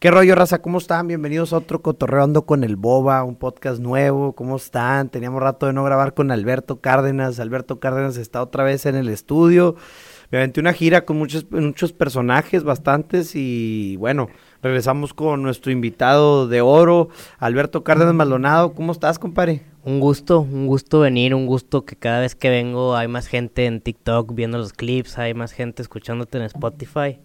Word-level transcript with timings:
¿Qué 0.00 0.12
rollo, 0.12 0.36
raza? 0.36 0.62
¿Cómo 0.62 0.78
están? 0.78 1.08
Bienvenidos 1.08 1.52
a 1.52 1.56
otro 1.56 1.82
Cotorreando 1.82 2.46
con 2.46 2.62
el 2.62 2.76
Boba, 2.76 3.24
un 3.24 3.34
podcast 3.34 3.80
nuevo. 3.80 4.32
¿Cómo 4.32 4.54
están? 4.54 5.08
Teníamos 5.08 5.42
rato 5.42 5.66
de 5.66 5.72
no 5.72 5.82
grabar 5.82 6.14
con 6.14 6.30
Alberto 6.30 6.80
Cárdenas. 6.80 7.40
Alberto 7.40 7.80
Cárdenas 7.80 8.16
está 8.16 8.40
otra 8.40 8.62
vez 8.62 8.86
en 8.86 8.94
el 8.94 9.08
estudio. 9.08 9.74
Me 10.30 10.38
aventé 10.38 10.60
una 10.60 10.72
gira 10.72 11.04
con 11.04 11.18
muchos, 11.18 11.50
muchos 11.50 11.92
personajes, 11.92 12.62
bastantes, 12.62 13.32
y 13.34 13.96
bueno, 13.96 14.28
regresamos 14.62 15.14
con 15.14 15.42
nuestro 15.42 15.72
invitado 15.72 16.46
de 16.46 16.60
oro, 16.60 17.08
Alberto 17.40 17.82
Cárdenas 17.82 18.14
Maldonado. 18.14 18.74
¿Cómo 18.74 18.92
estás, 18.92 19.18
compadre? 19.18 19.62
Un 19.82 19.98
gusto, 19.98 20.38
un 20.38 20.68
gusto 20.68 21.00
venir, 21.00 21.34
un 21.34 21.46
gusto 21.46 21.84
que 21.84 21.96
cada 21.96 22.20
vez 22.20 22.36
que 22.36 22.50
vengo 22.50 22.94
hay 22.94 23.08
más 23.08 23.26
gente 23.26 23.66
en 23.66 23.80
TikTok 23.80 24.32
viendo 24.32 24.58
los 24.58 24.72
clips, 24.72 25.18
hay 25.18 25.34
más 25.34 25.50
gente 25.50 25.82
escuchándote 25.82 26.38
en 26.38 26.44
Spotify 26.44 27.18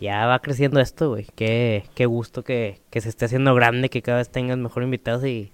ya 0.00 0.26
va 0.26 0.40
creciendo 0.40 0.80
esto, 0.80 1.10
güey. 1.10 1.26
Qué, 1.34 1.84
qué 1.94 2.06
gusto 2.06 2.42
que, 2.44 2.80
que, 2.90 3.00
se 3.00 3.08
esté 3.08 3.24
haciendo 3.26 3.54
grande, 3.54 3.88
que 3.88 4.02
cada 4.02 4.18
vez 4.18 4.30
tengas 4.30 4.58
mejor 4.58 4.82
invitados 4.82 5.24
y, 5.24 5.52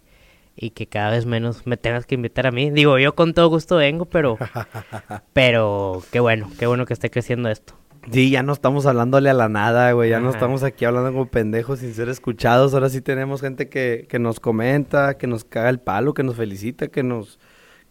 y 0.57 0.71
que 0.71 0.87
cada 0.87 1.11
vez 1.11 1.27
menos 1.27 1.67
me 1.67 1.77
tengas 1.77 2.07
que 2.07 2.15
invitar 2.15 2.47
a 2.47 2.51
mí. 2.51 2.71
Digo, 2.71 2.99
yo 2.99 3.15
con 3.15 3.35
todo 3.35 3.49
gusto 3.49 3.77
vengo, 3.77 4.05
pero, 4.05 4.39
pero 5.33 6.03
qué 6.11 6.21
bueno, 6.21 6.51
qué 6.59 6.67
bueno 6.67 6.87
que 6.87 6.93
esté 6.93 7.11
creciendo 7.11 7.49
esto. 7.49 7.75
Sí, 8.11 8.31
ya 8.31 8.43
no 8.43 8.53
estamos 8.53 8.87
hablándole 8.87 9.29
a 9.31 9.35
la 9.35 9.49
nada, 9.49 9.93
güey. 9.93 10.11
Ya 10.11 10.21
no 10.21 10.31
estamos 10.31 10.63
aquí 10.63 10.85
hablando 10.85 11.13
como 11.13 11.27
pendejos 11.27 11.81
sin 11.81 11.93
ser 11.95 12.09
escuchados. 12.09 12.73
Ahora 12.73 12.89
sí 12.89 13.03
tenemos 13.03 13.41
gente 13.43 13.69
que, 13.69 14.07
que 14.09 14.19
nos 14.19 14.41
comenta, 14.41 15.19
que 15.19 15.27
nos 15.27 15.45
caga 15.45 15.69
el 15.69 15.81
palo, 15.81 16.15
que 16.15 16.23
nos 16.23 16.37
felicita, 16.37 16.89
que 16.89 17.03
nos 17.03 17.39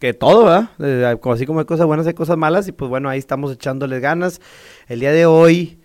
que 0.00 0.14
todo, 0.14 0.46
¿verdad? 0.46 0.70
Eh, 0.80 1.18
así 1.30 1.46
como 1.46 1.60
hay 1.60 1.66
cosas 1.66 1.86
buenas, 1.86 2.06
hay 2.06 2.14
cosas 2.14 2.36
malas. 2.36 2.66
Y 2.66 2.72
pues 2.72 2.88
bueno, 2.88 3.08
ahí 3.08 3.18
estamos 3.18 3.52
echándole 3.52 4.00
ganas. 4.00 4.40
El 4.88 5.00
día 5.00 5.12
de 5.12 5.26
hoy 5.26 5.79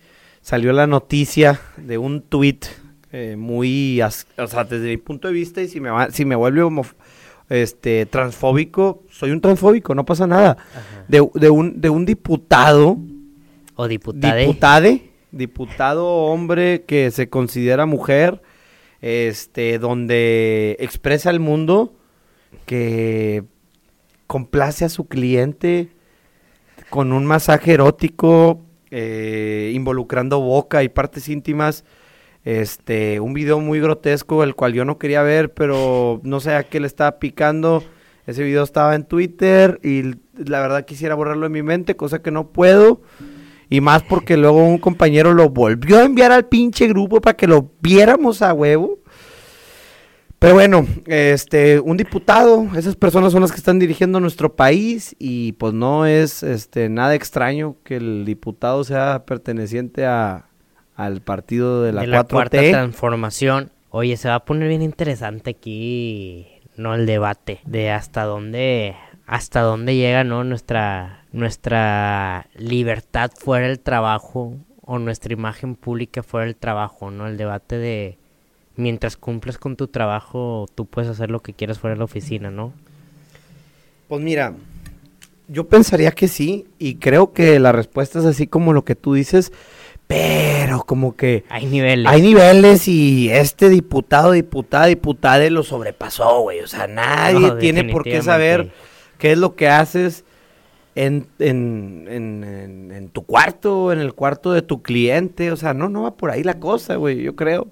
salió 0.46 0.72
la 0.72 0.86
noticia 0.86 1.60
de 1.76 1.98
un 1.98 2.22
tweet 2.22 2.60
eh, 3.10 3.34
muy, 3.36 4.00
o 4.00 4.46
sea, 4.46 4.62
desde 4.62 4.90
mi 4.90 4.96
punto 4.96 5.26
de 5.26 5.34
vista, 5.34 5.60
y 5.60 5.66
si 5.66 5.80
me, 5.80 5.90
si 6.12 6.24
me 6.24 6.36
vuelve 6.36 6.62
este, 7.48 8.06
transfóbico, 8.06 9.02
soy 9.10 9.32
un 9.32 9.40
transfóbico, 9.40 9.92
no 9.96 10.04
pasa 10.04 10.28
nada. 10.28 10.56
De, 11.08 11.20
un, 11.20 11.80
de 11.80 11.90
un 11.90 12.06
diputado. 12.06 12.96
O 13.74 13.88
diputade. 13.88 14.42
Diputade, 14.42 15.10
diputado 15.32 16.06
hombre 16.06 16.84
que 16.86 17.10
se 17.10 17.28
considera 17.28 17.84
mujer, 17.84 18.40
este, 19.00 19.80
donde 19.80 20.76
expresa 20.78 21.30
al 21.30 21.40
mundo 21.40 21.92
que 22.66 23.42
complace 24.28 24.84
a 24.84 24.90
su 24.90 25.08
cliente 25.08 25.88
con 26.88 27.12
un 27.12 27.26
masaje 27.26 27.72
erótico 27.72 28.62
eh, 28.98 29.72
involucrando 29.74 30.40
boca 30.40 30.82
y 30.82 30.88
partes 30.88 31.28
íntimas. 31.28 31.84
Este, 32.44 33.20
un 33.20 33.34
video 33.34 33.60
muy 33.60 33.78
grotesco, 33.78 34.42
el 34.42 34.54
cual 34.54 34.72
yo 34.72 34.86
no 34.86 34.96
quería 34.96 35.20
ver, 35.20 35.52
pero 35.52 36.22
no 36.24 36.40
sé 36.40 36.54
a 36.54 36.62
qué 36.62 36.80
le 36.80 36.86
estaba 36.86 37.18
picando. 37.18 37.84
Ese 38.26 38.42
video 38.42 38.62
estaba 38.62 38.94
en 38.94 39.04
Twitter 39.04 39.78
y 39.82 40.14
la 40.36 40.62
verdad 40.62 40.86
quisiera 40.86 41.14
borrarlo 41.14 41.44
en 41.44 41.52
mi 41.52 41.62
mente, 41.62 41.94
cosa 41.94 42.22
que 42.22 42.30
no 42.30 42.52
puedo. 42.52 43.02
Y 43.68 43.82
más 43.82 44.02
porque 44.02 44.38
luego 44.38 44.64
un 44.64 44.78
compañero 44.78 45.34
lo 45.34 45.50
volvió 45.50 45.98
a 45.98 46.04
enviar 46.04 46.32
al 46.32 46.46
pinche 46.46 46.88
grupo 46.88 47.20
para 47.20 47.36
que 47.36 47.46
lo 47.46 47.72
viéramos 47.82 48.40
a 48.40 48.54
huevo. 48.54 49.00
Pero 50.46 50.54
bueno, 50.54 50.86
este, 51.06 51.80
un 51.80 51.96
diputado, 51.96 52.68
esas 52.76 52.94
personas 52.94 53.32
son 53.32 53.42
las 53.42 53.50
que 53.50 53.56
están 53.56 53.80
dirigiendo 53.80 54.20
nuestro 54.20 54.54
país 54.54 55.16
y 55.18 55.54
pues 55.54 55.74
no 55.74 56.06
es 56.06 56.44
este 56.44 56.88
nada 56.88 57.16
extraño 57.16 57.74
que 57.82 57.96
el 57.96 58.24
diputado 58.24 58.84
sea 58.84 59.24
perteneciente 59.26 60.06
a, 60.06 60.46
al 60.94 61.20
partido 61.20 61.82
de 61.82 61.90
la, 61.92 62.02
de 62.02 62.06
la 62.06 62.22
cuarta 62.22 62.60
transformación. 62.60 63.72
Oye, 63.90 64.16
se 64.16 64.28
va 64.28 64.36
a 64.36 64.44
poner 64.44 64.68
bien 64.68 64.82
interesante 64.82 65.50
aquí, 65.50 66.46
no 66.76 66.94
el 66.94 67.06
debate 67.06 67.58
de 67.66 67.90
hasta 67.90 68.22
dónde 68.22 68.94
hasta 69.26 69.62
dónde 69.62 69.96
llega, 69.96 70.22
¿no? 70.22 70.44
nuestra 70.44 71.24
nuestra 71.32 72.46
libertad 72.54 73.32
fuera 73.36 73.66
del 73.66 73.80
trabajo 73.80 74.54
o 74.80 75.00
nuestra 75.00 75.32
imagen 75.32 75.74
pública 75.74 76.22
fuera 76.22 76.46
del 76.46 76.54
trabajo, 76.54 77.10
¿no? 77.10 77.26
El 77.26 77.36
debate 77.36 77.78
de 77.78 78.18
mientras 78.76 79.16
cumples 79.16 79.58
con 79.58 79.76
tu 79.76 79.88
trabajo, 79.88 80.66
tú 80.74 80.86
puedes 80.86 81.10
hacer 81.10 81.30
lo 81.30 81.40
que 81.40 81.54
quieras 81.54 81.78
fuera 81.78 81.94
de 81.94 81.98
la 81.98 82.04
oficina, 82.04 82.50
¿no? 82.50 82.72
Pues 84.08 84.22
mira, 84.22 84.54
yo 85.48 85.66
pensaría 85.66 86.12
que 86.12 86.28
sí, 86.28 86.66
y 86.78 86.96
creo 86.96 87.32
que 87.32 87.58
la 87.58 87.72
respuesta 87.72 88.18
es 88.18 88.24
así 88.24 88.46
como 88.46 88.72
lo 88.72 88.84
que 88.84 88.94
tú 88.94 89.14
dices, 89.14 89.52
pero 90.06 90.84
como 90.84 91.16
que... 91.16 91.44
Hay 91.48 91.66
niveles. 91.66 92.06
Hay 92.06 92.22
niveles 92.22 92.86
y 92.86 93.30
este 93.30 93.68
diputado, 93.68 94.32
diputada, 94.32 94.86
diputada 94.86 95.48
lo 95.50 95.62
sobrepasó, 95.62 96.42
güey. 96.42 96.60
O 96.60 96.68
sea, 96.68 96.86
nadie 96.86 97.52
tiene 97.58 97.84
por 97.84 98.04
qué 98.04 98.22
saber 98.22 98.70
qué 99.18 99.32
es 99.32 99.38
lo 99.38 99.56
que 99.56 99.68
haces 99.68 100.24
en, 100.94 101.26
en, 101.40 102.06
en, 102.08 102.92
en, 102.92 103.08
tu 103.08 103.24
cuarto, 103.24 103.92
en 103.92 103.98
el 103.98 104.14
cuarto 104.14 104.52
de 104.52 104.62
tu 104.62 104.82
cliente. 104.82 105.50
O 105.50 105.56
sea, 105.56 105.74
no, 105.74 105.88
no 105.88 106.02
va 106.02 106.16
por 106.16 106.30
ahí 106.30 106.44
la 106.44 106.60
cosa, 106.60 106.94
güey, 106.96 107.22
yo 107.22 107.34
creo 107.34 107.66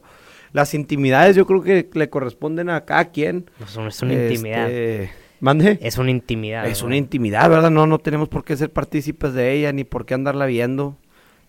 las 0.54 0.72
intimidades 0.72 1.34
yo 1.34 1.46
creo 1.46 1.62
que 1.62 1.90
le 1.92 2.08
corresponden 2.08 2.70
a 2.70 2.84
cada 2.84 3.06
quien. 3.06 3.50
No, 3.58 3.88
es 3.88 4.02
una 4.02 4.14
intimidad. 4.14 4.70
Este, 4.70 5.10
¿Mande? 5.40 5.80
Es 5.82 5.98
una 5.98 6.12
intimidad. 6.12 6.64
Es 6.68 6.82
una 6.82 6.96
intimidad, 6.96 7.50
¿verdad? 7.50 7.72
No, 7.72 7.88
no 7.88 7.98
tenemos 7.98 8.28
por 8.28 8.44
qué 8.44 8.56
ser 8.56 8.70
partícipes 8.70 9.34
de 9.34 9.52
ella, 9.52 9.72
ni 9.72 9.82
por 9.82 10.06
qué 10.06 10.14
andarla 10.14 10.46
viendo. 10.46 10.96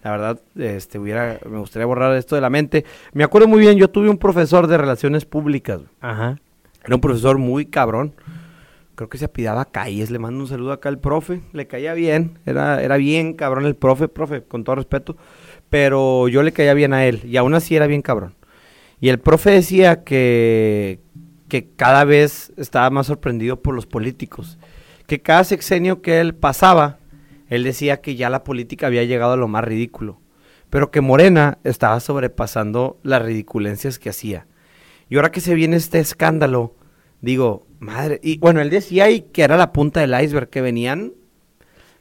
La 0.04 0.10
verdad, 0.10 0.42
este, 0.56 0.98
hubiera, 0.98 1.40
me 1.48 1.60
gustaría 1.60 1.86
borrar 1.86 2.16
esto 2.16 2.34
de 2.34 2.42
la 2.42 2.50
mente. 2.50 2.84
Me 3.14 3.24
acuerdo 3.24 3.48
muy 3.48 3.60
bien, 3.60 3.78
yo 3.78 3.92
tuve 3.92 4.10
un 4.10 4.18
profesor 4.18 4.66
de 4.66 4.76
relaciones 4.76 5.24
públicas. 5.26 5.82
Ajá. 6.02 6.40
Era 6.84 6.96
un 6.96 7.02
profesor 7.02 7.38
muy 7.38 7.68
cabrón. 7.68 8.16
Creo 8.96 9.08
que 9.08 9.20
se 9.20 9.26
apidaba 9.26 9.66
calles. 9.66 10.10
Le 10.10 10.18
mando 10.18 10.40
un 10.40 10.48
saludo 10.48 10.72
acá 10.72 10.90
al 10.90 10.98
profe. 10.98 11.42
Le 11.54 11.68
caía 11.68 11.94
bien. 11.94 12.40
Era, 12.48 12.82
era 12.82 12.98
bien 12.98 13.34
cabrón 13.34 13.68
el 13.68 13.76
profe, 13.76 14.08
profe, 14.08 14.42
con 14.42 14.64
todo 14.64 14.78
respeto. 14.78 15.16
Pero 15.70 16.28
yo 16.28 16.42
le 16.42 16.54
caía 16.54 16.74
bien 16.74 16.94
a 16.94 17.06
él. 17.06 17.22
Y 17.24 17.38
aún 17.38 17.54
así 17.54 17.76
era 17.76 17.86
bien 17.86 18.02
cabrón. 18.02 18.34
Y 19.00 19.10
el 19.10 19.20
profe 19.20 19.52
decía 19.52 20.04
que, 20.04 21.00
que 21.48 21.70
cada 21.76 22.06
vez 22.06 22.54
estaba 22.58 22.90
más 22.90 23.08
sorprendido 23.08 23.62
por 23.62 23.76
los 23.76 23.86
políticos, 23.86 24.58
que 25.08 25.22
cada 25.22 25.44
sexenio 25.44 26.02
que 26.02 26.20
él 26.20 26.34
pasaba, 26.34 27.00
él 27.48 27.64
decía 27.64 28.02
que 28.02 28.16
ya 28.16 28.30
la 28.30 28.44
política 28.44 28.88
había 28.88 29.04
llegado 29.04 29.34
a 29.34 29.38
lo 29.38 29.48
más 29.48 29.64
ridículo, 29.64 30.20
pero 30.70 30.92
que 30.92 31.02
Morena 31.02 31.60
estaba 31.64 32.00
sobrepasando 32.00 33.00
las 33.04 33.22
ridiculencias 33.22 34.00
que 34.00 34.10
hacía. 34.10 34.48
Y 35.10 35.18
ahora 35.18 35.32
que 35.32 35.42
se 35.42 35.54
viene 35.54 35.76
este 35.76 36.00
escándalo, 36.00 36.76
digo, 37.22 37.68
madre, 37.80 38.20
y 38.24 38.40
bueno, 38.40 38.62
él 38.62 38.70
decía 38.70 39.10
y 39.12 39.22
que 39.22 39.44
era 39.44 39.58
la 39.58 39.72
punta 39.72 40.00
del 40.00 40.20
iceberg, 40.20 40.50
que 40.50 40.62
venían 40.62 41.14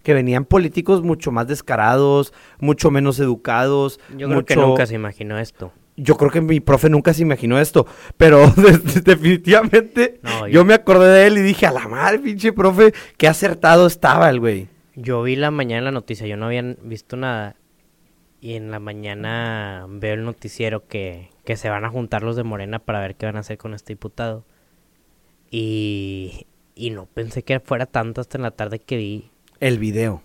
que 0.03 0.13
venían 0.13 0.45
políticos 0.45 1.03
mucho 1.03 1.33
más 1.33 1.47
descarados, 1.47 2.35
mucho 2.61 2.91
menos 2.91 3.19
educados. 3.21 3.99
Yo 4.15 4.29
creo 4.29 4.45
que 4.45 4.57
nunca 4.57 4.85
se 4.85 4.95
imaginó 4.95 5.39
esto 5.39 5.73
yo 5.97 6.17
creo 6.17 6.31
que 6.31 6.41
mi 6.41 6.61
profe 6.61 6.89
nunca 6.89 7.15
se 7.15 7.23
imaginó 7.23 7.59
esto, 7.61 7.87
pero 8.17 8.53
definitivamente 9.05 10.21
yo... 10.51 10.65
me 10.65 10.75
acordé 10.75 11.09
de 11.09 11.27
él 11.27 11.39
y 11.39 11.43
dije, 11.43 11.67
a 11.67 11.73
la 11.73 11.89
madre, 11.89 12.19
pinche 12.19 12.53
profe, 12.53 12.93
qué 13.17 13.29
acertado 13.29 13.87
estaba 13.87 14.29
el 14.29 14.41
güey. 14.41 14.69
Yo 14.97 15.23
vi 15.23 15.37
la 15.37 15.51
mañana 15.51 15.87
la 15.87 15.91
noticia, 15.93 16.27
yo 16.27 16.37
no 16.37 16.47
había 16.47 16.63
visto 16.83 17.17
nada. 17.17 17.57
Y 18.41 18.55
en 18.55 18.71
la 18.71 18.79
mañana 18.79 19.87
veo 19.89 20.15
el 20.15 20.25
noticiero 20.25 20.87
que, 20.87 21.31
que 21.45 21.57
se 21.57 21.71
van 21.71 21.85
a 21.85 21.91
juntar 21.91 22.23
los 22.23 22.37
de 22.37 22.45
Morena 22.45 22.79
para 22.79 23.01
ver 23.01 23.17
qué 23.17 23.27
van 23.27 23.37
a 23.37 23.41
hacer 23.41 23.57
con 23.57 23.73
este 23.73 23.95
diputado. 23.95 24.45
Y, 25.51 26.47
y 26.75 26.91
no 26.91 27.07
pensé 27.07 27.43
que 27.43 27.59
fuera 27.61 27.87
tanto 27.87 28.21
hasta 28.21 28.37
en 28.37 28.43
la 28.43 28.51
tarde 28.51 28.81
que 28.81 28.97
vi. 28.97 29.31
El 29.61 29.79
video. 29.79 30.23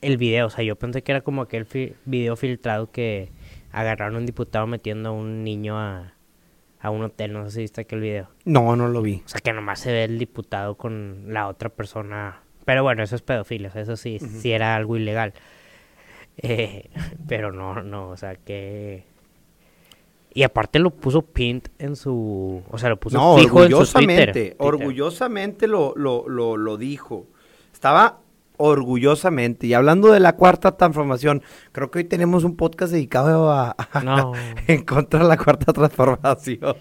El 0.00 0.16
video, 0.16 0.46
o 0.46 0.50
sea, 0.50 0.62
yo 0.62 0.76
pensé 0.76 1.02
que 1.02 1.12
era 1.12 1.22
como 1.22 1.42
aquel 1.42 1.66
video 2.04 2.36
filtrado 2.36 2.90
que 2.92 3.32
agarraron 3.76 4.16
a 4.16 4.18
un 4.20 4.26
diputado 4.26 4.66
metiendo 4.66 5.10
a 5.10 5.12
un 5.12 5.44
niño 5.44 5.78
a, 5.78 6.14
un 6.84 7.02
hotel. 7.02 7.32
No 7.34 7.44
sé 7.44 7.50
si 7.50 7.60
viste 7.60 7.82
aquel 7.82 8.00
video. 8.00 8.28
No, 8.44 8.74
no 8.74 8.88
lo 8.88 9.02
vi. 9.02 9.22
O 9.26 9.28
sea, 9.28 9.40
que 9.40 9.52
nomás 9.52 9.80
se 9.80 9.92
ve 9.92 10.04
el 10.04 10.18
diputado 10.18 10.76
con 10.76 11.24
la 11.26 11.46
otra 11.46 11.68
persona. 11.68 12.40
Pero 12.64 12.82
bueno, 12.82 13.02
eso 13.02 13.16
es 13.16 13.22
pedofilia. 13.22 13.70
eso 13.74 13.96
sí, 13.96 14.18
sí 14.18 14.52
era 14.52 14.76
algo 14.76 14.96
ilegal. 14.96 15.34
Eh, 16.38 16.88
pero 17.28 17.52
no, 17.52 17.82
no, 17.82 18.08
o 18.08 18.16
sea, 18.16 18.36
que... 18.36 19.04
Y 20.32 20.42
aparte 20.42 20.78
lo 20.78 20.90
puso 20.90 21.22
Pint 21.22 21.68
en 21.78 21.96
su... 21.96 22.62
O 22.70 22.78
sea, 22.78 22.88
lo 22.88 22.98
puso 22.98 23.18
no, 23.18 23.34
orgullosamente, 23.34 24.54
Orgullosamente 24.58 25.66
lo, 25.66 25.92
lo, 25.96 26.28
lo, 26.28 26.56
lo 26.56 26.76
dijo. 26.76 27.26
Estaba 27.72 28.20
orgullosamente. 28.56 29.66
Y 29.66 29.74
hablando 29.74 30.12
de 30.12 30.20
la 30.20 30.36
cuarta 30.36 30.76
transformación, 30.76 31.42
creo 31.72 31.90
que 31.90 31.98
hoy 31.98 32.04
tenemos 32.04 32.44
un 32.44 32.56
podcast 32.56 32.92
dedicado 32.92 33.50
a, 33.50 33.76
en 34.66 34.84
contra 34.84 35.20
de 35.20 35.28
la 35.28 35.36
cuarta 35.36 35.72
transformación. 35.72 36.76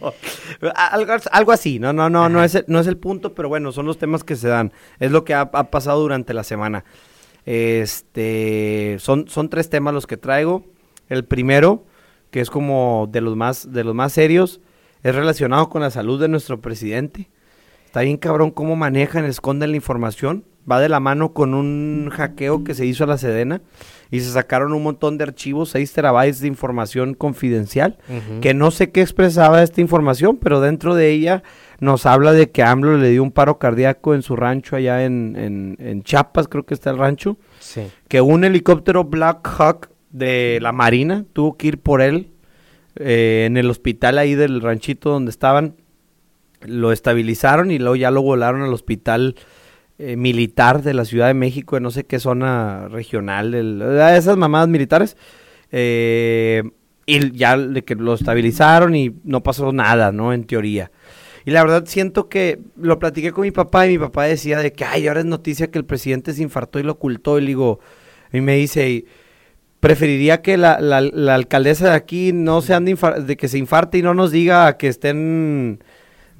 algo, 0.75 1.13
algo, 1.31 1.51
así, 1.51 1.80
no, 1.80 1.94
no, 1.94 2.10
no, 2.10 2.30
no 2.30 2.44
es, 2.44 2.56
el, 2.56 2.66
no 2.68 2.80
es 2.80 2.88
el 2.88 2.98
punto, 2.98 3.33
pero 3.33 3.50
bueno, 3.50 3.72
son 3.72 3.86
los 3.86 3.98
temas 3.98 4.24
que 4.24 4.36
se 4.36 4.48
dan. 4.48 4.72
Es 5.00 5.12
lo 5.12 5.24
que 5.24 5.33
ha, 5.33 5.51
pasado 5.51 6.01
durante 6.01 6.33
la 6.33 6.44
semana. 6.44 6.86
Este, 7.45 8.98
son, 9.00 9.28
son 9.28 9.50
tres 9.50 9.69
temas 9.69 9.94
los 9.94 10.07
que 10.07 10.18
traigo. 10.18 10.66
El 11.10 11.25
primero, 11.25 11.86
que 12.31 12.42
es 12.42 12.50
como 12.50 13.07
de 13.12 13.21
los 13.21 13.36
más, 13.36 13.71
de 13.71 13.83
los 13.83 13.94
más 13.94 14.13
serios, 14.13 14.62
es 15.04 15.13
relacionado 15.13 15.69
con 15.69 15.81
la 15.81 15.92
salud 15.92 16.19
de 16.19 16.28
nuestro 16.28 16.62
presidente. 16.62 17.30
Está 17.86 18.01
bien 18.01 18.18
cabrón 18.18 18.51
cómo 18.51 18.75
manejan, 18.75 19.24
esconden 19.24 19.69
la 19.69 19.78
información. 19.78 20.44
Va 20.69 20.79
de 20.79 20.89
la 20.89 21.00
mano 21.00 21.31
con 21.33 21.53
un 21.53 22.09
hackeo 22.12 22.63
que 22.63 22.73
se 22.73 22.85
hizo 22.88 23.03
a 23.03 23.07
la 23.07 23.17
Sedena 23.19 23.62
y 24.09 24.19
se 24.21 24.31
sacaron 24.31 24.73
un 24.73 24.81
montón 24.81 25.17
de 25.17 25.23
archivos, 25.23 25.69
6 25.69 25.94
terabytes 25.94 26.39
de 26.39 26.47
información 26.47 27.13
confidencial, 27.13 27.97
que 28.41 28.53
no 28.56 28.71
sé 28.71 28.91
qué 28.91 29.01
expresaba 29.01 29.62
esta 29.62 29.81
información, 29.81 30.38
pero 30.38 30.62
dentro 30.62 30.95
de 30.95 31.12
ella 31.12 31.44
nos 31.79 32.06
habla 32.07 32.31
de 32.31 32.50
que 32.50 32.63
AMLO 32.63 32.97
le 32.97 33.09
dio 33.12 33.21
un 33.21 33.31
paro 33.31 33.59
cardíaco 33.59 34.15
en 34.15 34.21
su 34.23 34.35
rancho 34.35 34.75
allá 34.75 35.03
en, 35.06 35.35
en, 35.38 35.75
en 35.79 36.01
Chiapas, 36.03 36.47
creo 36.47 36.65
que 36.65 36.73
está 36.73 36.89
el 36.89 36.97
rancho 36.97 37.38
Sí. 37.59 37.81
que 38.07 38.21
un 38.21 38.44
helicóptero 38.44 39.03
Black 39.03 39.47
Hawk 39.59 39.89
de 40.11 40.59
la 40.61 40.71
Marina 40.71 41.25
tuvo 41.33 41.57
que 41.57 41.68
ir 41.68 41.79
por 41.79 42.01
él 42.01 42.29
eh, 42.95 43.44
en 43.45 43.57
el 43.57 43.69
hospital 43.69 44.18
ahí 44.18 44.33
del 44.35 44.61
ranchito 44.61 45.09
donde 45.09 45.29
estaban. 45.29 45.75
Lo 46.61 46.91
estabilizaron 46.91 47.69
y 47.69 47.77
luego 47.79 47.95
ya 47.97 48.09
lo 48.09 48.21
volaron 48.21 48.61
al 48.61 48.73
hospital 48.73 49.35
eh, 50.00 50.15
militar 50.18 50.81
de 50.83 50.94
la 50.94 51.06
Ciudad 51.06 51.27
de 51.27 51.33
México, 51.33 51.75
de 51.75 51.81
no 51.81 51.92
sé 51.92 52.06
qué 52.06 52.19
zona 52.19 52.88
regional, 52.89 53.53
esas 54.15 54.38
mamadas 54.38 54.68
militares. 54.69 55.18
eh, 55.71 56.63
y 57.07 57.31
ya 57.38 57.56
que 57.86 57.94
lo 57.95 58.15
estabilizaron 58.15 58.95
y 58.95 59.13
no 59.24 59.44
pasó 59.44 59.71
nada, 59.71 60.12
¿no? 60.12 60.33
En 60.33 60.45
teoría. 60.45 60.92
Y 61.45 61.51
la 61.51 61.62
verdad 61.63 61.83
siento 61.86 62.30
que 62.30 62.59
lo 62.75 62.97
platiqué 62.97 63.31
con 63.31 63.44
mi 63.44 63.51
papá 63.51 63.86
y 63.86 63.92
mi 63.92 63.97
papá 64.00 64.24
decía 64.24 64.57
de 64.59 64.74
que, 64.74 64.86
ay, 64.86 65.07
ahora 65.07 65.19
es 65.19 65.27
noticia 65.27 65.69
que 65.69 65.77
el 65.77 65.86
presidente 65.86 66.33
se 66.33 66.42
infartó 66.42 66.80
y 66.80 66.83
lo 66.83 66.94
ocultó. 66.94 67.38
Y 67.38 67.45
digo, 67.45 67.80
y 68.33 68.42
me 68.42 68.56
dice, 68.56 69.06
preferiría 69.80 70.42
que 70.42 70.57
la, 70.57 70.80
la- 70.81 71.01
la 71.01 71.36
alcaldesa 71.36 71.89
de 71.89 71.95
aquí 71.95 72.33
no 72.33 72.62
se 72.62 72.74
ande 72.74 72.97
de 73.25 73.38
que 73.38 73.47
se 73.47 73.59
infarte 73.59 74.00
y 74.00 74.01
no 74.01 74.13
nos 74.15 74.31
diga 74.31 74.77
que 74.77 74.88
estén 74.88 75.83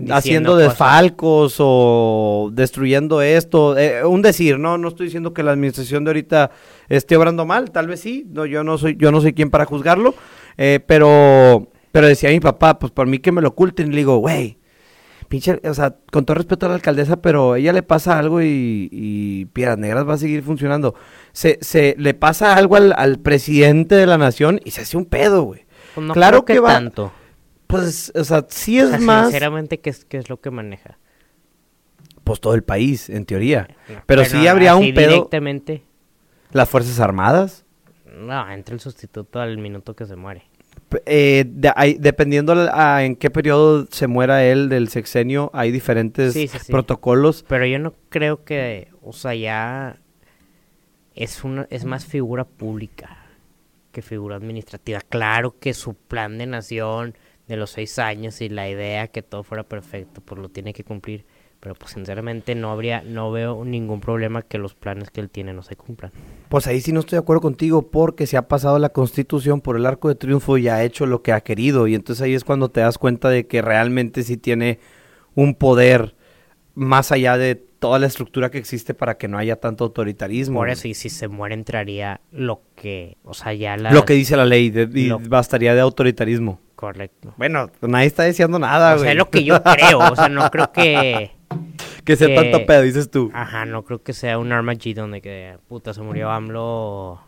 haciendo 0.10 0.58
desfalcos 0.58 1.56
o 1.60 2.50
destruyendo 2.54 3.22
esto. 3.22 3.78
Eh, 3.78 4.04
un 4.06 4.22
decir, 4.22 4.60
no, 4.60 4.78
no 4.78 4.88
estoy 4.90 5.08
diciendo 5.08 5.34
que 5.34 5.44
la 5.44 5.52
administración 5.52 6.04
de 6.04 6.10
ahorita 6.10 6.52
esté 6.90 7.16
obrando 7.18 7.46
mal, 7.46 7.72
tal 7.72 7.88
vez 7.88 8.00
sí, 8.02 8.26
no, 8.30 8.46
yo 8.46 8.64
no 8.64 8.78
soy, 8.78 8.96
yo 8.98 9.12
no 9.12 9.22
soy 9.22 9.34
quien 9.34 9.50
para 9.50 9.66
juzgarlo, 9.66 10.14
eh, 10.58 10.80
pero, 10.86 11.68
pero 11.92 12.08
decía 12.08 12.30
mi 12.30 12.40
papá, 12.40 12.78
pues 12.80 12.92
por 12.92 13.08
mí 13.08 13.20
que 13.20 13.32
me 13.32 13.42
lo 13.42 13.50
oculten, 13.50 13.88
y 13.88 13.92
le 13.92 13.98
digo, 13.98 14.18
güey, 14.18 14.58
pinche, 15.30 15.60
o 15.68 15.74
sea, 15.74 15.96
con 16.12 16.26
todo 16.26 16.36
respeto 16.36 16.66
a 16.66 16.70
la 16.70 16.76
alcaldesa, 16.76 17.22
pero 17.22 17.56
ella 17.56 17.74
le 17.74 17.82
pasa 17.82 18.20
algo 18.20 18.42
y, 18.42 18.90
y 18.92 19.46
Piedras 19.46 19.78
Negras 19.78 20.08
va 20.08 20.14
a 20.14 20.18
seguir 20.18 20.44
funcionando. 20.44 20.94
Se, 21.32 21.58
se 21.62 21.96
le 21.98 22.14
pasa 22.14 22.56
algo 22.56 22.76
al, 22.76 22.94
al 22.98 23.20
presidente 23.20 23.96
de 23.96 24.06
la 24.06 24.18
nación 24.18 24.60
y 24.64 24.72
se 24.72 24.82
hace 24.82 24.98
un 24.98 25.06
pedo, 25.06 25.44
güey. 25.44 25.62
Pues 25.96 26.06
no 26.06 26.14
Claro 26.14 26.46
que 26.46 26.60
va- 26.60 26.74
tanto. 26.74 27.12
Pues, 27.82 28.12
o 28.16 28.24
sea, 28.24 28.46
sí 28.50 28.80
O 28.80 28.84
es 28.86 28.90
sea, 28.90 29.00
más, 29.00 29.26
Sinceramente, 29.28 29.80
¿qué 29.80 29.90
es, 29.90 30.06
qué 30.06 30.18
es 30.18 30.30
lo 30.30 30.40
que 30.42 30.52
maneja? 30.52 30.98
pues 32.24 32.40
todo 32.40 32.56
el 32.56 32.64
país, 32.64 33.10
en 33.10 33.26
teoría. 33.26 33.68
No, 33.88 34.02
Pero 34.08 34.26
sí 34.26 34.48
habría 34.48 34.76
un 34.76 34.94
pedo, 34.96 35.10
directamente. 35.12 35.84
las 36.52 36.68
Fuerzas 36.70 37.00
Armadas, 37.00 37.66
No, 38.18 38.50
entra 38.52 38.74
el 38.74 38.80
sustituto 38.82 39.40
al 39.42 39.58
minuto 39.60 39.96
que 39.96 40.06
se 40.06 40.16
muere. 40.16 40.44
Eh, 41.06 41.44
de- 41.48 41.72
hay- 41.76 41.96
dependiendo 42.00 42.54
a- 42.72 43.04
en 43.04 43.16
qué 43.16 43.30
periodo 43.30 43.88
se 43.92 44.08
muera 44.08 44.44
él 44.46 44.70
del 44.70 44.88
sexenio, 44.90 45.52
hay 45.54 45.72
diferentes 45.72 46.34
Sí, 46.34 46.48
sí, 46.48 46.58
sí. 46.60 46.72
protocolos. 46.72 47.44
Pero 47.48 47.66
yo 47.66 47.78
no 47.78 47.94
creo 48.10 48.44
que, 48.46 48.88
o 49.04 49.12
sea, 49.14 49.36
ya 49.36 49.98
es 51.14 51.44
una, 51.44 51.68
es 51.70 51.86
más 51.86 52.06
figura 52.06 52.44
pública 52.46 53.18
que 53.92 54.02
figura 54.02 54.36
administrativa. 54.36 55.00
Claro 55.08 55.56
que 55.60 55.74
su 55.74 55.94
plan 55.94 56.38
de 56.38 56.46
nación 56.48 57.16
de 57.48 57.58
los 57.58 57.70
seis 57.72 58.00
años 58.00 58.42
y 58.42 58.50
la 58.50 58.70
idea 58.70 59.08
que 59.08 59.22
todo 59.22 59.44
fuera 59.44 59.64
perfecto, 59.64 60.22
pues 60.22 60.42
lo 60.42 60.50
tiene 60.50 60.74
que 60.74 60.84
cumplir. 60.84 61.26
Pero 61.60 61.74
pues 61.74 61.94
sinceramente 61.94 62.54
no 62.54 62.70
habría, 62.72 63.02
no 63.02 63.32
veo 63.32 63.66
ningún 63.66 64.00
problema 64.00 64.44
que 64.44 64.60
los 64.60 64.76
planes 64.76 65.10
que 65.10 65.20
él 65.22 65.30
tiene 65.32 65.52
no 65.52 65.64
se 65.64 65.76
cumplan. 65.76 66.12
Pues 66.50 66.68
ahí 66.68 66.80
sí 66.80 66.92
no 66.92 67.00
estoy 67.00 67.16
de 67.18 67.22
acuerdo 67.22 67.42
contigo 67.42 67.90
porque 67.90 68.28
se 68.28 68.38
ha 68.38 68.48
pasado 68.48 68.78
la 68.78 68.90
constitución 68.90 69.62
por 69.62 69.76
el 69.76 69.86
arco 69.88 70.08
de 70.10 70.16
triunfo 70.16 70.58
y 70.60 70.68
ha 70.68 70.84
hecho 70.84 71.08
lo 71.08 71.24
que 71.24 71.32
ha 71.32 71.42
querido. 71.42 71.88
Y 71.88 71.96
entonces 71.96 72.22
ahí 72.22 72.36
es 72.36 72.44
cuando 72.44 72.70
te 72.70 72.82
das 72.82 72.98
cuenta 73.00 73.30
de 73.30 73.48
que 73.48 73.64
realmente 73.64 74.22
sí 74.22 74.38
tiene 74.38 74.80
un 75.34 75.56
poder 75.56 76.16
más 76.76 77.12
allá 77.12 77.36
de 77.38 77.56
toda 77.56 77.98
la 78.00 78.08
estructura 78.08 78.52
que 78.52 78.58
existe 78.60 78.94
para 78.94 79.18
que 79.18 79.28
no 79.28 79.38
haya 79.40 79.56
tanto 79.56 79.86
autoritarismo. 79.86 80.60
Por 80.60 80.70
eso, 80.70 80.88
y 80.88 80.94
si 80.94 81.10
se 81.10 81.28
muere 81.30 81.56
entraría 81.56 82.22
lo 82.32 82.62
que, 82.76 83.18
o 83.24 83.34
sea, 83.34 83.54
ya 83.54 83.76
la... 83.78 83.92
Lo 83.92 84.06
que 84.06 84.14
dice 84.14 84.36
la 84.38 84.46
ley 84.46 84.70
de- 84.70 84.90
y 84.94 85.08
Lo- 85.08 85.20
bastaría 85.20 85.74
de 85.74 85.82
autoritarismo. 85.82 86.60
Correcto. 86.76 87.34
Bueno, 87.38 87.70
nadie 87.82 88.08
está 88.08 88.24
diciendo 88.24 88.60
nada, 88.60 88.92
o 88.92 88.98
güey. 88.98 89.04
sea, 89.04 89.12
es 89.12 89.18
lo 89.18 89.30
que 89.30 89.44
yo 89.44 89.62
creo, 89.64 90.00
o 90.00 90.16
sea, 90.16 90.30
no 90.30 90.50
creo 90.52 90.72
que... 90.72 91.32
que 92.06 92.16
sea 92.16 92.28
que- 92.28 92.36
tanto 92.36 92.66
pedo, 92.66 92.82
dices 92.82 93.10
tú. 93.10 93.32
Ajá, 93.34 93.66
no 93.66 93.84
creo 93.84 94.04
que 94.04 94.14
sea 94.14 94.38
un 94.38 94.52
Armageddon 94.52 95.12
de 95.12 95.22
que, 95.22 95.58
puta, 95.68 95.94
se 95.94 96.02
murió 96.02 96.30
AMLO. 96.32 97.22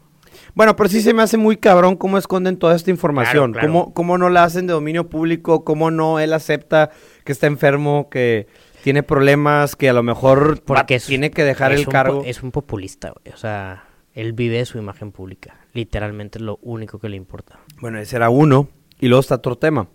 Bueno, 0.54 0.76
pero 0.76 0.90
sí 0.90 1.02
se 1.02 1.14
me 1.14 1.24
hace 1.24 1.38
muy 1.38 1.58
cabrón 1.58 1.96
cómo 1.96 2.18
esconden 2.18 2.58
toda 2.58 2.76
esta 2.76 2.92
información. 2.92 3.54
Claro, 3.54 3.68
claro. 3.68 3.68
Cómo, 3.86 3.94
cómo 3.94 4.18
no 4.18 4.30
la 4.30 4.44
hacen 4.44 4.68
de 4.68 4.74
dominio 4.74 5.08
público, 5.10 5.64
cómo 5.64 5.90
no 5.92 6.20
él 6.20 6.34
acepta 6.34 6.92
que 7.24 7.32
está 7.32 7.48
enfermo, 7.48 8.10
que 8.10 8.48
tiene 8.84 9.02
problemas, 9.02 9.76
que 9.76 9.90
a 9.90 9.94
lo 9.94 10.04
mejor 10.04 10.58
va- 10.60 10.64
Porque 10.66 10.96
es- 10.96 11.06
tiene 11.06 11.32
que 11.32 11.44
dejar 11.44 11.72
el 11.72 11.88
cargo. 11.88 12.22
es 12.26 12.44
un 12.44 12.52
populista, 12.52 13.12
güey. 13.12 13.34
O 13.34 13.38
sea, 13.38 13.86
él 14.14 14.34
vive 14.34 14.58
de 14.58 14.66
su 14.66 14.78
imagen 14.78 15.12
pública. 15.12 15.56
Literalmente 15.74 16.38
es 16.40 16.44
lo 16.44 16.60
único 16.62 17.00
que 17.00 17.10
le 17.10 17.16
importa. 17.18 17.60
Bueno, 17.82 17.98
ese 18.00 18.16
era 18.18 18.30
uno. 18.30 18.68
Y 19.00 19.08
luego 19.08 19.22
está 19.22 19.36
otro 19.36 19.56
tema, 19.58 19.88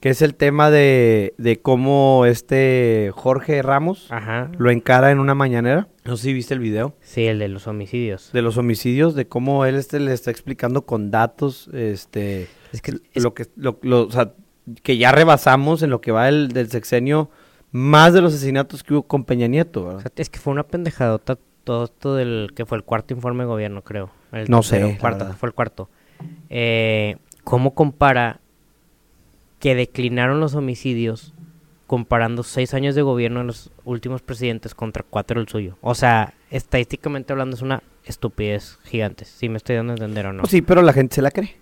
que 0.00 0.08
es 0.08 0.22
el 0.22 0.34
tema 0.36 0.70
de, 0.70 1.34
de 1.36 1.60
cómo 1.60 2.24
este 2.26 3.10
Jorge 3.14 3.60
Ramos 3.60 4.06
Ajá. 4.10 4.50
lo 4.56 4.70
encara 4.70 5.10
en 5.10 5.18
una 5.18 5.34
mañanera. 5.34 5.88
No 6.04 6.16
sé 6.16 6.24
si 6.24 6.32
viste 6.32 6.54
el 6.54 6.60
video. 6.60 6.94
Sí, 7.02 7.26
el 7.26 7.38
de 7.40 7.48
los 7.48 7.66
homicidios. 7.66 8.30
De 8.32 8.40
los 8.40 8.56
homicidios, 8.56 9.14
de 9.14 9.26
cómo 9.28 9.66
él 9.66 9.74
este 9.74 10.00
le 10.00 10.12
está 10.14 10.30
explicando 10.30 10.86
con 10.86 11.10
datos, 11.10 11.68
este, 11.74 12.48
Es 12.72 12.80
que 12.80 12.92
es- 13.12 13.22
lo 13.22 13.34
que, 13.34 13.46
lo, 13.56 13.78
lo- 13.82 14.06
o 14.06 14.10
sea, 14.10 14.32
que 14.82 14.96
ya 14.96 15.12
rebasamos 15.12 15.82
en 15.82 15.90
lo 15.90 16.00
que 16.00 16.12
va 16.12 16.28
el, 16.28 16.48
del 16.52 16.70
sexenio 16.70 17.30
más 17.72 18.14
de 18.14 18.20
los 18.22 18.32
asesinatos 18.34 18.82
que 18.82 18.94
hubo 18.94 19.02
con 19.02 19.24
Peña 19.24 19.46
Nieto, 19.46 19.82
o 19.82 19.84
¿verdad? 19.86 20.00
sea, 20.02 20.12
es 20.16 20.30
que 20.30 20.38
fue 20.38 20.52
una 20.52 20.62
pendejadota 20.62 21.36
todo 21.64 21.84
esto 21.84 22.14
del 22.14 22.52
que 22.54 22.64
fue 22.64 22.78
el 22.78 22.84
cuarto 22.84 23.12
informe 23.12 23.42
de 23.44 23.48
gobierno, 23.48 23.82
creo. 23.82 24.10
El 24.32 24.48
No 24.50 24.62
sé, 24.62 24.78
tercero, 24.78 24.98
cuarto, 24.98 25.32
fue 25.34 25.48
el 25.48 25.54
cuarto. 25.54 25.90
Eh, 26.48 27.16
¿Cómo 27.50 27.74
compara 27.74 28.38
que 29.58 29.74
declinaron 29.74 30.38
los 30.38 30.54
homicidios 30.54 31.34
comparando 31.88 32.44
seis 32.44 32.74
años 32.74 32.94
de 32.94 33.02
gobierno 33.02 33.40
de 33.40 33.46
los 33.46 33.72
últimos 33.84 34.22
presidentes 34.22 34.72
contra 34.72 35.02
cuatro 35.02 35.40
del 35.40 35.48
suyo? 35.48 35.76
O 35.80 35.96
sea, 35.96 36.34
estadísticamente 36.52 37.32
hablando 37.32 37.56
es 37.56 37.62
una 37.62 37.82
estupidez 38.04 38.78
gigante. 38.84 39.24
Si 39.24 39.48
me 39.48 39.56
estoy 39.56 39.74
dando 39.74 39.94
a 39.94 39.96
entender 39.96 40.26
o 40.26 40.32
no. 40.32 40.42
Pues 40.42 40.52
sí, 40.52 40.62
pero 40.62 40.80
la 40.82 40.92
gente 40.92 41.16
se 41.16 41.22
la 41.22 41.32
cree. 41.32 41.56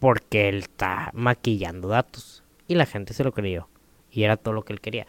Porque 0.00 0.48
él 0.48 0.56
está 0.56 1.12
maquillando 1.14 1.86
datos. 1.86 2.42
Y 2.66 2.74
la 2.74 2.86
gente 2.86 3.14
se 3.14 3.22
lo 3.22 3.30
creyó. 3.30 3.68
Y 4.10 4.24
era 4.24 4.36
todo 4.36 4.52
lo 4.52 4.64
que 4.64 4.72
él 4.72 4.80
quería. 4.80 5.06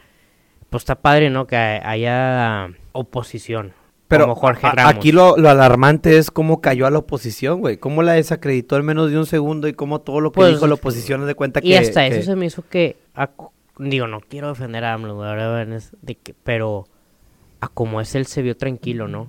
Pues 0.70 0.82
está 0.82 1.02
padre, 1.02 1.32
¿no? 1.32 1.48
Que 1.48 1.56
haya 1.56 2.70
oposición. 2.92 3.74
Pero 4.12 4.24
como 4.26 4.36
Jorge 4.36 4.68
a- 4.68 4.72
Ramos. 4.72 4.94
aquí 4.96 5.12
lo, 5.12 5.36
lo 5.38 5.50
alarmante 5.50 6.18
es 6.18 6.30
cómo 6.32 6.62
cayó 6.62 6.86
a 6.86 6.92
la 6.92 7.00
oposición, 7.00 7.60
güey. 7.60 7.78
Cómo 7.78 8.04
la 8.04 8.14
desacreditó 8.14 8.78
en 8.78 8.86
menos 8.86 9.10
de 9.10 9.18
un 9.18 9.26
segundo 9.26 9.68
y 9.68 9.74
cómo 9.74 10.02
todo 10.02 10.22
lo 10.22 10.32
que 10.32 10.36
Pues, 10.36 10.52
dijo 10.54 10.68
la 10.68 10.76
oposición 10.76 11.22
es 11.22 11.28
de 11.28 11.36
cuenta 11.36 11.62
que... 11.62 11.68
Y 11.68 11.74
hasta 11.76 12.08
que- 12.08 12.18
eso 12.18 12.32
se 12.32 12.36
me 12.36 12.46
hizo 12.46 12.64
que... 12.70 12.98
a 13.16 13.30
digo, 13.80 14.06
no 14.06 14.20
quiero 14.20 14.50
defender 14.50 14.84
a 14.84 14.94
AMLO, 14.94 15.24
de 15.24 16.16
que, 16.16 16.36
pero 16.44 16.86
a 17.62 17.68
como 17.68 18.00
es 18.00 18.14
él 18.14 18.28
se 18.28 18.42
vio 18.44 18.56
tranquilo, 18.56 19.08
¿no? 19.08 19.28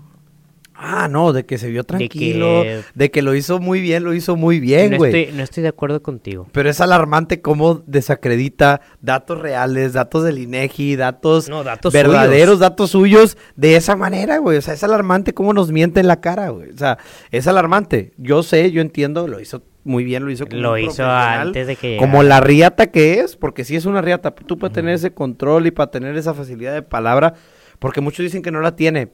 Ah, 0.84 1.06
no, 1.08 1.32
de 1.32 1.46
que 1.46 1.58
se 1.58 1.68
vio 1.70 1.84
tranquilo, 1.84 2.62
que- 2.62 2.80
de 2.94 3.10
que 3.12 3.22
lo 3.22 3.36
hizo 3.36 3.60
muy 3.60 3.80
bien, 3.80 4.02
lo 4.02 4.14
hizo 4.14 4.34
muy 4.34 4.58
bien, 4.58 4.90
no, 4.90 4.96
güey. 4.96 5.14
estoy, 5.16 5.36
no 5.36 5.44
estoy 5.44 5.62
de 5.62 5.68
acuerdo 5.68 6.02
contigo. 6.02 6.48
Pero 6.50 6.68
es 6.68 6.80
alarmante 6.80 7.40
cómo 7.40 7.84
desacredita 7.86 8.80
datos 9.00 9.38
reales, 9.38 9.92
datos 9.92 10.24
del 10.24 10.38
INEGI, 10.38 10.96
datos, 10.96 11.48
No, 11.48 11.62
datos 11.62 11.92
verdaderos, 11.92 12.54
suyos. 12.56 12.58
datos 12.60 12.90
suyos 12.90 13.38
de 13.54 13.76
esa 13.76 13.94
manera, 13.94 14.38
güey. 14.38 14.58
O 14.58 14.62
sea, 14.62 14.74
es 14.74 14.82
alarmante 14.82 15.32
cómo 15.34 15.52
nos 15.52 15.70
miente 15.70 16.00
en 16.00 16.08
la 16.08 16.20
cara, 16.20 16.48
güey. 16.48 16.70
O 16.70 16.76
sea, 16.76 16.98
es 17.30 17.46
alarmante. 17.46 18.12
Yo 18.16 18.42
sé, 18.42 18.70
yo 18.72 18.80
entiendo, 18.80 19.28
lo 19.28 19.38
hizo 19.40 19.62
muy 19.84 20.02
bien, 20.04 20.24
lo 20.24 20.30
hizo 20.30 20.46
como 20.46 20.60
Lo 20.60 20.72
un 20.72 20.80
hizo 20.80 21.04
antes 21.04 21.66
de 21.66 21.76
que 21.76 21.96
Como 21.96 22.22
la 22.22 22.40
riata 22.40 22.90
que 22.90 23.20
es, 23.20 23.36
porque 23.36 23.64
sí 23.64 23.76
es 23.76 23.84
una 23.86 24.00
riata. 24.02 24.32
Tú 24.34 24.58
para 24.58 24.72
tener 24.72 24.94
ese 24.94 25.12
control 25.12 25.66
y 25.66 25.70
para 25.70 25.90
tener 25.90 26.16
esa 26.16 26.34
facilidad 26.34 26.72
de 26.74 26.82
palabra, 26.82 27.34
porque 27.78 28.00
muchos 28.00 28.24
dicen 28.24 28.42
que 28.42 28.50
no 28.50 28.60
la 28.60 28.76
tiene. 28.76 29.08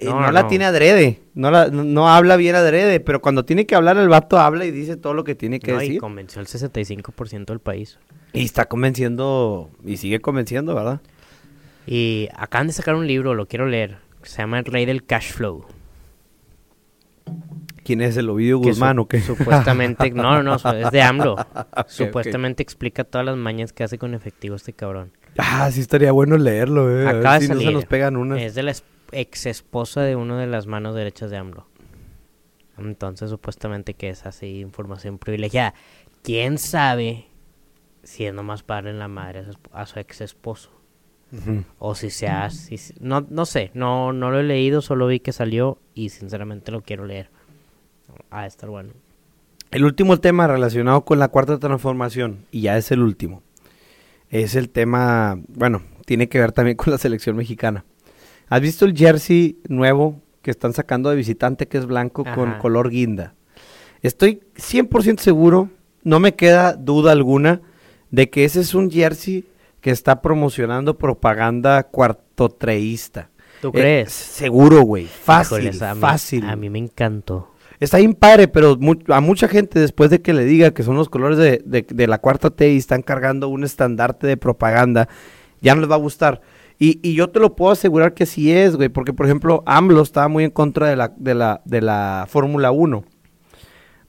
Eh, 0.00 0.06
No, 0.06 0.20
no, 0.20 0.32
la 0.32 0.42
no. 0.42 0.48
tiene 0.48 0.64
adrede, 0.64 1.20
no, 1.34 1.50
la, 1.50 1.68
no, 1.68 2.08
habla 2.08 2.36
bien 2.36 2.54
adrede, 2.56 3.00
pero 3.00 3.20
cuando 3.20 3.44
tiene 3.44 3.66
que 3.66 3.74
hablar 3.74 3.98
el 3.98 4.08
vato 4.08 4.38
habla 4.38 4.64
y 4.64 4.70
dice 4.70 4.96
todo 4.96 5.12
lo 5.14 5.24
que 5.24 5.34
tiene 5.34 5.60
que 5.60 5.72
No, 5.72 5.78
y 5.82 5.86
decir. 5.86 6.00
convenció 6.00 6.40
al 6.40 6.46
65% 6.46 7.44
del 7.46 7.60
país. 7.60 7.98
Y 8.32 8.44
está 8.44 8.64
convenciendo, 8.66 9.70
y 9.84 9.98
sigue 9.98 10.20
convenciendo, 10.20 10.74
¿verdad? 10.74 11.00
Y 11.86 12.28
acaban 12.36 12.68
de 12.68 12.72
sacar 12.72 12.94
un 12.94 13.06
libro, 13.06 13.34
lo 13.34 13.46
quiero 13.46 13.66
leer. 13.66 13.98
Se 14.22 14.38
llama 14.38 14.58
El 14.58 14.64
Rey 14.66 14.86
del 14.86 15.04
Cash 15.04 15.32
Flow. 15.32 15.64
¿Quién 17.84 18.00
es 18.02 18.16
el 18.16 18.28
Ovidio 18.28 18.60
que 18.60 18.68
Guzmán 18.68 18.96
su- 18.96 19.02
o 19.02 19.08
qué? 19.08 19.20
Supuestamente, 19.20 20.10
no, 20.12 20.42
no, 20.42 20.56
es 20.56 20.90
de 20.92 21.02
AMLO. 21.02 21.36
Supuestamente 21.88 22.62
explica 22.62 23.04
todas 23.04 23.24
las 23.24 23.36
mañas 23.36 23.72
que 23.72 23.82
hace 23.84 23.98
con 23.98 24.14
efectivo 24.14 24.56
este 24.56 24.72
cabrón. 24.72 25.12
Ah, 25.38 25.70
sí 25.70 25.80
estaría 25.80 26.12
bueno 26.12 26.36
leerlo, 26.36 26.88
eh. 26.90 27.06
A 27.06 27.12
ver 27.12 27.16
Acaba 27.20 27.38
de 27.38 27.46
si 27.46 27.52
no 27.52 27.60
se 27.60 27.70
nos 27.72 27.84
pegan 27.86 28.16
unas. 28.16 28.40
Es 28.40 28.54
de 28.54 28.62
la 28.62 28.70
ex 29.12 29.46
esposa 29.46 30.02
de 30.02 30.16
una 30.16 30.38
de 30.38 30.46
las 30.46 30.66
manos 30.66 30.94
derechas 30.94 31.30
de 31.30 31.36
AMLO. 31.36 31.66
Entonces, 32.78 33.30
supuestamente 33.30 33.94
que 33.94 34.08
es 34.10 34.24
así 34.26 34.60
información 34.60 35.18
privilegiada. 35.18 35.74
¿Quién 36.22 36.58
sabe 36.58 37.26
si 38.02 38.24
es 38.24 38.32
nomás 38.34 38.62
para 38.62 38.88
en 38.90 38.98
la 38.98 39.08
madre 39.08 39.44
a 39.72 39.86
su, 39.86 39.98
ex 39.98 40.20
esposo? 40.22 40.70
O 41.78 41.94
si 41.94 42.10
sea, 42.10 42.50
si, 42.50 42.76
se- 42.76 42.94
no, 42.98 43.24
no 43.30 43.46
sé, 43.46 43.70
no, 43.74 44.12
no 44.12 44.30
lo 44.32 44.40
he 44.40 44.42
leído, 44.42 44.80
solo 44.82 45.06
vi 45.06 45.20
que 45.20 45.30
salió 45.32 45.78
y 45.94 46.08
sinceramente 46.08 46.72
lo 46.72 46.80
quiero 46.82 47.04
leer. 47.06 47.30
Ah, 48.30 48.46
estar 48.46 48.68
bueno. 48.68 48.92
El 49.70 49.84
último 49.84 50.16
tema 50.18 50.48
relacionado 50.48 51.04
con 51.04 51.20
la 51.20 51.28
cuarta 51.28 51.58
transformación, 51.60 52.46
y 52.50 52.62
ya 52.62 52.76
es 52.76 52.90
el 52.90 53.00
último, 53.02 53.44
es 54.30 54.56
el 54.56 54.70
tema, 54.70 55.38
bueno, 55.46 55.82
tiene 56.04 56.28
que 56.28 56.40
ver 56.40 56.50
también 56.50 56.76
con 56.76 56.90
la 56.90 56.98
selección 56.98 57.36
mexicana. 57.36 57.84
¿Has 58.50 58.60
visto 58.60 58.84
el 58.84 58.94
jersey 58.96 59.58
nuevo 59.68 60.20
que 60.42 60.50
están 60.50 60.72
sacando 60.74 61.08
de 61.08 61.16
visitante 61.16 61.66
que 61.68 61.78
es 61.78 61.86
blanco 61.86 62.24
con 62.34 62.58
color 62.58 62.90
guinda? 62.90 63.34
Estoy 64.02 64.40
100% 64.56 65.18
seguro, 65.20 65.70
no 66.02 66.20
me 66.20 66.34
queda 66.34 66.74
duda 66.74 67.12
alguna, 67.12 67.62
de 68.10 68.28
que 68.28 68.44
ese 68.44 68.60
es 68.60 68.74
un 68.74 68.90
jersey 68.90 69.46
que 69.80 69.90
está 69.90 70.20
promocionando 70.20 70.98
propaganda 70.98 71.84
cuartotreísta. 71.84 73.30
¿Tú 73.60 73.68
Eh, 73.68 73.72
crees? 73.72 74.12
seguro, 74.12 74.82
güey. 74.82 75.06
Fácil, 75.06 75.58
Híjoles, 75.60 75.82
a 75.82 75.94
mí- 75.94 76.00
fácil. 76.00 76.44
A 76.46 76.56
mí 76.56 76.70
me 76.70 76.78
encantó. 76.78 77.50
Está 77.78 77.98
bien 77.98 78.14
padre, 78.14 78.48
pero 78.48 78.76
mu- 78.76 78.98
a 79.08 79.20
mucha 79.20 79.48
gente 79.48 79.78
después 79.78 80.10
de 80.10 80.20
que 80.20 80.32
le 80.34 80.44
diga 80.44 80.72
que 80.72 80.82
son 80.82 80.96
los 80.96 81.08
colores 81.08 81.38
de, 81.38 81.62
de- 81.64 81.86
de 81.88 82.06
la 82.06 82.18
cuarta 82.18 82.50
T 82.50 82.72
y 82.72 82.76
están 82.78 83.02
cargando 83.02 83.48
un 83.48 83.64
estandarte 83.64 84.26
de 84.26 84.36
propaganda, 84.36 85.08
ya 85.60 85.74
no 85.74 85.80
les 85.82 85.90
va 85.90 85.94
a 85.94 85.98
gustar. 85.98 86.40
Y, 86.80 86.98
y 87.08 87.14
yo 87.14 87.28
te 87.30 87.38
lo 87.38 87.54
puedo 87.54 87.70
asegurar 87.70 88.14
que 88.14 88.24
sí 88.26 88.50
es, 88.50 88.74
güey, 88.74 88.88
porque 88.88 89.12
por 89.12 89.26
ejemplo 89.26 89.62
AMLO 89.66 90.02
estaba 90.02 90.26
muy 90.28 90.44
en 90.44 90.50
contra 90.50 90.88
de 90.88 90.96
la, 90.96 91.12
de 91.16 91.34
la, 91.34 91.60
de 91.64 91.80
la 91.82 92.24
Fórmula 92.28 92.70
1. 92.72 93.04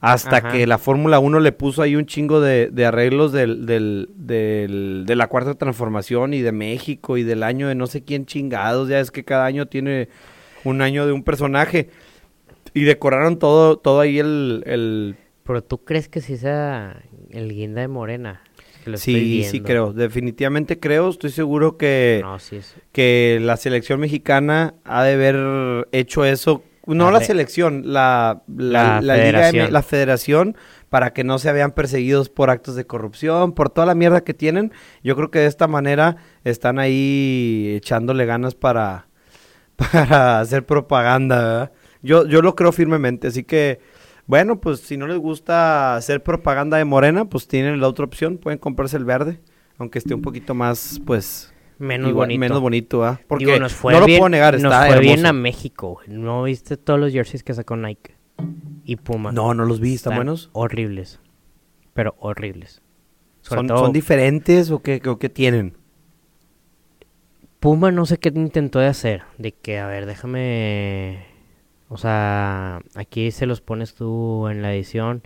Hasta 0.00 0.38
Ajá. 0.38 0.50
que 0.50 0.66
la 0.66 0.78
Fórmula 0.78 1.20
1 1.20 1.38
le 1.38 1.52
puso 1.52 1.80
ahí 1.82 1.94
un 1.94 2.06
chingo 2.06 2.40
de, 2.40 2.70
de 2.72 2.86
arreglos 2.86 3.30
del, 3.30 3.66
del, 3.66 4.08
del- 4.16 5.04
de 5.06 5.14
la 5.16 5.28
cuarta 5.28 5.54
transformación 5.54 6.34
y 6.34 6.40
de 6.40 6.50
México 6.50 7.16
y 7.18 7.22
del 7.22 7.44
año 7.44 7.68
de 7.68 7.76
no 7.76 7.86
sé 7.86 8.02
quién 8.02 8.26
chingados. 8.26 8.88
Ya 8.88 8.98
es 8.98 9.12
que 9.12 9.22
cada 9.22 9.44
año 9.44 9.66
tiene 9.66 10.08
un 10.64 10.82
año 10.82 11.06
de 11.06 11.12
un 11.12 11.22
personaje. 11.22 11.90
Y 12.74 12.82
decoraron 12.82 13.38
todo, 13.38 13.76
todo 13.76 14.00
ahí 14.00 14.18
el, 14.18 14.64
el... 14.66 15.16
Pero 15.44 15.62
tú 15.62 15.84
crees 15.84 16.08
que 16.08 16.20
sí 16.20 16.36
sea 16.36 17.02
el 17.30 17.52
guinda 17.52 17.82
de 17.82 17.88
Morena? 17.88 18.41
Que 18.82 18.90
lo 18.90 18.96
estoy 18.96 19.14
Sí, 19.14 19.44
sí 19.50 19.60
creo, 19.60 19.92
definitivamente 19.92 20.78
creo, 20.80 21.08
estoy 21.10 21.30
seguro 21.30 21.76
que, 21.76 22.20
No, 22.22 22.38
sí 22.38 22.56
es. 22.56 22.74
que 22.92 23.38
la 23.42 23.56
selección 23.56 24.00
mexicana 24.00 24.74
ha 24.84 25.02
de 25.04 25.14
haber 25.14 25.88
hecho 25.92 26.24
eso, 26.24 26.64
no 26.86 27.10
la 27.12 27.20
selección, 27.20 27.82
la, 27.92 28.42
la, 28.48 29.00
La 29.00 29.00
la 29.00 29.16
Liga 29.16 29.48
M- 29.48 29.68
federación. 29.68 29.72
la 29.72 29.82
federación, 29.82 30.56
para 30.90 31.12
que 31.12 31.22
no 31.24 31.38
se 31.38 31.52
vean 31.52 31.70
perseguidos 31.72 32.28
por 32.28 32.50
actos 32.50 32.74
de 32.74 32.84
corrupción, 32.86 33.52
por 33.52 33.70
toda 33.70 33.86
la 33.86 33.94
mierda 33.94 34.24
que 34.24 34.34
tienen. 34.34 34.72
Yo 35.02 35.14
creo 35.16 35.30
que 35.30 35.38
de 35.38 35.46
esta 35.46 35.68
manera 35.68 36.16
están 36.44 36.78
ahí 36.80 37.74
echándole 37.76 38.26
ganas 38.26 38.54
para, 38.56 39.06
para 39.76 40.40
hacer 40.40 40.66
propaganda, 40.66 41.36
¿verdad? 41.38 41.72
Yo, 42.02 42.26
yo 42.26 42.42
lo 42.42 42.56
creo 42.56 42.72
firmemente, 42.72 43.28
así 43.28 43.44
que, 43.44 43.78
bueno, 44.26 44.60
pues 44.60 44.80
si 44.80 44.96
no 44.96 45.06
les 45.06 45.18
gusta 45.18 45.96
hacer 45.96 46.22
propaganda 46.22 46.76
de 46.76 46.84
Morena, 46.84 47.24
pues 47.26 47.46
tienen 47.48 47.80
la 47.80 47.88
otra 47.88 48.04
opción, 48.04 48.38
pueden 48.38 48.58
comprarse 48.58 48.96
el 48.96 49.04
verde, 49.04 49.40
aunque 49.78 49.98
esté 49.98 50.14
un 50.14 50.22
poquito 50.22 50.54
más, 50.54 51.00
pues, 51.04 51.52
Menos 51.78 52.10
igual- 52.10 52.26
bonito. 52.28 52.40
menos 52.40 52.60
bonito, 52.60 53.04
¿ah? 53.04 53.20
Porque 53.26 53.46
Digo, 53.46 53.58
nos 53.58 53.72
fue 53.74 53.92
no 53.92 54.00
lo 54.00 54.06
puedo 54.06 54.28
negar, 54.28 54.54
nos 54.54 54.64
está 54.72 54.86
fue 54.86 55.00
bien 55.00 55.26
a 55.26 55.32
México. 55.32 56.00
¿No 56.06 56.44
viste 56.44 56.76
todos 56.76 56.98
los 57.00 57.12
jerseys 57.12 57.42
que 57.42 57.52
sacó 57.54 57.76
Nike? 57.76 58.14
Y 58.84 58.96
Puma. 58.96 59.32
No, 59.32 59.54
no 59.54 59.64
los 59.64 59.80
vi, 59.80 59.94
¿están 59.94 60.12
Están 60.12 60.18
buenos? 60.18 60.50
Horribles. 60.52 61.20
Pero 61.94 62.14
horribles. 62.18 62.80
Sobre 63.42 63.58
¿Son, 63.60 63.66
todo, 63.66 63.78
son 63.78 63.92
diferentes 63.92 64.70
o 64.70 64.80
qué, 64.80 65.00
o 65.06 65.18
qué 65.18 65.28
tienen? 65.28 65.76
Puma 67.60 67.90
no 67.92 68.06
sé 68.06 68.18
qué 68.18 68.30
intentó 68.34 68.78
de 68.78 68.86
hacer. 68.86 69.22
De 69.38 69.52
que, 69.52 69.78
a 69.78 69.86
ver, 69.86 70.06
déjame... 70.06 71.26
O 71.92 71.98
sea, 71.98 72.80
aquí 72.94 73.30
se 73.32 73.44
los 73.44 73.60
pones 73.60 73.94
tú 73.94 74.48
en 74.48 74.62
la 74.62 74.72
edición. 74.74 75.22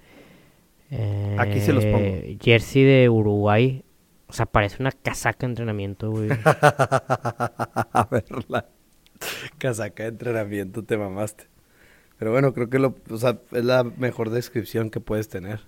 Aquí 1.39 1.61
se 1.61 1.73
los 1.73 1.85
pongo. 1.85 1.99
Eh, 2.01 2.39
Jersey 2.43 2.83
de 2.83 3.09
Uruguay. 3.09 3.85
O 4.27 4.33
sea, 4.33 4.47
parece 4.47 4.79
una 4.81 4.91
casaca 4.91 5.47
de 5.47 5.53
entrenamiento, 5.53 6.11
güey. 6.11 6.29
a 6.45 8.09
verla. 8.11 8.67
Casaca 9.59 10.03
de 10.03 10.09
entrenamiento, 10.09 10.83
te 10.83 10.97
mamaste. 10.97 11.45
Pero 12.19 12.33
bueno, 12.33 12.53
creo 12.53 12.69
que 12.69 12.81
lo, 12.81 12.97
o 13.11 13.17
sea, 13.17 13.39
es 13.53 13.65
la 13.65 13.85
mejor 13.85 14.31
descripción 14.31 14.91
que 14.91 14.99
puedes 14.99 15.29
tener. 15.29 15.61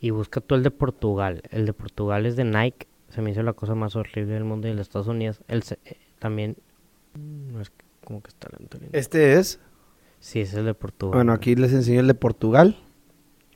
Y 0.00 0.10
busca 0.10 0.40
tú 0.40 0.56
el 0.56 0.64
de 0.64 0.72
Portugal. 0.72 1.42
El 1.50 1.66
de 1.66 1.72
Portugal 1.72 2.26
es 2.26 2.34
de 2.34 2.42
Nike. 2.44 2.88
Se 3.10 3.22
me 3.22 3.30
hizo 3.30 3.44
la 3.44 3.52
cosa 3.52 3.76
más 3.76 3.94
horrible 3.94 4.34
del 4.34 4.42
mundo. 4.44 4.66
Y 4.66 4.72
el 4.72 4.76
de 4.76 4.82
Estados 4.82 5.06
Unidos 5.06 5.40
el 5.46 5.62
eh, 5.84 5.98
también... 6.18 6.56
No 7.14 7.60
es 7.60 7.70
que- 7.70 7.84
como 8.04 8.22
que 8.22 8.28
está 8.30 8.48
lento. 8.58 8.76
Este 8.90 9.34
es, 9.34 9.60
Sí, 10.20 10.40
es 10.40 10.54
el 10.54 10.64
de 10.66 10.74
Portugal. 10.74 11.16
bueno, 11.16 11.32
aquí 11.32 11.54
les 11.56 11.72
enseño 11.72 12.00
el 12.00 12.06
de 12.06 12.14
Portugal. 12.14 12.76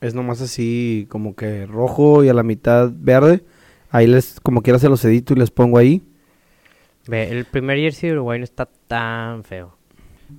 Es 0.01 0.13
nomás 0.13 0.41
así 0.41 1.05
como 1.09 1.35
que 1.35 1.65
rojo 1.65 2.23
y 2.23 2.29
a 2.29 2.33
la 2.33 2.43
mitad 2.43 2.91
verde. 2.93 3.43
Ahí 3.91 4.07
les, 4.07 4.39
como 4.41 4.61
quiera 4.61 4.77
se 4.79 4.89
los 4.89 5.03
edito 5.05 5.33
y 5.33 5.37
les 5.37 5.51
pongo 5.51 5.77
ahí. 5.77 6.03
Ve, 7.07 7.29
el 7.31 7.45
primer 7.45 7.77
jersey 7.77 8.09
de 8.09 8.15
Uruguay 8.15 8.39
no 8.39 8.43
está 8.43 8.67
tan 8.87 9.43
feo. 9.43 9.77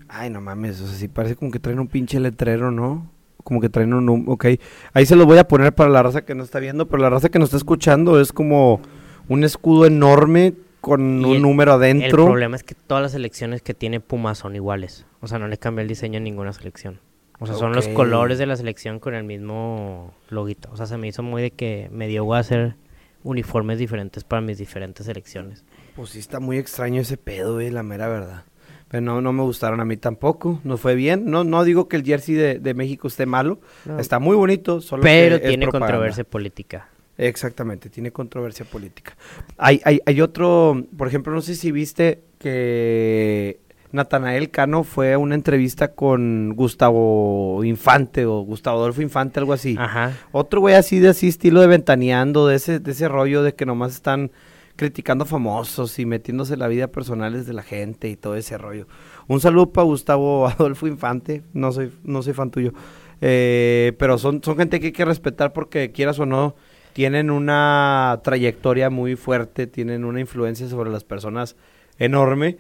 Ay, 0.09 0.31
no 0.31 0.41
mames, 0.41 0.81
o 0.81 0.87
sea, 0.87 0.97
sí 0.97 1.07
parece 1.09 1.37
como 1.37 1.51
que 1.53 1.61
traen 1.61 1.79
un 1.79 1.87
pinche 1.87 2.19
letrero, 2.19 2.71
¿no? 2.73 3.09
Como 3.45 3.61
que 3.61 3.69
traen 3.69 3.95
un... 3.95 4.25
Ok, 4.29 4.47
ahí 4.93 5.07
se 5.07 5.15
los 5.15 5.27
voy 5.27 5.39
a 5.39 5.47
poner 5.47 5.73
para 5.75 5.89
la 5.91 6.03
raza 6.03 6.25
que 6.25 6.35
no 6.35 6.43
está 6.43 6.59
viendo, 6.59 6.89
pero 6.89 7.01
la 7.03 7.09
raza 7.11 7.29
que 7.29 7.39
no 7.39 7.45
está 7.45 7.57
escuchando 7.57 8.21
es 8.21 8.33
como 8.33 8.81
un 9.29 9.45
escudo 9.45 9.87
enorme 9.87 10.55
con 10.81 11.21
Y 11.21 11.25
un 11.25 11.37
el- 11.37 11.43
número 11.43 11.73
El 11.75 11.77
adentro. 11.83 12.25
problema 12.27 12.57
es 12.57 12.65
que 12.65 12.75
todas 12.75 13.03
las 13.03 13.13
selecciones 13.13 13.63
que 13.63 13.73
tiene 13.75 14.01
Puma 14.01 14.35
son 14.35 14.57
iguales. 14.57 15.07
O 15.27 15.29
sea, 15.29 15.41
no 15.41 15.49
le 15.49 15.59
cambia 15.59 15.83
el 15.83 15.89
diseño 15.89 16.19
a 16.19 16.21
ninguna 16.21 16.53
selección. 16.53 17.01
O 17.41 17.47
sea, 17.47 17.57
son 17.57 17.73
los 17.73 17.89
colores 17.89 18.39
de 18.39 18.47
la 18.47 18.55
selección 18.55 19.01
con 19.01 19.13
el 19.15 19.25
mismo 19.25 20.15
loguito. 20.31 20.69
O 20.71 20.77
sea, 20.77 20.87
se 20.87 20.97
me 20.99 21.09
hizo 21.09 21.25
muy 21.25 21.43
de 21.43 21.51
que 21.51 21.89
me 21.91 22.07
dio 22.07 22.33
a 22.33 22.39
hacer 22.39 22.77
uniformes 23.25 23.81
diferentes 23.81 24.23
para 24.23 24.41
mis 24.41 24.57
diferentes 24.57 25.05
selecciones. 25.05 25.65
Pues 25.97 26.11
sí 26.11 26.21
está 26.21 26.39
muy 26.39 26.59
extraño 26.59 27.01
ese 27.01 27.17
pedo, 27.17 27.59
eh, 27.59 27.73
la 27.73 27.83
mera 27.83 28.07
verdad. 28.07 28.45
Pero 28.87 29.01
no, 29.01 29.21
no 29.21 29.33
me 29.33 29.43
gustaron 29.43 29.81
a 29.81 29.85
mí 29.85 29.97
tampoco, 29.97 30.61
no 30.63 30.77
fue 30.77 30.95
bien. 30.95 31.29
No, 31.29 31.43
no 31.43 31.65
digo 31.65 31.89
que 31.89 31.97
el 31.97 32.05
jersey 32.05 32.37
de, 32.37 32.61
de 32.61 32.73
México 32.75 33.09
esté 33.09 33.27
malo, 33.27 33.59
No. 33.85 33.99
está 33.99 34.21
muy 34.21 34.37
bonito, 34.37 34.81
solo 34.81 35.03
Pero 35.03 35.41
que 35.41 35.49
tiene 35.49 35.67
controversia 35.67 36.23
política. 36.23 36.89
Exactamente, 37.19 37.91
tiene 37.91 38.13
controversia 38.13 38.65
política. 38.65 39.17
Hay, 39.59 39.81
hay, 39.85 39.99
hay 40.07 40.21
otro, 40.21 40.85
por 40.97 41.09
ejemplo, 41.09 41.33
no 41.33 41.41
sé 41.41 41.57
si 41.57 41.73
viste 41.73 42.21
que 42.39 43.59
Natanael 43.93 44.51
Cano 44.51 44.85
fue 44.85 45.13
a 45.13 45.19
una 45.19 45.35
entrevista 45.35 45.93
con 45.93 46.55
Gustavo 46.55 47.63
Infante 47.65 48.27
o 48.27 48.41
Gustavo 48.43 48.79
Adolfo 48.79 49.03
Infante, 49.03 49.41
algo 49.41 49.53
así. 49.53 49.77
Ajá. 49.79 50.13
Otro 50.33 50.61
güey 50.61 50.75
así 50.75 50.99
de 50.99 51.09
así 51.09 51.29
estilo 51.29 51.61
de 51.61 51.67
ventaneando, 51.67 52.47
de 52.47 52.57
ese, 52.57 52.81
de 52.81 52.91
ese 52.91 53.09
rollo 53.09 53.43
de 53.43 53.55
que 53.55 53.67
nomás 53.67 53.93
están 53.93 54.31
criticando 54.77 55.25
famosos 55.25 55.99
y 55.99 56.07
metiéndose 56.07 56.55
en 56.55 56.61
la 56.61 56.69
vida 56.69 56.89
personales 56.89 57.47
de 57.47 57.55
la 57.55 57.63
gente 57.63 58.09
y 58.09 58.17
todo 58.17 58.37
ese 58.37 58.59
rollo. 58.59 58.87
Un 59.27 59.41
saludo 59.41 59.73
para 59.73 59.87
Gustavo 59.87 60.47
Adolfo 60.49 60.87
Infante, 60.87 61.43
no 61.53 61.73
soy, 61.73 61.93
no 62.05 62.23
soy 62.23 62.35
fan 62.35 62.51
tuyo. 62.51 62.73
Eh, 63.21 63.95
pero 63.99 64.19
son, 64.19 64.43
son 64.45 64.57
gente 64.59 64.79
que 64.79 64.87
hay 64.87 64.93
que 64.93 65.05
respetar 65.05 65.53
porque 65.53 65.91
quieras 65.91 66.19
o 66.19 66.27
no, 66.27 66.55
tienen 66.93 67.31
una 67.31 68.21
trayectoria 68.23 68.91
muy 68.91 69.17
fuerte, 69.17 69.67
tienen 69.67 70.05
una 70.05 70.21
influencia 70.21 70.69
sobre 70.69 70.91
las 70.91 71.05
personas 71.05 71.57
enorme. 71.99 72.59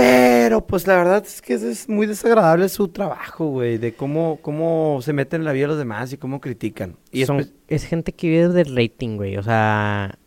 Pero 0.00 0.66
pues 0.66 0.86
la 0.86 0.96
verdad 0.96 1.22
es 1.26 1.42
que 1.42 1.52
es, 1.52 1.86
muy 1.86 2.06
desagradable 2.06 2.70
su 2.70 2.88
trabajo, 2.88 3.48
güey, 3.48 3.76
de 3.76 3.92
cómo, 3.92 4.38
cómo 4.40 5.00
se 5.02 5.12
meten 5.12 5.42
en 5.42 5.44
la 5.44 5.52
vida 5.52 5.64
de 5.64 5.68
los 5.68 5.78
demás 5.78 6.10
y 6.14 6.16
cómo 6.16 6.40
critican. 6.40 6.96
Y 7.12 7.26
Son- 7.26 7.50
es 7.68 7.84
gente 7.84 8.12
que 8.14 8.28
vive 8.28 8.48
de 8.48 8.64
rating, 8.64 9.16
güey. 9.16 9.36
O 9.36 9.42
sea, 9.42 10.18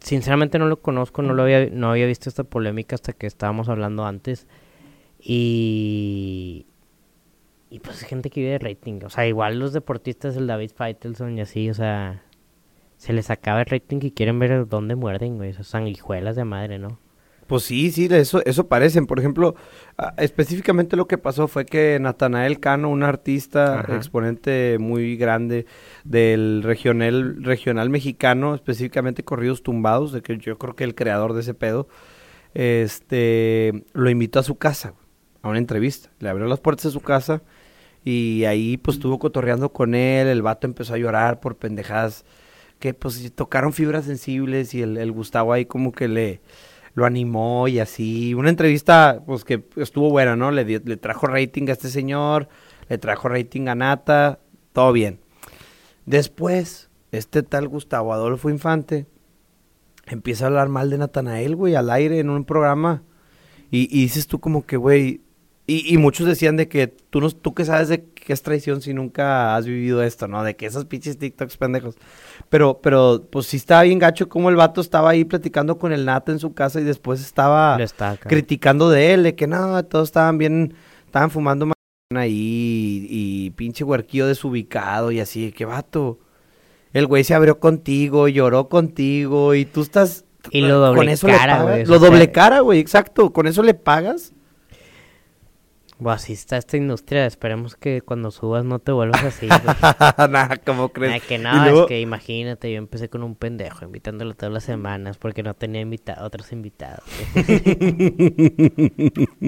sinceramente 0.00 0.60
no 0.60 0.66
lo 0.66 0.80
conozco, 0.80 1.22
no 1.22 1.34
lo 1.34 1.42
había, 1.42 1.66
no 1.70 1.90
había 1.90 2.06
visto 2.06 2.28
esta 2.28 2.44
polémica 2.44 2.94
hasta 2.94 3.12
que 3.12 3.26
estábamos 3.26 3.68
hablando 3.68 4.06
antes. 4.06 4.46
Y, 5.20 6.66
y 7.68 7.80
pues 7.80 7.96
es 8.00 8.04
gente 8.04 8.30
que 8.30 8.40
vive 8.42 8.52
de 8.52 8.58
rating. 8.60 9.00
O 9.04 9.10
sea, 9.10 9.26
igual 9.26 9.58
los 9.58 9.72
deportistas, 9.72 10.36
el 10.36 10.46
David 10.46 10.70
Faitelson 10.72 11.36
y 11.36 11.40
así, 11.40 11.68
o 11.68 11.74
sea, 11.74 12.22
se 12.96 13.12
les 13.12 13.28
acaba 13.28 13.60
el 13.60 13.66
rating 13.66 13.98
y 14.02 14.12
quieren 14.12 14.38
ver 14.38 14.68
dónde 14.68 14.94
muerden, 14.94 15.36
güey. 15.36 15.50
Esas 15.50 15.66
sanguijuelas 15.66 16.36
de 16.36 16.44
madre, 16.44 16.78
¿no? 16.78 17.04
Pues 17.46 17.62
sí, 17.62 17.90
sí, 17.92 18.08
eso, 18.10 18.44
eso 18.44 18.66
parecen. 18.66 19.06
Por 19.06 19.18
ejemplo, 19.18 19.54
específicamente 20.16 20.96
lo 20.96 21.06
que 21.06 21.16
pasó 21.16 21.46
fue 21.46 21.64
que 21.64 21.98
Natanael 22.00 22.58
Cano, 22.58 22.90
un 22.90 23.02
artista, 23.02 23.80
Ajá. 23.80 23.96
exponente 23.96 24.78
muy 24.80 25.16
grande 25.16 25.66
del 26.04 26.62
regional, 26.64 27.42
regional 27.44 27.88
mexicano, 27.88 28.54
específicamente 28.54 29.22
corridos 29.22 29.62
tumbados, 29.62 30.12
de 30.12 30.22
que 30.22 30.38
yo 30.38 30.58
creo 30.58 30.74
que 30.74 30.84
el 30.84 30.94
creador 30.94 31.34
de 31.34 31.40
ese 31.42 31.54
pedo, 31.54 31.86
este, 32.54 33.84
lo 33.92 34.10
invitó 34.10 34.40
a 34.40 34.42
su 34.42 34.56
casa, 34.56 34.94
a 35.42 35.48
una 35.48 35.58
entrevista. 35.58 36.10
Le 36.18 36.28
abrió 36.28 36.46
las 36.46 36.60
puertas 36.60 36.84
de 36.86 36.90
su 36.90 37.00
casa 37.00 37.42
y 38.04 38.44
ahí 38.44 38.76
pues 38.76 38.96
estuvo 38.96 39.18
cotorreando 39.18 39.72
con 39.72 39.94
él, 39.94 40.26
el 40.26 40.42
vato 40.42 40.66
empezó 40.66 40.94
a 40.94 40.98
llorar 40.98 41.40
por 41.40 41.56
pendejadas 41.56 42.24
que 42.78 42.94
pues 42.94 43.32
tocaron 43.34 43.72
fibras 43.72 44.04
sensibles 44.04 44.74
y 44.74 44.82
el, 44.82 44.96
el 44.96 45.12
Gustavo 45.12 45.52
ahí 45.52 45.64
como 45.64 45.92
que 45.92 46.08
le 46.08 46.40
lo 46.96 47.06
animó 47.06 47.68
y 47.68 47.78
así. 47.78 48.34
Una 48.34 48.48
entrevista, 48.50 49.22
pues 49.24 49.44
que 49.44 49.62
estuvo 49.76 50.10
buena, 50.10 50.34
¿no? 50.34 50.50
Le, 50.50 50.64
dio- 50.64 50.80
le 50.84 50.96
trajo 50.96 51.28
rating 51.28 51.68
a 51.68 51.72
este 51.72 51.88
señor, 51.88 52.48
le 52.88 52.98
trajo 52.98 53.28
rating 53.28 53.68
a 53.68 53.76
Nata, 53.76 54.40
todo 54.72 54.90
bien. 54.92 55.20
Después, 56.06 56.90
este 57.12 57.42
tal 57.42 57.68
Gustavo 57.68 58.12
Adolfo 58.12 58.50
Infante 58.50 59.06
empieza 60.06 60.44
a 60.44 60.48
hablar 60.48 60.68
mal 60.68 60.90
de 60.90 60.98
Natanael, 60.98 61.54
güey, 61.54 61.74
al 61.74 61.90
aire 61.90 62.18
en 62.18 62.30
un 62.30 62.44
programa. 62.44 63.02
Y, 63.70 63.82
y 63.96 64.02
dices 64.02 64.26
tú 64.26 64.38
como 64.40 64.64
que, 64.64 64.76
güey, 64.76 65.20
y, 65.68 65.92
y 65.92 65.98
muchos 65.98 66.26
decían 66.26 66.56
de 66.56 66.68
que 66.68 66.86
tú, 66.86 67.20
no, 67.20 67.30
tú 67.30 67.52
que 67.52 67.64
sabes 67.64 67.88
de 67.88 68.04
qué 68.04 68.32
es 68.32 68.42
traición 68.42 68.80
si 68.82 68.94
nunca 68.94 69.56
has 69.56 69.66
vivido 69.66 70.02
esto, 70.02 70.28
¿no? 70.28 70.44
De 70.44 70.54
que 70.54 70.66
esos 70.66 70.84
pinches 70.84 71.18
TikToks 71.18 71.56
pendejos. 71.56 71.96
Pero, 72.48 72.80
pero, 72.80 73.26
pues 73.30 73.46
sí 73.46 73.56
estaba 73.56 73.82
bien 73.82 73.98
gacho 73.98 74.28
como 74.28 74.48
el 74.48 74.54
vato 74.54 74.80
estaba 74.80 75.10
ahí 75.10 75.24
platicando 75.24 75.76
con 75.78 75.92
el 75.92 76.04
Nata 76.04 76.30
en 76.30 76.38
su 76.38 76.54
casa 76.54 76.80
y 76.80 76.84
después 76.84 77.20
estaba 77.20 77.78
criticando 78.20 78.90
de 78.90 79.14
él, 79.14 79.22
de 79.24 79.34
que 79.34 79.48
no, 79.48 79.84
todos 79.84 80.08
estaban 80.08 80.38
bien, 80.38 80.74
estaban 81.04 81.30
fumando 81.30 81.72
ahí 82.14 83.08
y, 83.10 83.46
y 83.46 83.50
pinche 83.50 83.82
huerquillo 83.82 84.28
desubicado 84.28 85.10
y 85.10 85.18
así, 85.18 85.50
que 85.50 85.64
vato. 85.64 86.20
El 86.92 87.08
güey 87.08 87.24
se 87.24 87.34
abrió 87.34 87.58
contigo, 87.58 88.28
lloró 88.28 88.68
contigo 88.68 89.54
y 89.54 89.64
tú 89.64 89.82
estás... 89.82 90.24
Y 90.50 90.60
lo 90.60 90.78
doble 90.78 90.98
con 90.98 91.08
eso 91.08 91.26
cara, 91.26 91.62
güey, 91.64 91.84
Lo 91.84 91.98
doble 91.98 92.30
cara, 92.30 92.60
güey, 92.60 92.78
exacto. 92.78 93.32
Con 93.32 93.48
eso 93.48 93.64
le 93.64 93.74
pagas. 93.74 94.32
Buah, 95.98 96.14
así 96.14 96.34
está 96.34 96.58
esta 96.58 96.76
industria. 96.76 97.24
Esperemos 97.24 97.74
que 97.74 98.02
cuando 98.02 98.30
subas 98.30 98.66
no 98.66 98.78
te 98.80 98.92
vuelvas 98.92 99.24
así. 99.24 99.48
Nah, 100.30 100.56
¿cómo 100.64 100.90
crees? 100.90 101.14
Ay, 101.14 101.20
que 101.20 101.38
no, 101.38 101.64
luego- 101.64 101.82
es 101.82 101.86
que 101.88 102.00
imagínate, 102.00 102.70
yo 102.70 102.76
empecé 102.78 103.08
con 103.08 103.22
un 103.22 103.34
pendejo 103.34 103.84
invitándolo 103.86 104.34
todas 104.34 104.52
las 104.52 104.64
semanas 104.64 105.16
porque 105.16 105.42
no 105.42 105.54
tenía 105.54 105.80
invita 105.80 106.18
otros 106.22 106.52
invitados. 106.52 107.02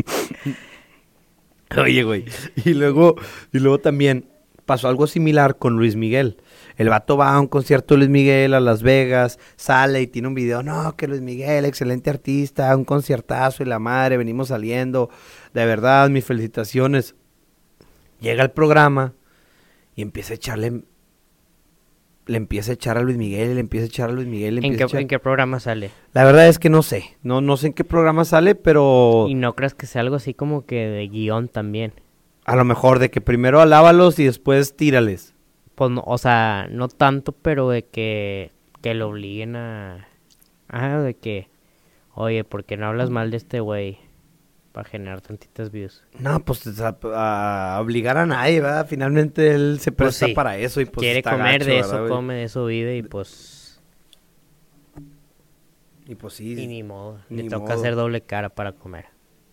Oye, 1.77 2.03
güey. 2.03 2.25
Y 2.65 2.75
luego, 2.75 3.17
y 3.53 3.59
luego 3.59 3.79
también 3.79 4.27
pasó 4.65 4.89
algo 4.89 5.07
similar 5.07 5.59
con 5.59 5.77
Luis 5.77 5.97
Miguel. 5.97 6.39
El 6.79 6.89
vato 6.89 7.17
va 7.17 7.35
a 7.35 7.41
un 7.41 7.49
concierto 7.49 7.95
de 7.95 7.99
Luis 7.99 8.09
Miguel 8.11 8.55
a 8.55 8.61
Las 8.61 8.83
Vegas, 8.83 9.39
sale 9.57 10.01
y 10.01 10.07
tiene 10.07 10.29
un 10.29 10.35
video, 10.35 10.63
no, 10.63 10.97
que 10.97 11.09
Luis 11.09 11.21
Miguel, 11.21 11.65
excelente 11.65 12.09
artista, 12.09 12.75
un 12.77 12.85
conciertazo 12.85 13.63
y 13.63 13.67
la 13.67 13.79
madre, 13.81 14.17
venimos 14.17 14.49
saliendo, 14.49 15.11
de 15.53 15.67
verdad, 15.67 16.09
mis 16.09 16.25
felicitaciones. 16.25 17.17
Llega 18.21 18.43
al 18.45 18.53
programa 18.53 19.13
y 19.97 20.03
empieza 20.03 20.33
a 20.35 20.37
echarle, 20.37 20.83
le 22.27 22.37
empieza 22.37 22.71
a 22.71 22.75
echar 22.75 22.97
a 22.99 23.03
Luis 23.03 23.17
Miguel, 23.17 23.55
le 23.55 23.61
empieza 23.61 23.85
a 23.85 23.89
echar 23.89 24.11
a 24.11 24.13
Luis 24.13 24.29
Miguel, 24.29 24.57
le 24.57 24.67
¿En 24.67 24.75
a 24.75 24.77
qué, 24.77 24.85
echar- 24.85 25.01
¿En 25.01 25.09
qué 25.09 25.19
programa 25.19 25.61
sale? 25.61 25.91
La 26.13 26.25
verdad 26.25 26.47
es 26.47 26.59
que 26.59 26.69
no 26.71 26.83
sé, 26.83 27.17
no, 27.23 27.41
no 27.41 27.57
sé 27.57 27.69
en 27.69 27.73
qué 27.73 27.85
programa 27.85 28.25
sale, 28.25 28.55
pero... 28.55 29.27
Y 29.29 29.35
no 29.35 29.57
creas 29.57 29.75
que 29.75 29.87
sea 29.87 30.03
algo 30.03 30.15
así 30.17 30.33
como 30.35 30.65
que 30.67 30.77
de 30.89 31.09
guion 31.09 31.49
también. 31.49 31.93
A 32.45 32.55
lo 32.55 32.65
mejor 32.65 32.99
de 32.99 33.11
que 33.11 33.21
primero 33.21 33.61
alábalos 33.61 34.19
y 34.19 34.25
después 34.25 34.77
tírales. 34.77 35.35
Pues 35.79 35.93
no, 35.93 36.03
o 36.05 36.19
sea, 36.19 36.67
no 36.73 36.89
tanto, 36.89 37.31
pero 37.31 37.71
de 37.71 37.85
que, 37.85 38.51
que 38.83 38.95
lo 38.95 39.11
obliguen 39.11 39.55
a... 39.55 40.09
Ah, 40.69 40.99
de 40.99 41.15
que, 41.15 41.49
oye, 42.15 42.43
¿por 42.43 42.65
qué 42.65 42.77
no 42.77 42.87
hablas 42.89 43.11
mal 43.11 43.31
de 43.31 43.37
este 43.37 43.61
güey? 43.61 43.99
Para 44.73 44.89
generar 44.89 45.21
tantitas 45.21 45.71
views. 45.71 46.03
No, 46.19 46.45
pues 46.45 46.67
a, 46.81 46.97
a 47.77 47.81
obligar 47.81 48.17
a 48.19 48.27
nadie, 48.27 48.61
¿verdad? 48.61 48.89
Finalmente 48.89 49.55
él 49.55 49.79
se 49.81 49.93
Pues 49.93 50.09
presta 50.19 50.27
sí. 50.27 50.35
para 50.35 50.59
eso 50.59 50.81
y 50.81 50.85
pues 50.87 50.99
Quiere 51.05 51.19
está 51.21 51.31
comer, 51.31 51.61
gacho, 51.61 51.71
de 51.71 51.77
¿verdad, 51.77 52.05
eso 52.05 52.09
come, 52.13 52.35
de 52.35 52.43
eso 52.43 52.67
vive 52.67 52.97
y 52.97 53.03
pues... 53.05 53.81
Y 56.07 56.15
pues 56.17 56.35
sí. 56.35 56.53
Y 56.61 56.67
ni 56.67 56.83
modo. 56.83 57.21
Ni 57.29 57.45
Le 57.45 57.51
toca 57.51 57.67
modo. 57.71 57.81
hacer 57.81 57.95
doble 57.95 58.21
cara 58.23 58.49
para 58.49 58.73
comer. 58.73 59.07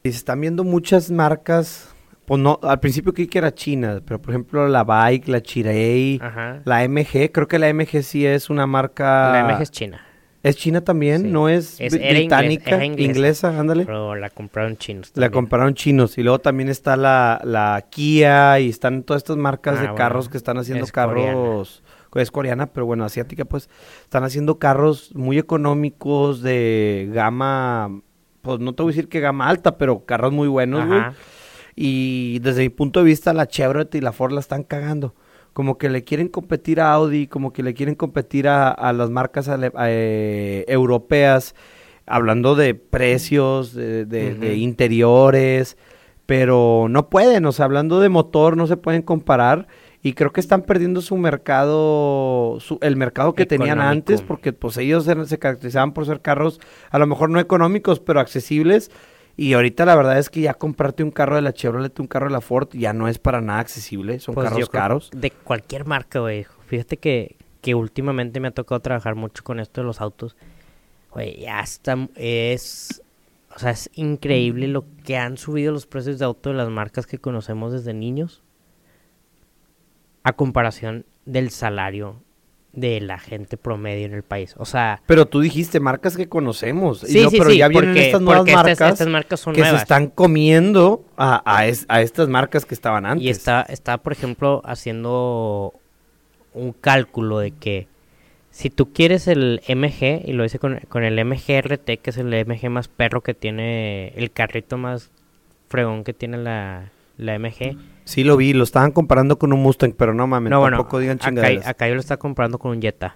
Y 0.03 0.11
se 0.11 0.17
están 0.17 0.41
viendo 0.41 0.63
muchas 0.63 1.11
marcas, 1.11 1.94
pues 2.25 2.41
no, 2.41 2.59
al 2.63 2.79
principio 2.79 3.13
creí 3.13 3.27
que 3.27 3.37
era 3.37 3.53
China, 3.53 4.01
pero 4.05 4.21
por 4.21 4.31
ejemplo 4.31 4.67
la 4.67 4.83
Bike, 4.83 5.27
la 5.27 5.41
Chirei, 5.41 6.19
Ajá. 6.21 6.61
la 6.65 6.87
MG, 6.87 7.31
creo 7.31 7.47
que 7.47 7.59
la 7.59 7.71
MG 7.73 8.01
sí 8.03 8.25
es 8.25 8.49
una 8.49 8.65
marca... 8.67 9.31
La 9.31 9.43
MG 9.55 9.61
es 9.61 9.71
china. 9.71 10.01
¿Es 10.43 10.57
China 10.57 10.81
también? 10.81 11.23
Sí. 11.23 11.27
¿No 11.29 11.49
es, 11.49 11.79
británica? 11.79 12.85
inglesa. 12.85 13.01
inglesa, 13.11 13.59
ándale. 13.59 13.83
Pero 13.85 14.13
la 14.15 14.29
compraron 14.29 14.77
chinos. 14.77 15.07
La 15.09 15.13
también. 15.13 15.31
compraron 15.31 15.73
chinos 15.73 16.19
y 16.19 16.23
luego 16.23 16.37
también 16.37 16.69
está 16.69 16.95
la, 16.95 17.41
la 17.43 17.83
Kia 17.89 18.59
y 18.59 18.69
están 18.69 19.01
todas 19.01 19.23
estas 19.23 19.37
marcas 19.37 19.73
Ah, 19.77 19.81
de 19.81 19.87
bueno, 19.87 19.95
carros 19.95 20.29
que 20.29 20.37
están 20.37 20.59
haciendo 20.59 20.85
es 20.85 20.91
coreana. 20.91 21.31
carros, 21.31 21.83
es 22.13 22.29
coreana, 22.29 22.67
pero 22.67 22.85
bueno, 22.85 23.03
asiática 23.05 23.43
pues, 23.45 23.69
están 24.03 24.23
haciendo 24.23 24.59
carros 24.59 25.15
muy 25.15 25.39
económicos 25.39 26.43
de 26.43 27.09
gama, 27.11 28.01
pues 28.43 28.59
no 28.59 28.73
te 28.73 28.83
voy 28.83 28.91
a 28.91 28.95
decir 28.95 29.09
que 29.09 29.21
gama 29.21 29.47
alta, 29.49 29.77
pero 29.79 30.05
carros 30.05 30.31
muy 30.31 30.47
buenos, 30.47 30.85
güey. 30.87 31.01
Y 31.75 32.39
desde 32.39 32.61
mi 32.61 32.69
punto 32.69 32.99
de 33.01 33.05
vista 33.05 33.33
la 33.33 33.47
Chevrolet 33.47 33.93
y 33.95 34.01
la 34.01 34.11
Ford 34.13 34.31
la 34.33 34.39
están 34.39 34.63
cagando. 34.63 35.13
Como 35.53 35.77
que 35.77 35.89
le 35.89 36.03
quieren 36.03 36.27
competir 36.27 36.79
a 36.81 36.93
Audi, 36.93 37.27
como 37.27 37.53
que 37.53 37.63
le 37.63 37.73
quieren 37.73 37.95
competir 37.95 38.47
a, 38.47 38.69
a 38.71 38.91
las 38.93 39.09
marcas 39.09 39.47
ale- 39.47 39.71
eh, 39.79 40.65
europeas, 40.67 41.55
hablando 42.05 42.55
de 42.55 42.75
precios, 42.75 43.73
de, 43.73 44.05
de- 44.05 44.35
de 44.35 44.55
interiores, 44.57 45.77
pero 46.25 46.87
no 46.89 47.09
pueden, 47.09 47.45
o 47.45 47.51
sea, 47.51 47.65
hablando 47.65 47.99
de 47.99 48.09
motor 48.09 48.57
no 48.57 48.67
se 48.67 48.77
pueden 48.77 49.01
comparar 49.01 49.67
y 50.01 50.13
creo 50.13 50.31
que 50.31 50.39
están 50.41 50.61
perdiendo 50.63 51.01
su 51.01 51.17
mercado, 51.17 52.57
su- 52.59 52.77
el 52.81 52.95
mercado 52.95 53.33
que 53.33 53.43
tenían 53.57 53.79
antes, 53.91 54.21
porque 54.27 54.53
pues 54.53 54.77
ellos 54.77 55.07
eran- 55.07 55.27
se 55.27 55.39
caracterizaban 55.39 55.93
por 55.93 56.05
ser 56.05 56.21
carros 56.21 56.59
a 56.91 56.99
lo 56.99 57.07
mejor 57.07 57.29
no 57.29 57.39
económicos, 57.39 57.99
pero 57.99 58.19
accesibles. 58.19 58.91
Y 59.37 59.53
ahorita 59.53 59.85
la 59.85 59.95
verdad 59.95 60.17
es 60.17 60.29
que 60.29 60.41
ya 60.41 60.53
comprarte 60.53 61.03
un 61.03 61.11
carro 61.11 61.35
de 61.35 61.41
la 61.41 61.53
Chevrolet, 61.53 61.99
un 61.99 62.07
carro 62.07 62.27
de 62.27 62.33
la 62.33 62.41
Ford, 62.41 62.69
ya 62.71 62.93
no 62.93 63.07
es 63.07 63.19
para 63.19 63.41
nada 63.41 63.59
accesible, 63.59 64.19
son 64.19 64.33
Pues 64.33 64.49
carros 64.49 64.69
caros. 64.69 65.09
De 65.13 65.31
cualquier 65.31 65.85
marca, 65.85 66.19
güey. 66.19 66.45
Fíjate 66.67 66.97
que, 66.97 67.35
que 67.61 67.75
últimamente 67.75 68.39
me 68.39 68.47
ha 68.47 68.51
tocado 68.51 68.79
trabajar 68.79 69.15
mucho 69.15 69.43
con 69.43 69.59
esto 69.59 69.81
de 69.81 69.87
los 69.87 69.99
autos. 69.99 70.37
Güey, 71.11 71.41
ya 71.41 71.59
está, 71.59 72.07
es, 72.15 73.01
o 73.53 73.59
sea, 73.59 73.71
es 73.71 73.89
increíble 73.93 74.67
lo 74.67 74.85
que 75.03 75.17
han 75.17 75.37
subido 75.37 75.73
los 75.73 75.85
precios 75.85 76.19
de 76.19 76.25
auto 76.25 76.49
de 76.49 76.55
las 76.55 76.69
marcas 76.69 77.05
que 77.05 77.19
conocemos 77.19 77.73
desde 77.73 77.93
niños 77.93 78.41
a 80.23 80.33
comparación 80.33 81.05
del 81.25 81.51
salario 81.51 82.21
de 82.75 82.99
la 83.01 83.17
gente 83.19 83.57
promedio 83.57 84.05
en 84.05 84.13
el 84.13 84.23
país. 84.23 84.53
O 84.57 84.65
sea, 84.65 85.01
Pero 85.05 85.25
tú 85.27 85.39
dijiste 85.41 85.79
marcas 85.79 86.15
que 86.17 86.27
conocemos. 86.27 87.03
y 87.03 87.07
sí, 87.07 87.21
no, 87.23 87.29
sí, 87.29 87.37
pero 87.37 87.49
sí, 87.51 87.57
ya 87.57 87.67
vienen 87.67 87.89
porque, 87.91 88.05
estas 88.07 88.21
nuevas 88.21 88.39
porque 88.41 88.53
marcas 88.53 88.91
estas 88.93 89.07
marcas 89.07 89.39
son 89.39 89.53
que 89.53 89.61
nuevas. 89.61 89.79
se 89.79 89.83
están 89.83 90.07
comiendo 90.07 91.03
a, 91.17 91.41
a 91.45 91.65
es- 91.67 91.85
a 91.87 92.01
estas 92.01 92.27
marcas 92.27 92.65
que 92.65 92.73
estaban 92.75 93.05
antes. 93.05 93.25
Y 93.25 93.29
está, 93.29 93.61
está, 93.63 93.97
por 93.97 94.11
ejemplo, 94.13 94.61
haciendo 94.65 95.73
un 96.53 96.71
cálculo 96.73 97.39
de 97.39 97.51
que 97.51 97.87
si 98.51 98.69
tú 98.69 98.93
quieres 98.93 99.27
el 99.27 99.61
MG, 99.67 100.21
y 100.25 100.31
lo 100.33 100.45
hice 100.45 100.59
con, 100.59 100.79
con 100.87 101.03
el 101.03 101.23
MG 101.25 101.61
RT, 101.61 101.97
que 102.01 102.09
es 102.11 102.17
el 102.17 102.27
MG 102.45 102.69
más 102.69 102.87
perro 102.87 103.21
que 103.21 103.33
tiene, 103.33 104.13
el 104.15 104.31
carrito 104.31 104.77
más 104.77 105.11
fregón 105.67 106.03
que 106.05 106.13
tiene 106.13 106.37
la, 106.37 106.91
la 107.17 107.37
MG. 107.37 107.77
Sí 108.05 108.23
lo 108.23 108.37
vi, 108.37 108.53
lo 108.53 108.63
estaban 108.63 108.91
comparando 108.91 109.37
con 109.37 109.51
un 109.51 109.61
Mustang, 109.61 109.93
pero 109.93 110.13
no 110.13 110.27
mames, 110.27 110.51
no, 110.51 110.59
bueno, 110.59 110.77
tampoco 110.77 110.99
digan 110.99 111.19
chingaderas. 111.19 111.67
acá 111.67 111.87
yo 111.87 111.95
lo 111.95 111.99
estaba 111.99 112.17
comprando 112.17 112.59
con 112.59 112.71
un 112.71 112.81
Jetta. 112.81 113.15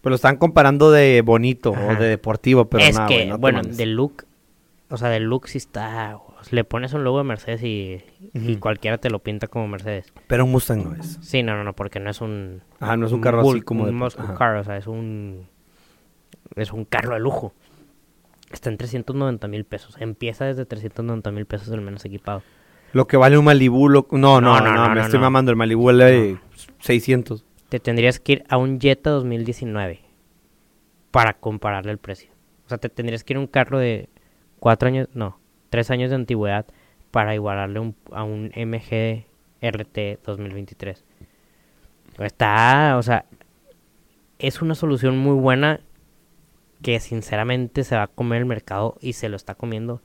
Pero 0.00 0.10
lo 0.10 0.16
están 0.16 0.36
comparando 0.36 0.90
de 0.90 1.20
bonito 1.22 1.72
o 1.72 1.94
de 1.96 2.06
deportivo, 2.06 2.66
pero 2.66 2.84
es 2.84 2.96
no, 2.96 3.06
que, 3.06 3.26
no 3.26 3.38
bueno, 3.38 3.62
de 3.62 3.86
look, 3.86 4.24
o 4.88 4.96
sea, 4.96 5.08
de 5.08 5.18
look 5.18 5.48
sí 5.48 5.58
está, 5.58 6.18
le 6.50 6.62
pones 6.64 6.92
un 6.92 7.02
logo 7.02 7.18
de 7.18 7.24
Mercedes 7.24 7.62
y, 7.64 8.02
cualquiera 8.60 8.98
te 8.98 9.10
lo 9.10 9.18
pinta 9.18 9.48
como 9.48 9.66
Mercedes. 9.66 10.12
Pero 10.28 10.44
un 10.44 10.52
Mustang 10.52 10.84
no 10.84 10.94
es. 10.94 11.18
Sí, 11.22 11.42
no, 11.42 11.56
no, 11.56 11.64
no, 11.64 11.74
porque 11.74 11.98
no 11.98 12.08
es 12.08 12.20
un... 12.20 12.62
Ajá, 12.78 12.96
no 12.96 13.06
es 13.06 13.12
un 13.12 13.20
carro 13.20 13.40
así 13.40 13.48
bulk, 13.48 13.64
como 13.64 13.84
un 13.84 13.98
de... 13.98 14.34
car, 14.38 14.56
o 14.56 14.64
sea, 14.64 14.76
es 14.76 14.86
un 14.86 15.46
es 16.54 16.72
un 16.72 16.84
carro 16.84 17.14
de 17.14 17.20
lujo. 17.20 17.52
Está 18.50 18.70
en 18.70 18.76
390 18.76 19.48
mil 19.48 19.64
pesos. 19.64 19.96
Empieza 19.98 20.44
desde 20.44 20.64
390 20.64 21.30
mil 21.32 21.46
pesos 21.46 21.68
el 21.68 21.80
menos 21.80 22.04
equipado. 22.04 22.42
Lo 22.92 23.06
que 23.06 23.16
vale 23.16 23.36
un 23.38 23.44
Malibu, 23.44 23.88
lo- 23.88 24.06
no, 24.12 24.40
no, 24.40 24.40
no, 24.40 24.60
No, 24.60 24.60
no, 24.60 24.74
no, 24.84 24.88
me 24.90 24.94
no, 24.96 25.00
estoy 25.02 25.18
no. 25.18 25.24
mamando, 25.26 25.50
el 25.50 25.56
Malibu 25.56 25.84
vale 25.84 26.38
600. 26.80 27.44
Te 27.68 27.80
tendrías 27.80 28.20
que 28.20 28.32
ir 28.32 28.44
a 28.48 28.56
un 28.56 28.80
Jetta 28.80 29.10
2019 29.10 30.00
para 31.10 31.34
compararle 31.34 31.92
el 31.92 31.98
precio. 31.98 32.30
O 32.64 32.68
sea, 32.68 32.78
te 32.78 32.88
tendrías 32.88 33.24
que 33.24 33.32
ir 33.32 33.36
a 33.38 33.40
un 33.40 33.46
carro 33.46 33.78
de 33.78 34.08
cuatro 34.58 34.88
años, 34.88 35.08
no, 35.14 35.38
tres 35.70 35.90
años 35.90 36.10
de 36.10 36.16
antigüedad 36.16 36.66
para 37.10 37.34
igualarle 37.34 37.80
un- 37.80 37.96
a 38.12 38.22
un 38.24 38.50
MG 38.54 39.24
RT 39.60 40.18
2023. 40.24 41.04
Está, 42.18 42.96
o 42.98 43.02
sea, 43.02 43.24
es 44.38 44.62
una 44.62 44.74
solución 44.74 45.18
muy 45.18 45.34
buena 45.34 45.80
que 46.82 47.00
sinceramente 47.00 47.84
se 47.84 47.96
va 47.96 48.02
a 48.04 48.06
comer 48.06 48.38
el 48.40 48.46
mercado 48.46 48.96
y 49.00 49.14
se 49.14 49.28
lo 49.28 49.36
está 49.36 49.54
comiendo 49.54 50.00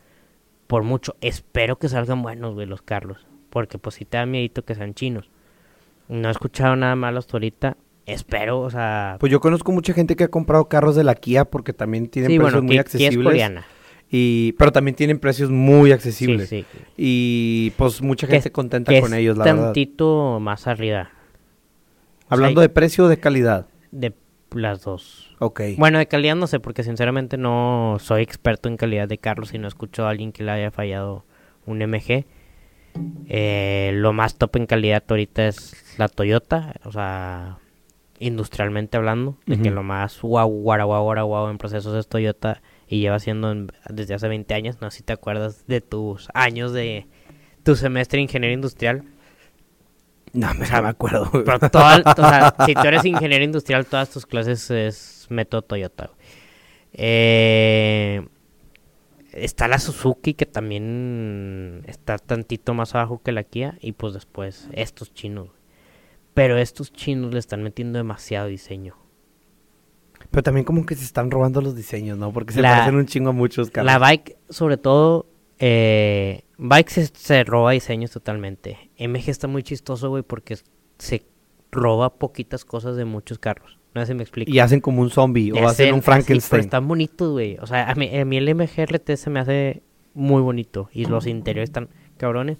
por 0.71 0.83
mucho. 0.83 1.17
Espero 1.19 1.77
que 1.77 1.89
salgan 1.89 2.21
buenos, 2.23 2.53
güey, 2.53 2.65
los 2.65 2.81
carros. 2.81 3.27
Porque 3.49 3.77
pues 3.77 3.95
si 3.95 4.05
te 4.05 4.15
da 4.17 4.25
miedito 4.25 4.63
que 4.63 4.73
sean 4.73 4.93
chinos. 4.93 5.29
No 6.07 6.29
he 6.29 6.31
escuchado 6.31 6.77
nada 6.77 6.95
malo 6.95 7.19
hasta 7.19 7.33
ahorita. 7.35 7.75
Espero, 8.05 8.61
o 8.61 8.69
sea... 8.69 9.17
Pues 9.19 9.29
yo 9.31 9.41
conozco 9.41 9.73
mucha 9.73 9.91
gente 9.93 10.15
que 10.15 10.23
ha 10.23 10.27
comprado 10.29 10.69
carros 10.69 10.95
de 10.95 11.03
la 11.03 11.15
Kia 11.15 11.43
porque 11.43 11.73
también 11.73 12.07
tienen 12.07 12.31
sí, 12.31 12.37
precios 12.37 12.53
bueno, 12.53 12.65
muy 12.67 12.75
Kia- 12.77 12.83
Kia 12.85 12.89
es 12.89 12.95
accesibles. 13.05 13.25
coreana. 13.27 13.65
y, 14.09 14.53
pero 14.53 14.71
también 14.71 14.95
tienen 14.95 15.19
precios 15.19 15.49
muy 15.49 15.89
Sí, 15.89 15.93
accesibles. 15.93 16.47
sí. 16.49 16.65
Y 16.95 17.71
pues 17.77 18.01
mucha 18.01 18.25
gente 18.27 18.49
contenta 18.51 18.93
que 18.93 19.01
con 19.01 19.13
es 19.13 19.19
ellos, 19.19 19.37
la 19.37 19.43
verdad. 19.43 19.63
tantito 19.65 20.39
más 20.39 20.67
arriba. 20.67 21.01
O 21.01 21.05
sea, 21.09 22.27
Hablando 22.29 22.61
de 22.61 22.69
precio 22.69 23.05
o 23.05 23.07
de 23.09 23.17
calidad. 23.19 23.67
de 23.91 24.13
las 24.55 24.83
dos. 24.83 25.30
Ok. 25.43 25.61
Bueno, 25.77 25.97
de 25.97 26.05
calidad 26.05 26.35
no 26.35 26.45
sé, 26.45 26.59
porque 26.59 26.83
sinceramente 26.83 27.35
no 27.35 27.97
soy 27.99 28.21
experto 28.21 28.69
en 28.69 28.77
calidad 28.77 29.07
de 29.07 29.17
carros 29.17 29.55
y 29.55 29.57
no 29.57 29.67
escucho 29.67 30.05
a 30.05 30.11
alguien 30.11 30.31
que 30.31 30.43
le 30.43 30.51
haya 30.51 30.69
fallado 30.69 31.25
un 31.65 31.81
MG. 31.81 32.25
Eh, 33.27 33.91
lo 33.95 34.13
más 34.13 34.35
top 34.37 34.57
en 34.57 34.67
calidad 34.67 35.03
ahorita 35.07 35.47
es 35.47 35.95
la 35.97 36.09
Toyota, 36.09 36.75
o 36.83 36.91
sea, 36.91 37.57
industrialmente 38.19 38.97
hablando, 38.97 39.35
de 39.47 39.59
que 39.59 39.71
lo 39.71 39.81
más 39.81 40.21
guau, 40.21 40.47
guau, 40.47 40.85
guau, 40.85 41.03
guau, 41.05 41.25
guau 41.25 41.49
en 41.49 41.57
procesos 41.57 41.95
es 41.97 42.07
Toyota 42.07 42.61
y 42.87 42.99
lleva 42.99 43.17
siendo 43.17 43.51
en- 43.51 43.71
desde 43.89 44.13
hace 44.13 44.27
20 44.27 44.53
años. 44.53 44.77
No 44.79 44.91
sé 44.91 44.97
si 44.97 45.03
te 45.03 45.13
acuerdas 45.13 45.65
de 45.65 45.81
tus 45.81 46.27
años 46.35 46.71
de 46.71 47.07
tu 47.63 47.75
semestre 47.75 48.17
de 48.17 48.23
ingeniería 48.23 48.53
industrial. 48.53 49.05
No, 50.33 50.53
me, 50.53 50.65
acuerdo. 50.87 51.29
Pero 51.31 51.59
toda- 51.69 52.03
o 52.05 52.15
sea, 52.15 52.55
si 52.65 52.73
tú 52.73 52.87
eres 52.87 53.03
ingeniero 53.05 53.43
industrial, 53.43 53.85
todas 53.85 54.09
tus 54.09 54.25
clases 54.25 54.69
es 54.71 55.20
método 55.31 55.61
Toyota. 55.63 56.11
Eh, 56.93 58.27
está 59.33 59.67
la 59.67 59.79
Suzuki, 59.79 60.33
que 60.33 60.45
también 60.45 61.83
está 61.87 62.17
tantito 62.17 62.73
más 62.73 62.93
abajo 62.95 63.21
que 63.23 63.31
la 63.31 63.43
Kia. 63.43 63.77
Y 63.81 63.93
pues 63.93 64.13
después 64.13 64.67
estos 64.73 65.13
chinos. 65.13 65.49
Pero 66.33 66.57
estos 66.57 66.91
chinos 66.93 67.33
le 67.33 67.39
están 67.39 67.63
metiendo 67.63 67.97
demasiado 67.97 68.47
diseño. 68.47 68.95
Pero 70.29 70.43
también 70.43 70.65
como 70.65 70.85
que 70.85 70.95
se 70.95 71.03
están 71.03 71.31
robando 71.31 71.61
los 71.61 71.75
diseños, 71.75 72.17
¿no? 72.17 72.31
Porque 72.31 72.53
se 72.53 72.61
La- 72.61 72.71
parecen 72.77 72.95
un 72.95 73.05
chingo 73.05 73.29
a 73.31 73.33
muchos 73.33 73.69
carros. 73.71 73.87
La 73.91 73.97
bike, 73.97 74.37
sobre 74.49 74.77
todo, 74.77 75.25
eh, 75.59 76.43
bike 76.57 76.89
se, 76.89 77.07
se 77.07 77.43
roba 77.43 77.71
diseños 77.71 78.11
totalmente. 78.11 78.91
MG 78.99 79.29
está 79.29 79.47
muy 79.47 79.63
chistoso, 79.63 80.09
güey, 80.09 80.23
porque 80.23 80.57
se 80.99 81.25
roba 81.71 82.13
poquitas 82.15 82.63
cosas 82.63 82.95
de 82.95 83.03
muchos 83.05 83.39
carros. 83.39 83.77
No 83.93 84.01
sé 84.01 84.07
si 84.07 84.13
me 84.13 84.23
explico. 84.23 84.49
Y 84.51 84.59
hacen 84.59 84.79
como 84.79 85.01
un 85.01 85.09
zombie 85.09 85.51
o 85.51 85.67
hacen 85.67 85.93
un 85.93 86.01
Frankenstein. 86.01 86.49
pero 86.49 86.61
están 86.63 86.87
bonitos, 86.87 87.31
güey. 87.31 87.57
O 87.61 87.67
sea, 87.67 87.89
a 87.89 87.95
mí, 87.95 88.09
a 88.17 88.23
mí 88.25 88.37
el 88.37 88.55
MGRT 88.55 89.11
se 89.15 89.29
me 89.29 89.39
hace 89.41 89.81
muy 90.13 90.41
bonito. 90.41 90.89
Y 90.93 91.05
los 91.05 91.27
interiores 91.27 91.69
están 91.69 91.89
cabrones. 92.17 92.57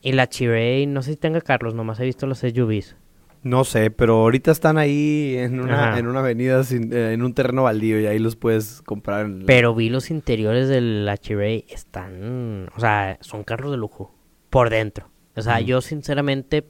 Y 0.00 0.12
la 0.12 0.28
Chiray, 0.28 0.86
no 0.86 1.02
sé 1.02 1.10
si 1.12 1.16
tenga 1.16 1.40
carros, 1.40 1.74
nomás 1.74 2.00
he 2.00 2.04
visto 2.04 2.26
los 2.26 2.38
SUVs. 2.38 2.96
No 3.42 3.62
sé, 3.64 3.90
pero 3.90 4.14
ahorita 4.16 4.50
están 4.50 4.78
ahí 4.78 5.34
en 5.38 5.60
una, 5.60 5.90
Ajá. 5.90 5.98
en 5.98 6.06
una 6.08 6.20
avenida, 6.20 6.64
sin- 6.64 6.92
eh, 6.92 7.12
en 7.12 7.22
un 7.22 7.34
terreno 7.34 7.64
baldío 7.64 8.00
y 8.00 8.06
ahí 8.06 8.18
los 8.18 8.34
puedes 8.36 8.80
comprar. 8.82 9.26
en- 9.26 9.44
Pero 9.46 9.74
vi 9.74 9.90
los 9.90 10.10
interiores 10.10 10.68
de 10.68 10.80
la 10.80 11.16
Chiray, 11.18 11.64
están... 11.68 12.68
O 12.76 12.80
sea, 12.80 13.18
son 13.20 13.44
carros 13.44 13.70
de 13.70 13.76
lujo. 13.76 14.14
Por 14.50 14.70
dentro. 14.70 15.08
O 15.36 15.42
sea, 15.42 15.60
yo 15.60 15.80
sinceramente... 15.82 16.64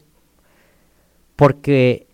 Porque... 1.37 2.08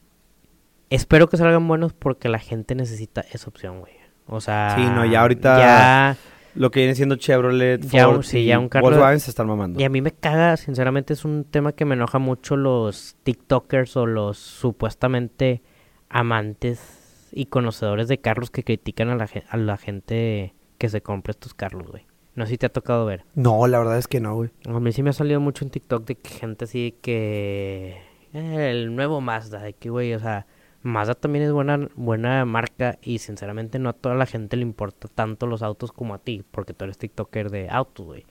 Espero 0.95 1.29
que 1.29 1.37
salgan 1.37 1.67
buenos 1.69 1.93
porque 1.93 2.29
la 2.29 2.39
gente 2.39 2.75
necesita 2.75 3.23
esa 3.33 3.49
opción, 3.49 3.81
güey. 3.81 3.93
O 4.27 4.41
sea... 4.41 4.75
Sí, 4.77 4.83
no, 4.85 5.05
ya 5.05 5.21
ahorita- 5.23 5.59
Ya... 5.59 6.17
Lo 6.57 6.71
que 6.71 6.79
viene 6.81 6.95
siendo 6.95 7.17
Chevrolet, 7.17 7.81
Ya 7.89 8.05
Ford 8.05 8.17
un- 8.19 8.23
sí, 8.23 8.45
ya 8.45 8.61
un 8.61 8.69
carro 8.69 8.85
Volkswagen 8.87 9.19
se 9.19 9.29
están 9.31 9.49
mamando. 9.49 9.81
Y 9.81 9.83
a 9.85 9.89
mí 9.89 10.01
me 10.01 10.13
caga, 10.13 10.57
sinceramente 10.57 11.13
es 11.13 11.25
un 11.25 11.43
tema 11.43 11.73
que 11.73 11.85
me 11.85 11.97
enoja 11.97 12.21
mucho 12.21 12.57
los 12.57 13.17
TikTokers 13.25 13.97
o 13.97 14.07
los 14.07 14.39
supuestamente 14.39 15.63
amantes 16.09 17.29
y 17.33 17.47
conocedores 17.47 18.07
de 18.07 18.19
carros 18.19 18.51
que 18.51 18.63
critican 18.63 19.09
a 19.11 19.17
la, 19.17 19.29
a 19.49 19.57
la 19.57 19.77
gente 19.77 20.55
que 20.79 20.89
se 20.89 21.03
compra 21.03 21.33
estos 21.33 21.55
carros, 21.55 21.89
güey. 21.89 22.07
No 22.37 22.47
sé 22.47 22.51
si 22.53 22.59
te 22.59 22.67
ha 22.67 22.73
tocado 22.73 23.05
ver. 23.05 23.25
No, 23.35 23.67
la 23.67 23.79
verdad 23.79 23.99
es 23.99 24.07
que 24.07 24.21
no, 24.21 24.35
güey. 24.37 24.51
A 24.67 24.79
mí 24.81 24.93
sí 24.93 25.03
me 25.03 25.11
ha 25.11 25.13
salido 25.13 25.41
mucho 25.41 25.65
en 25.65 25.71
TikTok 25.73 26.05
de 26.07 26.15
que 26.15 26.31
gente 26.31 26.65
así 26.67 26.97
que... 27.03 28.01
eh, 28.33 28.71
el 28.71 28.95
nuevo 28.95 29.21
Mazda, 29.21 29.61
de 29.61 29.73
que, 29.73 29.91
güey, 29.91 30.15
o 30.15 30.21
sea... 30.21 30.47
Mazda 30.85 31.15
también 31.15 31.45
es 31.47 31.51
buena, 31.53 31.89
buena 31.97 32.45
marca 32.45 32.99
y 33.03 33.19
sinceramente 33.19 33.79
no 33.79 33.89
a 33.89 33.93
toda 33.95 34.15
la 34.15 34.27
gente 34.27 34.57
le 34.57 34.63
importa 34.63 35.09
tanto 35.09 35.47
los 35.47 35.63
autos 35.63 35.91
como 35.93 36.15
a 36.15 36.19
ti, 36.19 36.45
porque 36.51 36.75
tú 36.75 36.85
eres 36.85 36.99
TikToker 36.99 37.51
de 37.51 37.69
autos, 37.71 38.07
güey. 38.07 38.27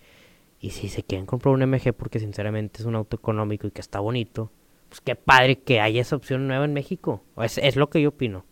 Y 0.60 0.70
si 0.70 0.88
se 0.88 1.04
quieren 1.04 1.26
comprar 1.26 1.54
un 1.56 1.62
MG 1.70 1.94
porque 1.94 2.20
sinceramente 2.20 2.80
es 2.82 2.86
un 2.86 2.96
auto 2.96 3.18
económico 3.18 3.68
y 3.68 3.72
que 3.72 3.82
está 3.82 4.00
bonito, 4.00 4.52
pues 4.88 5.02
qué 5.02 5.16
padre 5.16 5.58
que 5.58 5.82
haya 5.82 6.00
esa 6.00 6.16
opción 6.16 6.48
nueva 6.48 6.64
en 6.66 6.74
México. 6.74 7.24
Es, 7.38 7.58
es 7.58 7.76
lo 7.76 7.90
que 7.90 8.02
yo 8.02 8.10
opino. 8.10 8.46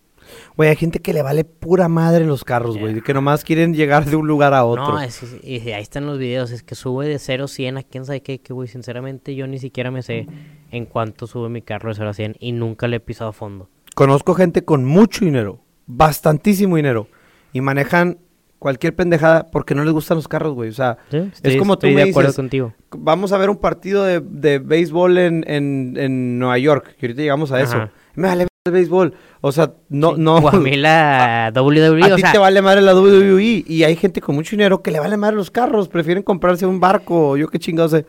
Güey, 0.55 0.69
hay 0.69 0.75
gente 0.75 0.99
que 0.99 1.13
le 1.13 1.21
vale 1.21 1.43
pura 1.45 1.87
madre 1.87 2.25
los 2.25 2.43
carros, 2.43 2.77
güey. 2.77 3.01
Que 3.01 3.13
nomás 3.13 3.43
quieren 3.43 3.73
llegar 3.73 4.05
de 4.05 4.15
un 4.15 4.27
lugar 4.27 4.53
a 4.53 4.65
otro. 4.65 4.89
No, 4.89 5.01
es, 5.01 5.23
es- 5.23 5.43
y 5.43 5.71
ahí 5.71 5.81
están 5.81 6.05
los 6.05 6.17
videos, 6.19 6.51
es 6.51 6.63
que 6.63 6.75
sube 6.75 7.07
de 7.07 7.17
0 7.17 7.45
a 7.45 7.47
100 7.47 7.77
a 7.77 7.83
quién 7.83 8.05
sabe 8.05 8.21
qué, 8.21 8.39
que 8.39 8.51
güey, 8.53 8.67
sinceramente 8.67 9.33
yo 9.35 9.47
ni 9.47 9.57
siquiera 9.59 9.89
me 9.89 10.01
sé 10.03 10.27
en 10.71 10.85
cuánto 10.85 11.27
sube 11.27 11.49
mi 11.49 11.61
carro 11.61 11.89
de 11.89 11.95
0 11.95 12.09
a 12.09 12.13
100 12.13 12.35
y 12.39 12.51
nunca 12.51 12.87
le 12.87 12.97
he 12.97 12.99
pisado 12.99 13.29
a 13.29 13.33
fondo. 13.33 13.69
Conozco 13.95 14.33
gente 14.35 14.63
con 14.63 14.85
mucho 14.85 15.25
dinero, 15.25 15.59
bastantísimo 15.87 16.75
dinero, 16.77 17.07
y 17.53 17.61
manejan 17.61 18.17
cualquier 18.59 18.95
pendejada 18.95 19.47
porque 19.51 19.73
no 19.75 19.83
les 19.83 19.91
gustan 19.93 20.15
los 20.17 20.27
carros, 20.27 20.53
güey. 20.53 20.69
O 20.69 20.73
sea, 20.73 20.97
Estoy- 21.11 21.57
como 21.57 21.77
tú 21.77 21.87
estoy 21.87 21.95
me 21.95 22.03
de 22.05 22.09
acuerdo 22.11 22.27
dices, 22.29 22.35
contigo. 22.37 22.73
vamos 22.91 23.31
a 23.33 23.37
ver 23.37 23.49
un 23.49 23.57
partido 23.57 24.03
de, 24.03 24.19
de 24.21 24.59
béisbol 24.59 25.17
en, 25.17 25.43
en, 25.47 25.95
en 25.97 26.39
Nueva 26.39 26.57
York, 26.59 26.95
que 26.97 27.07
ahorita 27.07 27.21
llegamos 27.21 27.51
a 27.51 27.61
eso. 27.61 27.89
Me 28.15 28.27
vale 28.27 28.47
el 28.65 28.71
béisbol. 28.71 29.13
O 29.41 29.51
sea, 29.51 29.73
no, 29.89 30.15
Sí, 30.15 30.21
no. 30.21 30.35
o 30.35 30.47
a 30.49 30.51
mí 30.59 30.75
la 30.77 31.51
WWE, 31.55 32.03
a 32.11 32.13
o 32.13 32.15
ti 32.15 32.21
sea, 32.21 32.31
te 32.33 32.37
vale 32.37 32.61
madre 32.61 32.81
la 32.81 32.93
WWE 32.95 33.63
y 33.67 33.83
hay 33.83 33.95
gente 33.95 34.21
con 34.21 34.35
mucho 34.35 34.51
dinero 34.51 34.81
que 34.83 34.91
le 34.91 34.99
vale 34.99 35.17
madre 35.17 35.35
los 35.35 35.49
carros, 35.49 35.87
prefieren 35.89 36.21
comprarse 36.23 36.65
un 36.67 36.79
barco, 36.79 37.35
yo 37.37 37.47
qué 37.47 37.57
chingados 37.57 37.91
sé. 37.91 38.05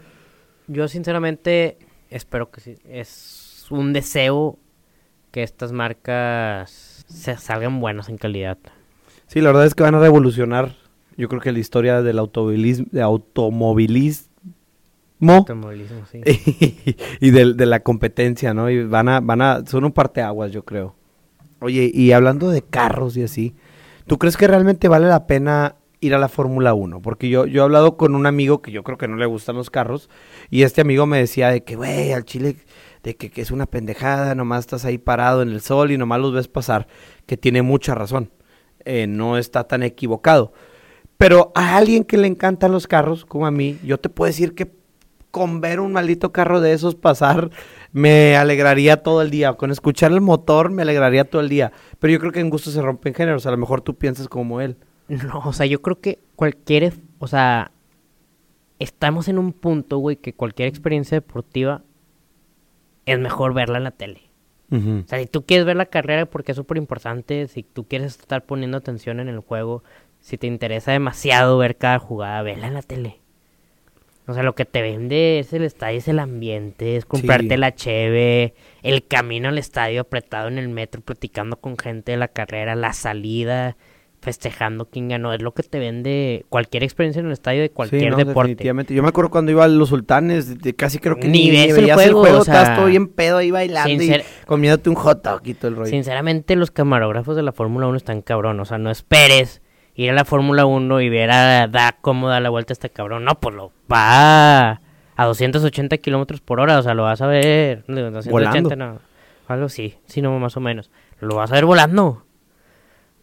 yo 0.69 0.87
sinceramente 0.89 1.79
espero 2.11 2.51
que 2.51 2.61
sí. 2.61 2.77
Es 2.87 3.67
un 3.71 3.93
deseo 3.95 4.59
que 5.33 5.43
estas 5.43 5.73
marcas 5.73 7.05
se 7.09 7.37
salgan 7.37 7.81
buenas 7.81 8.09
en 8.09 8.19
calidad. 8.19 8.59
Sí, 9.27 9.41
la 9.41 9.49
verdad 9.49 9.67
es 9.67 9.75
que 9.75 9.83
van 9.83 9.97
a 9.97 10.01
revolucionar, 10.01 10.77
yo 11.17 11.29
creo 11.29 11.41
que 11.41 11.51
la 11.51 11.59
historia 11.59 12.03
del 12.03 12.21
automovilismo, 12.21 12.87
de 12.93 13.03
automovilismo 13.03 14.33
Automovilismo, 15.31 16.05
sí. 16.11 16.21
y 17.21 17.31
de, 17.31 17.67
la 17.67 17.81
competencia, 17.81 18.55
¿no? 18.55 18.71
Y 18.71 18.85
van 18.85 19.09
a, 19.09 19.21
van 19.21 19.41
a, 19.41 19.65
son 19.67 19.85
un 19.85 19.93
parteaguas, 19.93 20.51
yo 20.51 20.65
creo. 20.65 20.97
Oye, 21.61 21.91
y 21.95 22.13
hablando 22.13 22.51
de 22.51 22.63
carros 22.63 23.17
y 23.17 23.23
así, 23.23 23.55
¿tú 24.07 24.19
crees 24.19 24.37
que 24.37 24.49
realmente 24.49 24.89
vale 24.89 25.07
la 25.07 25.29
pena 25.29 25.77
ir 26.01 26.15
a 26.15 26.19
la 26.19 26.29
Fórmula 26.29 26.75
1? 26.75 27.01
Porque 27.01 27.29
yo, 27.29 27.47
yo 27.47 27.63
he 27.63 27.65
hablado 27.65 27.97
con 27.97 28.17
un 28.17 28.27
amigo 28.27 28.63
que 28.63 28.73
yo 28.73 28.83
creo 28.83 28.99
que 28.99 29.07
no 29.07 29.17
le 29.17 29.27
gustan 29.27 29.55
los 29.55 29.71
carros, 29.71 30.11
y 30.51 30.65
este 30.65 30.81
amigo 30.81 31.07
me 31.07 31.19
decía 31.19 31.51
de 31.51 31.63
que, 31.63 31.77
güey, 31.77 32.13
al 32.13 32.25
Chile, 32.25 32.57
de 33.03 33.17
que, 33.17 33.31
que 33.31 33.41
es 33.41 33.51
una 33.51 33.67
pendejada, 33.67 34.35
nomás 34.35 34.61
estás 34.61 34.85
ahí 34.85 34.99
parado 34.99 35.43
en 35.43 35.49
el 35.51 35.61
sol 35.61 35.91
y 35.91 35.99
nomás 35.99 36.21
los 36.21 36.33
ves 36.33 36.49
pasar, 36.49 36.87
que 37.27 37.37
tiene 37.37 37.63
mucha 37.63 37.95
razón, 37.95 38.31
eh, 38.85 39.07
no 39.07 39.39
está 39.39 39.65
tan 39.65 39.83
equivocado. 39.83 40.53
Pero 41.17 41.53
a 41.55 41.77
alguien 41.77 42.05
que 42.05 42.19
le 42.19 42.27
encantan 42.27 42.73
los 42.73 42.87
carros, 42.87 43.25
como 43.25 43.47
a 43.47 43.51
mí, 43.51 43.79
yo 43.85 43.99
te 43.99 44.09
puedo 44.09 44.27
decir 44.27 44.55
que 44.55 44.73
con 45.31 45.61
ver 45.61 45.81
un 45.81 45.93
maldito 45.93 46.31
carro 46.31 46.61
de 46.61 46.73
esos 46.73 46.95
pasar 46.95 47.51
me 47.91 48.37
alegraría 48.37 49.03
todo 49.03 49.23
el 49.23 49.31
día. 49.31 49.55
Con 49.55 49.71
escuchar 49.71 50.13
el 50.13 50.21
motor 50.21 50.71
me 50.71 50.83
alegraría 50.83 51.25
todo 51.25 51.41
el 51.41 51.49
día. 51.49 51.73
Pero 51.99 52.13
yo 52.13 52.21
creo 52.21 52.33
que 52.33 52.41
en 52.41 52.51
gusto 52.51 52.71
se 52.71 52.83
rompen 52.83 53.15
géneros. 53.15 53.47
A 53.47 53.51
lo 53.51 53.57
mejor 53.57 53.81
tú 53.81 53.97
piensas 53.97 54.29
como 54.29 54.61
él. 54.61 54.77
No, 55.09 55.43
o 55.45 55.53
sea, 55.53 55.67
yo 55.67 55.81
creo 55.83 56.01
que 56.01 56.21
cualquier, 56.37 56.93
o 57.19 57.27
sea, 57.27 57.73
estamos 58.79 59.29
en 59.29 59.39
un 59.39 59.53
punto, 59.53 59.99
güey, 59.99 60.17
que 60.17 60.35
cualquier 60.35 60.69
experiencia 60.69 61.17
deportiva 61.17 61.83
es 63.07 63.19
mejor 63.19 63.55
verla 63.55 63.79
en 63.79 63.85
la 63.85 63.91
tele. 63.91 64.23
O 64.71 65.07
sea, 65.07 65.19
si 65.19 65.27
tú 65.27 65.45
quieres 65.45 65.67
ver 65.67 65.77
la 65.77 65.85
carrera 65.85 66.25
porque 66.25 66.53
es 66.53 66.57
súper 66.57 66.79
importante, 66.79 67.47
si 67.47 67.63
tú 67.63 67.87
quieres 67.87 68.19
estar 68.19 68.45
poniendo 68.47 68.79
atención 68.79 69.21
en 69.21 69.29
el 69.29 69.41
juego, 69.41 69.85
si 70.21 70.39
te 70.39 70.47
interesa 70.47 70.93
demasiado 70.93 71.59
ver 71.59 71.77
cada 71.77 71.99
jugada, 71.99 72.41
vela 72.43 72.69
en 72.69 72.75
la 72.75 72.81
tele. 72.83 73.19
O 74.27 74.33
sea, 74.33 74.43
lo 74.45 74.55
que 74.55 74.65
te 74.65 74.81
vende 74.81 75.41
es 75.41 75.53
el 75.53 75.65
estadio, 75.65 75.99
es 75.99 76.09
el 76.09 76.21
ambiente, 76.21 76.97
es 76.97 77.05
comprarte 77.05 77.51
Sí. 77.51 77.57
la 77.59 77.75
cheve, 77.75 78.55
el 78.83 79.05
camino 79.07 79.51
al 79.51 79.59
estadio 79.59 80.01
apretado 80.01 80.49
en 80.49 80.57
el 80.57 80.69
metro 80.71 81.03
platicando 81.03 81.57
con 81.57 81.77
gente 81.77 82.13
de 82.13 82.19
la 82.19 82.29
carrera, 82.29 82.75
la 82.75 82.95
salida, 82.95 83.77
festejando 84.23 84.87
quién 84.89 85.09
ganó. 85.09 85.35
Es 85.35 85.43
lo 85.43 85.53
que 85.53 85.63
te 85.65 85.79
vende 85.79 86.47
cualquier 86.49 86.85
experiencia 86.85 87.21
en 87.21 87.27
el 87.27 87.33
estadio 87.33 87.61
de 87.61 87.71
cualquier 87.71 88.03
Sí, 88.03 88.09
no, 88.09 88.17
deporte. 88.17 88.51
definitivamente. 88.51 88.95
Yo 88.95 89.03
me 89.03 89.09
acuerdo 89.11 89.31
cuando 89.31 89.51
iba 89.51 89.65
a 89.65 89.69
los 89.69 89.89
sultanes, 89.91 90.61
de- 90.63 90.75
casi 90.75 90.99
creo 91.01 91.17
que 91.17 91.27
Ni 91.29 91.47
ni, 91.47 91.51
ves 91.51 91.77
el 91.77 91.93
juego, 91.93 92.21
o 92.23 92.45
sea, 92.45 92.55
estabas 92.63 92.77
todo 92.79 92.87
bien 92.87 93.09
pedo 93.09 93.39
ahí 93.39 93.51
bailando 93.51 93.91
sincer- 93.91 94.21
y 94.43 94.47
comiéndote 94.47 94.89
un 94.89 94.97
hot 94.97 95.23
dog 95.23 95.41
y 95.45 95.55
todo 95.55 95.69
el 95.69 95.77
rollo. 95.77 95.91
Sinceramente, 95.91 96.57
los 96.57 96.71
camarógrafos 96.71 97.35
de 97.37 97.43
la 97.43 97.53
Fórmula 97.53 97.89
1 97.89 97.97
están 97.97 98.23
cabrón. 98.23 98.59
O 98.61 98.65
sea, 98.65 98.79
no 98.79 98.91
esperes 98.93 99.61
ir 99.97 100.09
a 100.11 100.13
la 100.15 100.25
Fórmula 100.25 100.65
1 100.67 101.01
y 101.01 101.09
ver 101.11 101.31
a 101.33 101.67
da 101.67 101.99
cómo 102.01 102.29
da 102.29 102.39
la 102.41 102.49
vuelta 102.49 102.73
este 102.73 102.89
cabrón. 102.91 103.25
No, 103.25 103.41
pues 103.41 103.55
lo 103.57 103.73
va 103.93 104.81
a 105.17 105.25
280 105.27 105.99
kilómetros 105.99 106.41
por 106.41 106.61
hora. 106.61 106.79
O 106.79 106.83
sea, 106.83 106.95
lo 106.95 107.03
vas 107.03 107.21
a 107.21 107.27
ver. 107.27 107.85
digo, 107.89 108.11
280 108.13 108.31
Volando. 108.31 108.77
no. 108.77 109.01
Algo 109.49 109.69
sí, 109.69 109.97
sí, 110.07 110.23
no, 110.23 110.39
más 110.39 110.57
o 110.57 110.61
menos. 110.61 110.91
Lo 111.21 111.35
vas 111.35 111.51
a 111.51 111.55
ver 111.55 111.65
volando. 111.67 112.25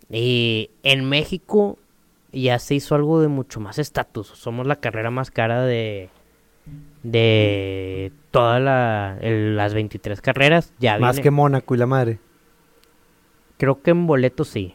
Y 0.09 0.71
en 0.83 1.05
México 1.07 1.77
ya 2.31 2.59
se 2.59 2.75
hizo 2.75 2.95
algo 2.95 3.21
de 3.21 3.27
mucho 3.27 3.59
más 3.59 3.77
estatus. 3.79 4.27
Somos 4.27 4.65
la 4.67 4.77
carrera 4.77 5.11
más 5.11 5.31
cara 5.31 5.63
de. 5.63 6.09
De 7.03 8.11
todas 8.31 8.61
la, 8.61 9.17
las 9.21 9.73
23 9.73 10.21
carreras. 10.21 10.73
Ya 10.79 10.97
Más 10.99 11.15
viene- 11.15 11.23
que 11.23 11.31
Mónaco 11.31 11.73
y 11.75 11.77
la 11.77 11.85
madre. 11.85 12.19
Creo 13.57 13.81
que 13.81 13.91
en 13.91 14.05
boletos 14.07 14.47
sí. 14.49 14.73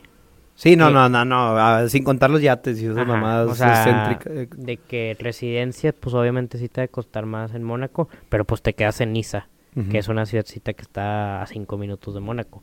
Sí, 0.57 0.77
no, 0.77 0.89
no, 0.91 1.09
no, 1.09 1.25
no, 1.25 1.57
ah, 1.59 1.89
sin 1.89 2.05
contar 2.05 2.31
los 2.31 2.41
yates 2.41 2.81
y 2.81 2.85
esas 2.85 2.99
Ajá, 2.99 3.07
mamadas 3.07 3.51
o 3.51 3.55
sea, 3.57 4.21
eh, 4.27 4.47
de 4.57 4.77
que 4.77 5.17
residencia, 5.19 5.93
pues 5.93 6.15
obviamente 6.15 6.59
sí 6.59 6.69
te 6.69 6.81
va 6.81 6.85
a 6.85 6.89
costar 6.89 7.27
más 7.27 7.55
en 7.55 7.65
Mónaco, 7.65 8.09
pero 8.29 8.45
pues 8.45 8.63
te 8.63 8.73
quedas 8.75 9.01
en 9.01 9.13
Niza, 9.15 9.49
que 9.91 9.99
es 9.99 10.07
una 10.07 10.27
ciudadcita 10.27 10.73
que 10.73 10.83
está 10.83 11.43
a 11.43 11.47
cinco 11.47 11.77
minutos 11.77 12.15
de 12.15 12.21
Mónaco. 12.21 12.63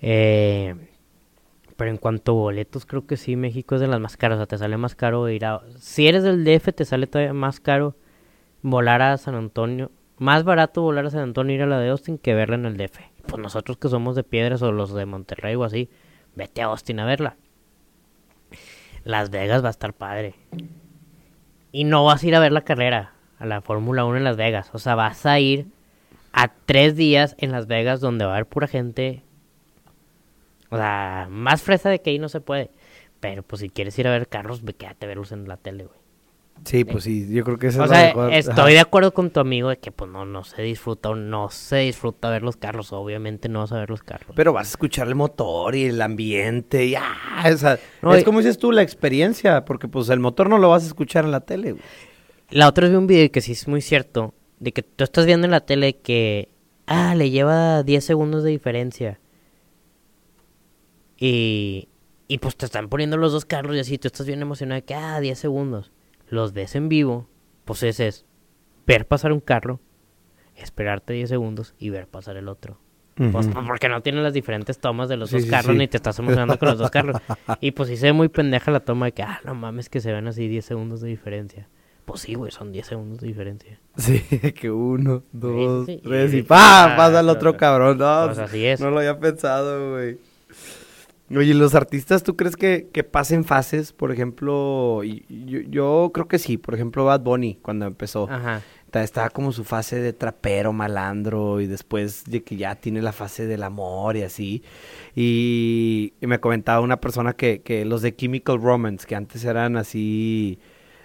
Eh, 0.00 0.74
pero 1.76 1.90
en 1.90 1.98
cuanto 1.98 2.32
a 2.32 2.34
boletos, 2.34 2.86
creo 2.86 3.06
que 3.06 3.16
sí, 3.16 3.36
México 3.36 3.74
es 3.74 3.80
de 3.80 3.86
las 3.86 4.00
más 4.00 4.16
caras, 4.16 4.36
o 4.36 4.38
sea, 4.40 4.46
te 4.46 4.58
sale 4.58 4.76
más 4.76 4.94
caro 4.94 5.28
ir 5.28 5.44
a... 5.44 5.60
Si 5.78 6.08
eres 6.08 6.22
del 6.22 6.44
DF, 6.44 6.72
te 6.74 6.84
sale 6.84 7.06
todavía 7.06 7.34
más 7.34 7.60
caro 7.60 7.96
volar 8.62 9.02
a 9.02 9.16
San 9.18 9.34
Antonio. 9.34 9.90
Más 10.18 10.44
barato 10.44 10.80
volar 10.80 11.06
a 11.06 11.10
San 11.10 11.20
Antonio 11.20 11.54
ir 11.54 11.62
a 11.62 11.66
la 11.66 11.78
de 11.78 11.90
Austin 11.90 12.16
que 12.16 12.34
verla 12.34 12.56
en 12.56 12.64
el 12.64 12.76
DF. 12.78 12.98
Pues 13.26 13.42
nosotros 13.42 13.76
que 13.76 13.88
somos 13.88 14.16
de 14.16 14.24
Piedras 14.24 14.62
o 14.62 14.72
los 14.72 14.94
de 14.94 15.04
Monterrey 15.04 15.54
o 15.54 15.64
así, 15.64 15.90
vete 16.34 16.62
a 16.62 16.66
Austin 16.66 17.00
a 17.00 17.04
verla. 17.04 17.36
Las 19.04 19.30
Vegas 19.30 19.62
va 19.62 19.68
a 19.68 19.70
estar 19.70 19.92
padre. 19.92 20.34
Y 21.72 21.84
no 21.84 22.04
vas 22.04 22.22
a 22.22 22.26
ir 22.26 22.34
a 22.34 22.40
ver 22.40 22.52
la 22.52 22.62
carrera, 22.62 23.12
a 23.38 23.44
la 23.44 23.60
Fórmula 23.60 24.06
1 24.06 24.16
en 24.16 24.24
Las 24.24 24.38
Vegas. 24.38 24.70
O 24.72 24.78
sea, 24.78 24.94
vas 24.94 25.26
a 25.26 25.38
ir 25.38 25.66
a 26.32 26.48
tres 26.48 26.96
días 26.96 27.36
en 27.38 27.52
Las 27.52 27.66
Vegas 27.66 28.00
donde 28.00 28.24
va 28.24 28.32
a 28.32 28.34
haber 28.36 28.46
pura 28.46 28.66
gente. 28.66 29.22
O 30.70 30.76
sea, 30.76 31.26
más 31.30 31.62
fresa 31.62 31.90
de 31.90 32.00
que 32.00 32.10
ahí 32.10 32.18
no 32.18 32.28
se 32.28 32.40
puede. 32.40 32.70
Pero 33.20 33.42
pues 33.42 33.60
si 33.60 33.70
quieres 33.70 33.98
ir 33.98 34.06
a 34.08 34.10
ver 34.10 34.28
carros, 34.28 34.62
ve 34.62 34.74
quédate 34.74 35.06
a 35.06 35.08
verlos 35.08 35.32
en 35.32 35.48
la 35.48 35.56
tele, 35.56 35.84
güey. 35.84 35.98
Sí, 36.64 36.84
pues 36.86 37.04
sí, 37.04 37.28
yo 37.30 37.44
creo 37.44 37.58
que 37.58 37.66
esa 37.66 37.82
O 37.82 37.84
es 37.84 37.90
la 37.90 37.96
sea, 37.96 38.06
mejor. 38.08 38.32
estoy 38.32 38.52
ajá. 38.54 38.66
de 38.70 38.80
acuerdo 38.80 39.12
con 39.12 39.28
tu 39.30 39.40
amigo 39.40 39.68
de 39.68 39.76
que 39.76 39.92
pues 39.92 40.10
no, 40.10 40.24
no 40.24 40.42
se 40.42 40.62
disfruta 40.62 41.10
o 41.10 41.14
no 41.14 41.50
se 41.50 41.76
disfruta 41.78 42.30
ver 42.30 42.42
los 42.42 42.56
carros. 42.56 42.94
Obviamente 42.94 43.50
no 43.50 43.60
vas 43.60 43.72
a 43.72 43.78
ver 43.78 43.90
los 43.90 44.02
carros. 44.02 44.30
Pero 44.34 44.54
vas 44.54 44.68
a 44.68 44.70
escuchar 44.70 45.06
el 45.08 45.14
motor 45.16 45.74
y 45.76 45.84
el 45.84 46.00
ambiente 46.00 46.86
y 46.86 46.94
ah, 46.94 47.44
o 47.52 47.56
sea, 47.58 47.78
No, 48.00 48.14
es 48.14 48.22
y- 48.22 48.24
como 48.24 48.38
dices 48.38 48.56
tú, 48.58 48.72
la 48.72 48.80
experiencia, 48.82 49.66
porque 49.66 49.86
pues 49.86 50.08
el 50.08 50.18
motor 50.18 50.48
no 50.48 50.56
lo 50.56 50.70
vas 50.70 50.84
a 50.84 50.86
escuchar 50.86 51.26
en 51.26 51.30
la 51.32 51.40
tele. 51.40 51.72
güey. 51.72 51.82
La 52.48 52.68
otra 52.68 52.82
vez 52.84 52.90
vi 52.92 52.96
un 52.96 53.06
video 53.06 53.30
que 53.30 53.42
sí 53.42 53.52
es 53.52 53.68
muy 53.68 53.82
cierto, 53.82 54.32
de 54.58 54.72
que 54.72 54.82
tú 54.82 55.04
estás 55.04 55.26
viendo 55.26 55.44
en 55.46 55.50
la 55.50 55.60
tele 55.60 55.98
que, 55.98 56.48
ah, 56.86 57.14
le 57.14 57.28
lleva 57.30 57.82
10 57.82 58.02
segundos 58.02 58.44
de 58.44 58.50
diferencia. 58.50 59.20
Y, 61.18 61.88
y 62.28 62.38
pues 62.38 62.56
te 62.56 62.66
están 62.66 62.88
poniendo 62.88 63.16
los 63.16 63.32
dos 63.32 63.44
carros 63.44 63.76
y 63.76 63.80
así, 63.80 63.98
tú 63.98 64.08
estás 64.08 64.26
bien 64.26 64.42
emocionado 64.42 64.80
de 64.80 64.84
que, 64.84 64.94
ah, 64.94 65.20
10 65.20 65.38
segundos. 65.38 65.92
Los 66.28 66.52
ves 66.52 66.74
en 66.74 66.88
vivo, 66.88 67.28
pues 67.64 67.82
ese 67.82 68.08
es 68.08 68.26
ver 68.86 69.06
pasar 69.06 69.32
un 69.32 69.40
carro, 69.40 69.80
esperarte 70.56 71.12
10 71.12 71.28
segundos 71.28 71.74
y 71.78 71.90
ver 71.90 72.08
pasar 72.08 72.36
el 72.36 72.48
otro. 72.48 72.78
Pues, 73.32 73.46
Ujú. 73.46 73.64
porque 73.66 73.88
no 73.88 74.02
tienen 74.02 74.22
las 74.22 74.34
diferentes 74.34 74.78
tomas 74.78 75.08
de 75.08 75.16
los 75.16 75.30
Sí, 75.30 75.36
dos 75.36 75.44
sí, 75.44 75.50
carros 75.50 75.72
sí. 75.72 75.78
ni 75.78 75.88
te 75.88 75.96
estás 75.96 76.18
emocionando 76.18 76.58
con 76.58 76.68
los 76.68 76.78
dos 76.78 76.90
carros. 76.90 77.16
Y 77.62 77.70
pues 77.70 77.88
sí 77.88 77.96
se 77.96 78.06
ve 78.06 78.12
muy 78.12 78.28
pendeja 78.28 78.70
la 78.70 78.80
toma 78.80 79.06
de 79.06 79.12
que, 79.12 79.22
ah, 79.22 79.40
no 79.44 79.54
mames, 79.54 79.88
que 79.88 80.00
se 80.00 80.12
ven 80.12 80.26
así 80.28 80.46
10 80.48 80.62
segundos 80.64 81.00
de 81.00 81.08
diferencia. 81.08 81.66
Pues 82.04 82.20
sí, 82.20 82.34
güey, 82.34 82.52
son 82.52 82.72
10 82.72 82.86
segundos 82.86 83.20
de 83.20 83.28
diferencia. 83.28 83.80
Sí, 83.96 84.20
que 84.52 84.70
uno, 84.70 85.22
dos, 85.32 85.86
tres 86.04 86.34
y 86.34 86.42
¡pam! 86.42 86.94
Pasa 86.96 87.20
el 87.20 87.28
otro 87.30 87.56
cabrón. 87.56 87.96
No, 87.98 88.26
Pues 88.26 88.38
así 88.38 88.66
es. 88.66 88.80
no 88.80 88.90
lo 88.90 88.98
había 88.98 89.18
pensado, 89.18 89.92
güey. 89.92 90.18
Oye, 91.34 91.54
¿los 91.54 91.74
artistas 91.74 92.22
tú 92.22 92.36
crees 92.36 92.56
que, 92.56 92.88
que 92.92 93.02
pasen 93.02 93.44
fases? 93.44 93.92
Por 93.92 94.12
ejemplo, 94.12 95.02
y- 95.04 95.24
yo, 95.46 95.58
yo 95.60 96.10
creo 96.14 96.28
que 96.28 96.38
sí. 96.38 96.56
Por 96.56 96.74
ejemplo, 96.74 97.04
Bad 97.04 97.20
Bunny, 97.22 97.58
cuando 97.62 97.86
empezó. 97.86 98.28
Ajá. 98.30 98.62
Ta- 98.92 99.02
Estaba 99.02 99.30
como 99.30 99.50
su 99.50 99.64
fase 99.64 99.98
de 100.00 100.12
trapero, 100.12 100.72
malandro, 100.72 101.60
y 101.60 101.66
después 101.66 102.24
de 102.26 102.44
que 102.44 102.56
ya 102.56 102.76
tiene 102.76 103.02
la 103.02 103.12
fase 103.12 103.46
del 103.46 103.64
amor 103.64 104.16
y 104.16 104.22
así. 104.22 104.62
Y, 105.16 106.12
y 106.20 106.26
me 106.28 106.38
comentaba 106.38 106.80
una 106.80 107.00
persona 107.00 107.32
que, 107.32 107.60
que 107.62 107.84
los 107.84 108.02
de 108.02 108.14
Chemical 108.14 108.60
Romance, 108.60 109.06
que 109.06 109.16
antes 109.16 109.44
eran 109.44 109.76
así, 109.76 110.60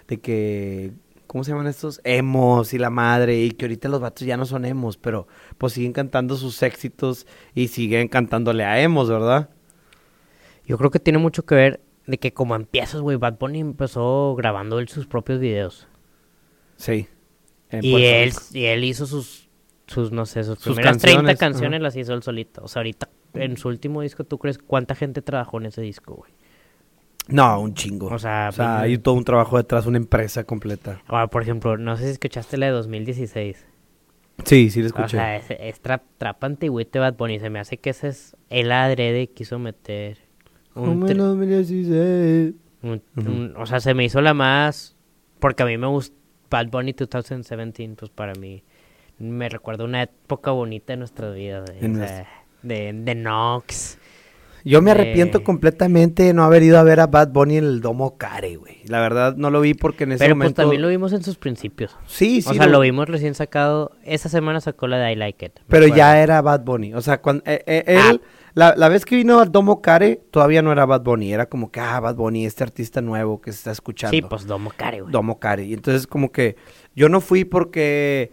de 0.06 0.18
que, 0.20 0.92
¿cómo 1.26 1.42
se 1.42 1.50
llaman 1.50 1.66
estos? 1.66 2.00
Emos 2.04 2.72
y 2.74 2.78
la 2.78 2.90
madre, 2.90 3.42
y 3.42 3.50
que 3.50 3.64
ahorita 3.64 3.88
los 3.88 4.00
vatos 4.00 4.26
ya 4.26 4.36
no 4.36 4.44
son 4.46 4.64
emos, 4.64 4.96
pero 4.96 5.26
pues 5.58 5.72
siguen 5.72 5.92
cantando 5.92 6.36
sus 6.36 6.62
éxitos 6.62 7.26
y 7.54 7.68
siguen 7.68 8.06
cantándole 8.08 8.64
a 8.64 8.80
emos, 8.80 9.08
¿verdad? 9.08 9.50
Yo 10.66 10.78
creo 10.78 10.90
que 10.90 11.00
tiene 11.00 11.18
mucho 11.18 11.44
que 11.44 11.54
ver 11.54 11.80
de 12.06 12.18
que 12.18 12.32
como 12.32 12.54
empiezas, 12.54 13.00
güey, 13.00 13.16
Bad 13.16 13.38
Bunny 13.38 13.60
empezó 13.60 14.34
grabando 14.36 14.78
él 14.78 14.88
sus 14.88 15.06
propios 15.06 15.38
videos. 15.40 15.86
Sí. 16.76 17.06
En 17.70 17.84
y 17.84 17.92
Puerto 17.92 18.06
él, 18.08 18.32
y 18.52 18.64
él 18.66 18.84
hizo 18.84 19.06
sus, 19.06 19.48
sus 19.86 20.12
no 20.12 20.26
sé, 20.26 20.44
sus, 20.44 20.58
Sus 20.58 20.74
primeras 20.74 20.98
30 20.98 21.16
canciones, 21.20 21.38
canciones 21.38 21.76
ajá. 21.78 21.82
las 21.84 21.96
hizo 21.96 22.14
él 22.14 22.22
solito. 22.22 22.62
O 22.64 22.68
sea, 22.68 22.80
ahorita, 22.80 23.08
en 23.34 23.56
su 23.56 23.68
último 23.68 24.02
disco, 24.02 24.24
¿tú 24.24 24.38
crees 24.38 24.58
cuánta 24.58 24.94
gente 24.94 25.22
trabajó 25.22 25.58
en 25.58 25.66
ese 25.66 25.80
disco, 25.80 26.14
güey? 26.16 26.32
No, 27.28 27.60
un 27.60 27.74
chingo. 27.74 28.06
O 28.08 28.18
sea, 28.18 28.48
O 28.50 28.52
sea, 28.52 28.78
pues, 28.78 28.82
hay 28.82 28.98
todo 28.98 29.14
un 29.14 29.24
trabajo 29.24 29.56
detrás, 29.56 29.86
una 29.86 29.96
empresa 29.98 30.44
completa. 30.44 31.00
Ahora, 31.06 31.28
por 31.28 31.42
ejemplo, 31.42 31.78
no 31.78 31.96
sé 31.96 32.04
si 32.04 32.10
escuchaste 32.10 32.56
la 32.58 32.66
de 32.66 32.72
2016. 32.72 33.64
Sí, 34.44 34.70
sí 34.70 34.82
O 34.82 34.86
escuché. 34.86 35.16
sea, 35.16 35.36
es, 35.36 35.46
es 35.50 35.80
trap, 35.80 36.02
trap 36.18 36.42
antigüite 36.42 36.98
Bad 36.98 37.14
Bunny. 37.14 37.38
Se 37.38 37.48
me 37.48 37.60
hace 37.60 37.78
que 37.78 37.90
ese 37.90 38.08
es 38.08 38.36
el 38.50 38.72
adrede 38.72 39.28
quiso 39.28 39.58
meter. 39.60 40.18
Un, 40.74 40.84
Como 40.86 41.06
en 41.08 41.16
tri- 41.18 41.20
2016. 41.20 42.54
un- 42.82 43.02
Ujú. 43.16 43.30
un- 43.30 43.54
o 43.56 43.66
sea, 43.66 43.80
se 43.80 43.94
me 43.94 44.04
hizo 44.04 44.20
la 44.20 44.34
más. 44.34 44.96
Porque 45.38 45.62
a 45.62 45.66
mí 45.66 45.76
me 45.76 45.86
gusta 45.88 46.14
Bad 46.50 46.68
Bunny 46.68 46.92
2017, 46.92 47.94
pues 47.98 48.10
para 48.10 48.32
mí 48.34 48.62
me 49.18 49.48
recuerda 49.48 49.84
una 49.84 50.02
época 50.02 50.50
bonita 50.52 50.92
de 50.92 50.96
nuestra 50.98 51.30
vida. 51.30 51.62
De, 51.62 51.78
En 51.80 52.00
o 52.02 52.06
sea, 52.06 52.26
de, 52.62 52.92
de 52.92 53.14
Nox. 53.14 53.98
Yo 54.64 54.80
me 54.80 54.90
Eh. 54.90 54.94
arrepiento 54.94 55.42
completamente 55.42 56.22
de 56.22 56.32
no 56.34 56.44
haber 56.44 56.62
ido 56.62 56.78
a 56.78 56.84
ver 56.84 57.00
a 57.00 57.08
Bad 57.08 57.30
Bunny 57.32 57.56
en 57.56 57.64
el 57.64 57.80
Domo 57.80 58.16
Care, 58.16 58.54
güey. 58.56 58.78
La 58.86 59.00
verdad 59.00 59.34
no 59.36 59.50
lo 59.50 59.60
vi 59.60 59.74
porque 59.74 60.04
en 60.04 60.12
ese 60.12 60.20
Pero 60.24 60.36
pues 60.36 60.44
momento... 60.44 60.62
también 60.62 60.82
lo 60.82 60.88
vimos 60.88 61.12
en 61.12 61.24
sus 61.24 61.36
principios. 61.36 61.96
Sí, 62.06 62.42
sí. 62.42 62.50
o 62.50 62.54
sea, 62.54 62.68
lo 62.68 62.78
vimos 62.78 63.08
recién 63.08 63.34
sacado. 63.34 63.90
Esa 64.04 64.28
semana 64.28 64.60
sacó 64.60 64.86
la 64.86 64.98
de 64.98 65.10
I 65.12 65.16
Like 65.16 65.46
It. 65.46 65.52
Pero 65.66 65.88
ya 65.88 66.20
era 66.22 66.40
Bad 66.42 66.60
Bunny. 66.64 66.94
O 66.94 67.00
sea, 67.00 67.20
cuando 67.20 67.42
eh, 67.46 67.64
eh, 67.66 67.84
él... 67.88 68.20
Ah. 68.22 68.28
La, 68.54 68.74
la 68.76 68.88
vez 68.88 69.04
que 69.04 69.16
vino 69.16 69.40
al 69.40 69.50
Domo 69.50 69.80
Care, 69.80 70.20
todavía 70.30 70.62
no 70.62 70.72
era 70.72 70.84
Bad 70.84 71.02
Bunny. 71.02 71.32
Era 71.32 71.46
como 71.46 71.70
que, 71.70 71.80
ah, 71.80 72.00
Bad 72.00 72.16
Bunny, 72.16 72.44
este 72.44 72.62
artista 72.64 73.00
nuevo 73.00 73.40
que 73.40 73.52
se 73.52 73.58
está 73.58 73.70
escuchando. 73.70 74.12
Sí, 74.14 74.22
pues 74.22 74.46
Domo 74.46 74.72
Care, 74.76 75.00
güey. 75.00 75.12
Domo 75.12 75.38
Care. 75.38 75.64
Y 75.64 75.74
entonces 75.74 76.06
como 76.06 76.32
que 76.32 76.56
yo 76.94 77.08
no 77.08 77.20
fui 77.20 77.44
porque... 77.44 78.32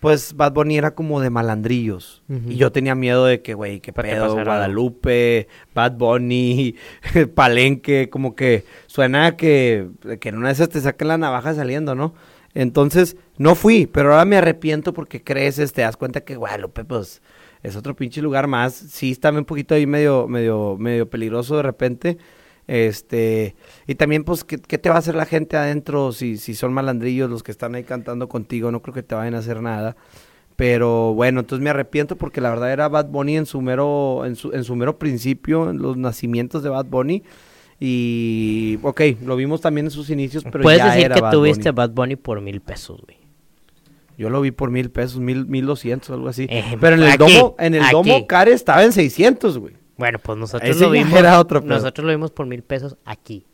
Pues 0.00 0.34
Bad 0.34 0.54
Bunny 0.54 0.78
era 0.78 0.94
como 0.94 1.20
de 1.20 1.28
malandrillos. 1.28 2.22
Y 2.48 2.56
yo 2.56 2.72
tenía 2.72 2.94
miedo 2.94 3.26
de 3.26 3.42
que, 3.42 3.52
güey, 3.52 3.80
qué 3.80 3.92
Pues 3.92 4.06
pedo. 4.06 4.32
Guadalupe, 4.32 5.46
Bad 5.74 5.92
Bunny, 5.98 6.74
Palenque, 7.34 8.08
como 8.08 8.34
que 8.34 8.64
suena 8.86 9.26
a 9.26 9.36
que, 9.36 9.90
que 10.18 10.30
en 10.30 10.38
una 10.38 10.48
de 10.48 10.54
esas 10.54 10.70
te 10.70 10.80
saquen 10.80 11.08
la 11.08 11.18
navaja 11.18 11.52
saliendo, 11.52 11.94
¿no? 11.94 12.14
Entonces, 12.54 13.18
no 13.36 13.54
fui, 13.54 13.84
pero 13.84 14.12
ahora 14.12 14.24
me 14.24 14.38
arrepiento 14.38 14.94
porque 14.94 15.22
creces, 15.22 15.74
te 15.74 15.82
das 15.82 15.98
cuenta 15.98 16.22
que 16.22 16.34
Guadalupe, 16.36 16.86
pues, 16.86 17.20
es 17.62 17.76
otro 17.76 17.94
pinche 17.94 18.22
lugar 18.22 18.46
más. 18.46 18.74
Sí, 18.74 19.10
está 19.10 19.30
un 19.30 19.44
poquito 19.44 19.74
ahí 19.74 19.86
medio, 19.86 20.28
medio, 20.28 20.76
medio 20.78 21.08
peligroso 21.08 21.56
de 21.56 21.62
repente. 21.62 22.18
Este, 22.66 23.56
y 23.86 23.96
también, 23.96 24.22
pues, 24.24 24.44
¿qué, 24.44 24.58
qué 24.58 24.78
te 24.78 24.88
va 24.88 24.96
a 24.96 24.98
hacer 24.98 25.14
la 25.14 25.26
gente 25.26 25.56
adentro 25.56 26.12
si, 26.12 26.36
si 26.36 26.54
son 26.54 26.72
malandrillos 26.72 27.28
los 27.28 27.42
que 27.42 27.50
están 27.50 27.74
ahí 27.74 27.84
cantando 27.84 28.28
contigo? 28.28 28.70
No 28.70 28.80
creo 28.80 28.94
que 28.94 29.02
te 29.02 29.14
vayan 29.14 29.34
a 29.34 29.38
hacer 29.38 29.60
nada. 29.60 29.96
Pero 30.56 31.14
bueno, 31.14 31.40
entonces 31.40 31.64
me 31.64 31.70
arrepiento 31.70 32.16
porque 32.16 32.40
la 32.40 32.50
verdad 32.50 32.72
era 32.72 32.88
Bad 32.88 33.06
Bunny 33.06 33.38
en 33.38 33.46
su 33.46 33.62
mero, 33.62 34.26
en 34.26 34.36
su, 34.36 34.52
en 34.52 34.62
su 34.62 34.76
mero 34.76 34.98
principio, 34.98 35.70
en 35.70 35.78
los 35.78 35.96
nacimientos 35.96 36.62
de 36.62 36.68
Bad 36.68 36.86
Bunny. 36.86 37.22
Y, 37.80 38.78
ok, 38.82 39.00
lo 39.24 39.36
vimos 39.36 39.62
también 39.62 39.86
en 39.86 39.90
sus 39.90 40.10
inicios, 40.10 40.44
pero 40.44 40.62
Puedes 40.62 40.80
ya 40.80 40.88
decir 40.90 41.06
era 41.06 41.14
que 41.14 41.22
Bad 41.22 41.32
tuviste 41.32 41.70
Bunny. 41.70 41.76
Bad 41.76 41.90
Bunny 41.90 42.16
por 42.16 42.40
mil 42.42 42.60
pesos, 42.60 43.00
güey. 43.00 43.19
Yo 44.20 44.28
lo 44.28 44.42
vi 44.42 44.50
por 44.50 44.70
mil 44.70 44.90
pesos, 44.90 45.18
mil, 45.18 45.46
mil 45.46 45.64
doscientos, 45.64 46.10
algo 46.10 46.28
así. 46.28 46.46
Eh, 46.50 46.76
pero 46.78 46.96
en 46.96 47.02
el 47.04 47.08
aquí, 47.12 47.18
domo, 47.34 47.56
en 47.58 47.74
el 47.74 47.82
domo. 47.90 48.26
Care 48.26 48.52
estaba 48.52 48.84
en 48.84 48.92
600, 48.92 49.56
güey. 49.56 49.72
Bueno, 49.96 50.18
pues 50.18 50.36
nosotros 50.36 50.68
Ese 50.70 50.84
lo 50.84 50.90
vimos. 50.90 51.18
era 51.18 51.40
otro 51.40 51.62
pedo. 51.62 51.72
nosotros 51.72 52.04
lo 52.04 52.10
vimos 52.12 52.30
por 52.30 52.44
mil 52.44 52.62
pesos 52.62 52.98
aquí. 53.06 53.46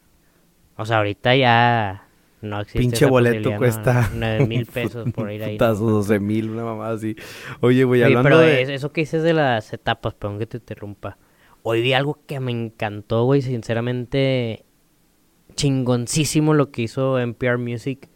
O 0.76 0.84
sea, 0.84 0.96
ahorita 0.96 1.36
ya 1.36 2.08
no 2.42 2.60
existe. 2.60 2.80
Pinche 2.80 3.06
boleto 3.06 3.52
cuesta. 3.56 4.10
Nueve 4.16 4.44
mil 4.44 4.66
pesos 4.74 5.08
por 5.12 5.30
ir 5.30 5.44
ahí. 5.44 5.52
Putazo, 5.54 5.86
12 5.88 6.18
mil, 6.18 6.50
una 6.50 6.64
mamada 6.64 6.94
así. 6.96 7.14
Oye, 7.60 7.84
güey, 7.84 8.02
Oye, 8.02 8.16
hablando 8.16 8.28
pero 8.28 8.38
de... 8.40 8.62
es- 8.62 8.68
eso 8.68 8.90
que 8.90 9.02
dices 9.02 9.22
de 9.22 9.34
las 9.34 9.72
etapas, 9.72 10.14
perdón 10.14 10.40
que 10.40 10.46
te 10.46 10.56
interrumpa. 10.56 11.16
Hoy 11.62 11.80
vi 11.80 11.92
algo 11.92 12.18
que 12.26 12.40
me 12.40 12.50
encantó, 12.50 13.22
güey, 13.22 13.40
sinceramente 13.40 14.64
chingoncísimo 15.54 16.54
lo 16.54 16.70
que 16.70 16.82
hizo 16.82 17.18
NPR 17.20 17.58
Music 17.58 18.08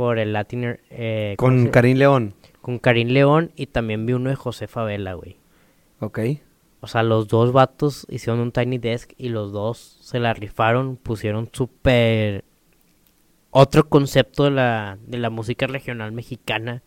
por 0.00 0.18
el 0.18 0.32
Latin 0.32 0.78
eh, 0.88 1.34
¿cómo 1.36 1.50
Con 1.54 1.66
Karim 1.68 1.98
León. 1.98 2.32
con 2.62 2.78
Karim 2.78 3.08
León 3.08 3.52
y 3.54 3.66
también 3.66 4.06
vi 4.06 4.14
uno 4.14 4.30
de 4.30 4.34
José 4.34 4.66
Favela, 4.66 5.12
güey. 5.12 5.36
Ok. 6.00 6.18
O 6.80 6.86
sea, 6.86 7.02
los 7.02 7.28
dos 7.28 7.52
vatos 7.52 8.06
hicieron 8.08 8.40
un 8.40 8.50
Tiny 8.50 8.78
Desk 8.78 9.12
y 9.18 9.28
los 9.28 9.52
dos 9.52 9.98
se 10.00 10.18
la 10.18 10.32
rifaron, 10.32 10.96
pusieron 10.96 11.50
súper 11.52 12.44
otro 13.50 13.90
concepto 13.90 14.44
de 14.44 14.52
la, 14.52 14.96
de 15.06 15.18
la 15.18 15.28
música 15.28 15.66
regional 15.66 16.12
mexicana. 16.12 16.82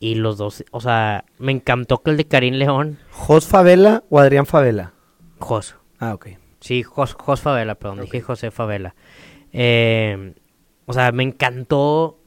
Y 0.00 0.14
los 0.14 0.38
dos, 0.38 0.64
o 0.70 0.80
sea, 0.80 1.26
me 1.36 1.52
encantó 1.52 2.02
que 2.02 2.10
el 2.10 2.16
de 2.16 2.24
Karim 2.24 2.54
León, 2.54 2.98
¿Jos 3.10 3.46
Favela 3.46 4.02
o 4.08 4.18
Adrián 4.18 4.46
Favela? 4.46 4.94
Jos, 5.40 5.76
Ah, 5.98 6.14
ok. 6.14 6.28
sí, 6.60 6.82
Jos, 6.82 7.12
Jos 7.12 7.42
Favela, 7.42 7.74
perdón, 7.74 8.00
dije 8.00 8.22
José 8.22 8.50
Favela. 8.50 8.94
Eh, 9.52 10.32
o 10.86 10.92
sea, 10.92 11.12
me 11.12 11.22
encantó, 11.22 12.18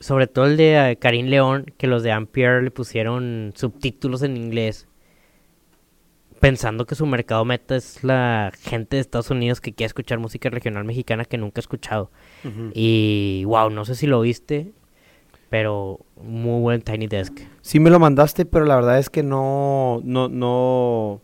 sobre 0.00 0.26
todo 0.26 0.46
el 0.46 0.56
de 0.56 0.90
eh, 0.90 0.96
Karim 0.96 1.26
León, 1.26 1.72
que 1.76 1.86
los 1.86 2.02
de 2.02 2.12
Ampere 2.12 2.62
le 2.62 2.70
pusieron 2.70 3.52
subtítulos 3.54 4.22
en 4.22 4.36
inglés. 4.36 4.86
Pensando 6.40 6.86
que 6.86 6.94
su 6.94 7.04
mercado 7.04 7.44
meta 7.44 7.76
es 7.76 8.02
la 8.02 8.50
gente 8.62 8.96
de 8.96 9.02
Estados 9.02 9.30
Unidos 9.30 9.60
que 9.60 9.74
quiere 9.74 9.88
escuchar 9.88 10.18
música 10.18 10.48
regional 10.48 10.84
mexicana 10.84 11.26
que 11.26 11.36
nunca 11.36 11.58
ha 11.58 11.60
escuchado. 11.60 12.10
Y 12.72 13.44
wow, 13.44 13.68
no 13.68 13.84
sé 13.84 13.94
si 13.94 14.06
lo 14.06 14.22
viste, 14.22 14.72
pero 15.50 16.00
muy 16.22 16.62
buen 16.62 16.80
Tiny 16.80 17.08
Desk. 17.08 17.38
Sí 17.60 17.78
me 17.78 17.90
lo 17.90 17.98
mandaste, 17.98 18.46
pero 18.46 18.64
la 18.64 18.76
verdad 18.76 18.98
es 18.98 19.10
que 19.10 19.22
no, 19.22 20.00
no, 20.02 20.28
no, 20.30 21.20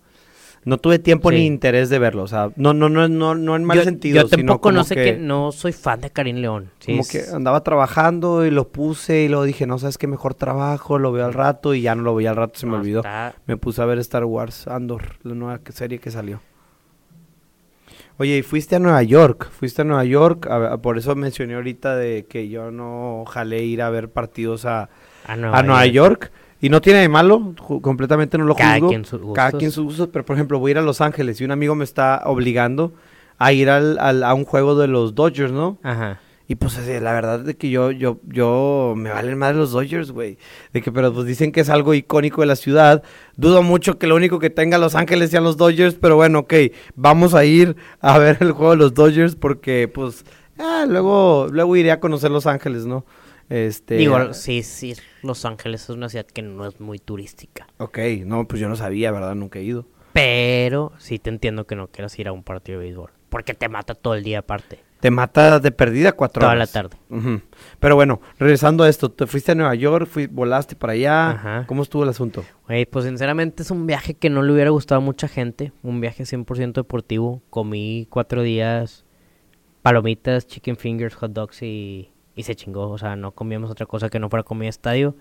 no 0.66 0.76
tuve 0.78 0.98
tiempo 0.98 1.30
Sí. 1.30 1.36
ni 1.36 1.46
interés 1.46 1.88
de 1.88 1.98
verlo. 1.98 2.24
O 2.24 2.26
sea, 2.26 2.50
no, 2.56 2.74
no, 2.74 2.88
no, 2.90 3.08
no, 3.08 3.34
no 3.34 3.56
en 3.56 3.64
mal 3.64 3.78
yo, 3.78 3.84
sentido. 3.84 4.20
yo 4.22 4.28
sino 4.28 4.36
tampoco 4.52 4.70
no 4.72 4.84
sé 4.84 4.96
que, 4.96 5.04
que 5.04 5.16
no 5.16 5.50
soy 5.52 5.72
fan 5.72 6.02
de 6.02 6.10
Karim 6.10 6.36
León. 6.36 6.70
Sí, 6.80 6.92
como 6.92 7.00
es- 7.02 7.08
que 7.08 7.22
andaba 7.34 7.62
trabajando 7.62 8.44
y 8.44 8.50
lo 8.50 8.68
puse 8.68 9.22
y 9.22 9.28
luego 9.28 9.44
dije, 9.44 9.66
no 9.66 9.78
sabes 9.78 9.96
qué 9.96 10.06
mejor 10.06 10.34
trabajo, 10.34 10.98
lo 10.98 11.12
veo 11.12 11.24
al 11.24 11.32
rato 11.32 11.72
y 11.72 11.80
ya 11.80 11.94
no 11.94 12.02
lo 12.02 12.14
veía 12.14 12.30
al 12.30 12.36
rato, 12.36 12.58
se 12.58 12.66
me 12.66 12.72
no, 12.72 12.78
olvidó. 12.80 12.98
está- 13.00 13.34
Me 13.46 13.56
puse 13.56 13.80
a 13.80 13.86
ver 13.86 13.98
Star 14.00 14.24
Wars 14.26 14.66
Andor, 14.68 15.16
la 15.22 15.34
nueva 15.34 15.60
serie 15.70 15.98
que 16.00 16.10
salió. 16.10 16.40
Oye, 18.18 18.38
y 18.38 18.42
fuiste 18.42 18.74
a 18.76 18.78
Nueva 18.78 19.02
York, 19.02 19.50
fuiste 19.50 19.82
a 19.82 19.84
Nueva 19.84 20.04
York, 20.04 20.46
a- 20.46 20.72
a- 20.72 20.78
por 20.78 20.96
eso 20.96 21.14
mencioné 21.14 21.54
ahorita 21.54 21.96
de 21.96 22.24
que 22.28 22.48
yo 22.48 22.70
no 22.70 23.24
jalé 23.28 23.62
ir 23.64 23.82
a 23.82 23.90
ver 23.90 24.08
partidos 24.10 24.64
a, 24.64 24.88
a 25.26 25.36
Nueva, 25.36 25.58
a 25.58 25.62
Nueva 25.62 25.86
York. 25.86 26.32
Y 26.66 26.68
no 26.68 26.80
tiene 26.80 26.98
de 27.00 27.08
malo, 27.08 27.54
completamente 27.80 28.36
no 28.38 28.44
lo 28.44 28.56
Cada 28.56 28.74
juzgo. 28.74 28.88
quien 28.88 29.04
sus 29.04 29.20
Cada 29.34 29.48
gustos. 29.50 29.58
quien 29.60 29.70
sus 29.70 29.84
gustos, 29.84 30.08
pero 30.12 30.24
por 30.24 30.34
ejemplo 30.34 30.58
voy 30.58 30.70
a 30.70 30.72
ir 30.72 30.78
a 30.78 30.82
Los 30.82 31.00
Ángeles 31.00 31.40
y 31.40 31.44
un 31.44 31.52
amigo 31.52 31.76
me 31.76 31.84
está 31.84 32.22
obligando 32.24 32.92
a 33.38 33.52
ir 33.52 33.70
al, 33.70 33.98
al- 34.00 34.24
a 34.24 34.34
un 34.34 34.44
juego 34.44 34.74
de 34.76 34.88
los 34.88 35.14
Dodgers, 35.14 35.52
¿no? 35.52 35.78
Ajá. 35.84 36.18
Y 36.48 36.54
pues 36.56 36.76
la 37.02 37.12
verdad 37.12 37.40
de 37.40 37.56
que 37.56 37.70
yo, 37.70 37.90
yo, 37.92 38.18
yo 38.24 38.94
me 38.96 39.10
valen 39.10 39.36
más 39.38 39.54
los 39.54 39.72
Dodgers, 39.72 40.10
güey. 40.12 40.38
De 40.72 40.80
que, 40.82 40.90
pero 40.92 41.12
pues 41.12 41.26
dicen 41.26 41.50
que 41.52 41.60
es 41.60 41.68
algo 41.68 41.92
icónico 41.94 42.40
de 42.40 42.46
la 42.48 42.54
ciudad. 42.56 43.02
Dudo 43.36 43.62
mucho 43.64 43.98
que 43.98 44.06
lo 44.06 44.14
único 44.16 44.38
que 44.38 44.48
tenga 44.50 44.78
Los 44.78 44.94
Ángeles 44.94 45.30
sean 45.30 45.42
los 45.44 45.56
Dodgers, 45.56 45.94
pero 46.00 46.16
bueno, 46.16 46.40
ok, 46.40 46.54
vamos 46.94 47.34
a 47.34 47.44
ir 47.44 47.76
a 48.00 48.18
ver 48.18 48.38
el 48.40 48.52
juego 48.52 48.72
de 48.72 48.78
los 48.78 48.94
Dodgers 48.94 49.34
porque 49.36 49.88
pues 49.92 50.24
ah, 50.58 50.84
luego, 50.88 51.48
luego 51.50 51.76
iré 51.76 51.90
a 51.92 52.00
conocer 52.00 52.30
Los 52.30 52.46
Ángeles, 52.46 52.86
¿no? 52.86 53.04
Este. 53.48 53.96
Digo, 53.96 54.34
sí, 54.34 54.62
sí, 54.62 54.94
Los 55.22 55.44
Ángeles 55.44 55.84
es 55.84 55.90
una 55.90 56.08
ciudad 56.08 56.26
que 56.26 56.42
no 56.42 56.66
es 56.66 56.80
muy 56.80 56.98
turística. 56.98 57.66
Ok, 57.78 57.98
no, 58.24 58.46
pues 58.48 58.60
yo 58.60 58.68
no 58.68 58.76
sabía, 58.76 59.12
¿verdad? 59.12 59.34
Nunca 59.34 59.58
he 59.58 59.62
ido. 59.62 59.86
Pero 60.12 60.92
sí 60.98 61.18
te 61.18 61.30
entiendo 61.30 61.66
que 61.66 61.76
no 61.76 61.88
quieras 61.88 62.18
ir 62.18 62.28
a 62.28 62.32
un 62.32 62.42
partido 62.42 62.78
de 62.78 62.86
béisbol. 62.86 63.10
Porque 63.28 63.54
te 63.54 63.68
mata 63.68 63.94
todo 63.94 64.14
el 64.14 64.24
día 64.24 64.38
aparte. 64.38 64.80
Te 65.00 65.10
mata 65.10 65.60
de 65.60 65.70
perdida 65.72 66.12
cuatro 66.12 66.40
Toda 66.40 66.52
horas. 66.52 66.74
la 66.74 66.82
tarde. 66.82 66.96
Pero 67.78 67.96
bueno, 67.96 68.22
regresando 68.38 68.82
a 68.82 68.88
esto, 68.88 69.10
te 69.10 69.26
fuiste 69.26 69.52
a 69.52 69.54
Nueva 69.54 69.74
York, 69.74 70.08
fui, 70.08 70.26
volaste 70.26 70.74
para 70.74 70.94
allá. 70.94 71.30
Ajá. 71.32 71.64
¿Cómo 71.66 71.82
estuvo 71.82 72.02
el 72.02 72.08
asunto? 72.08 72.44
Pues 72.90 73.04
sinceramente 73.04 73.62
es 73.62 73.70
un 73.70 73.86
viaje 73.86 74.14
que 74.14 74.30
no 74.30 74.42
le 74.42 74.52
hubiera 74.54 74.70
gustado 74.70 75.02
a 75.02 75.04
mucha 75.04 75.28
gente. 75.28 75.72
Un 75.82 76.00
viaje 76.00 76.24
100% 76.24 76.72
deportivo. 76.72 77.42
Comí 77.50 78.06
cuatro 78.08 78.42
días 78.42 79.04
palomitas, 79.82 80.46
chicken 80.46 80.76
fingers, 80.76 81.14
hot 81.14 81.32
dogs 81.32 81.62
y, 81.62 82.10
y 82.36 82.44
se 82.44 82.54
chingó. 82.54 82.90
O 82.90 82.98
sea, 82.98 83.16
no 83.16 83.32
comíamos 83.32 83.70
otra 83.70 83.86
cosa 83.86 84.08
que 84.08 84.20
no 84.20 84.30
fuera 84.30 84.44
comida 84.44 84.68
estadio. 84.68 85.16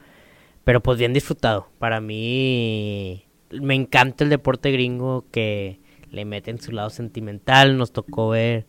Pero 0.63 0.81
pues 0.83 0.99
bien 0.99 1.13
disfrutado. 1.13 1.69
Para 1.79 2.01
mí 2.01 3.25
me 3.51 3.73
encanta 3.73 4.23
el 4.23 4.29
deporte 4.29 4.71
gringo 4.71 5.25
que 5.31 5.79
le 6.11 6.25
mete 6.25 6.51
en 6.51 6.59
su 6.59 6.71
lado 6.71 6.89
sentimental. 6.89 7.77
Nos 7.77 7.91
tocó 7.91 8.29
ver 8.29 8.67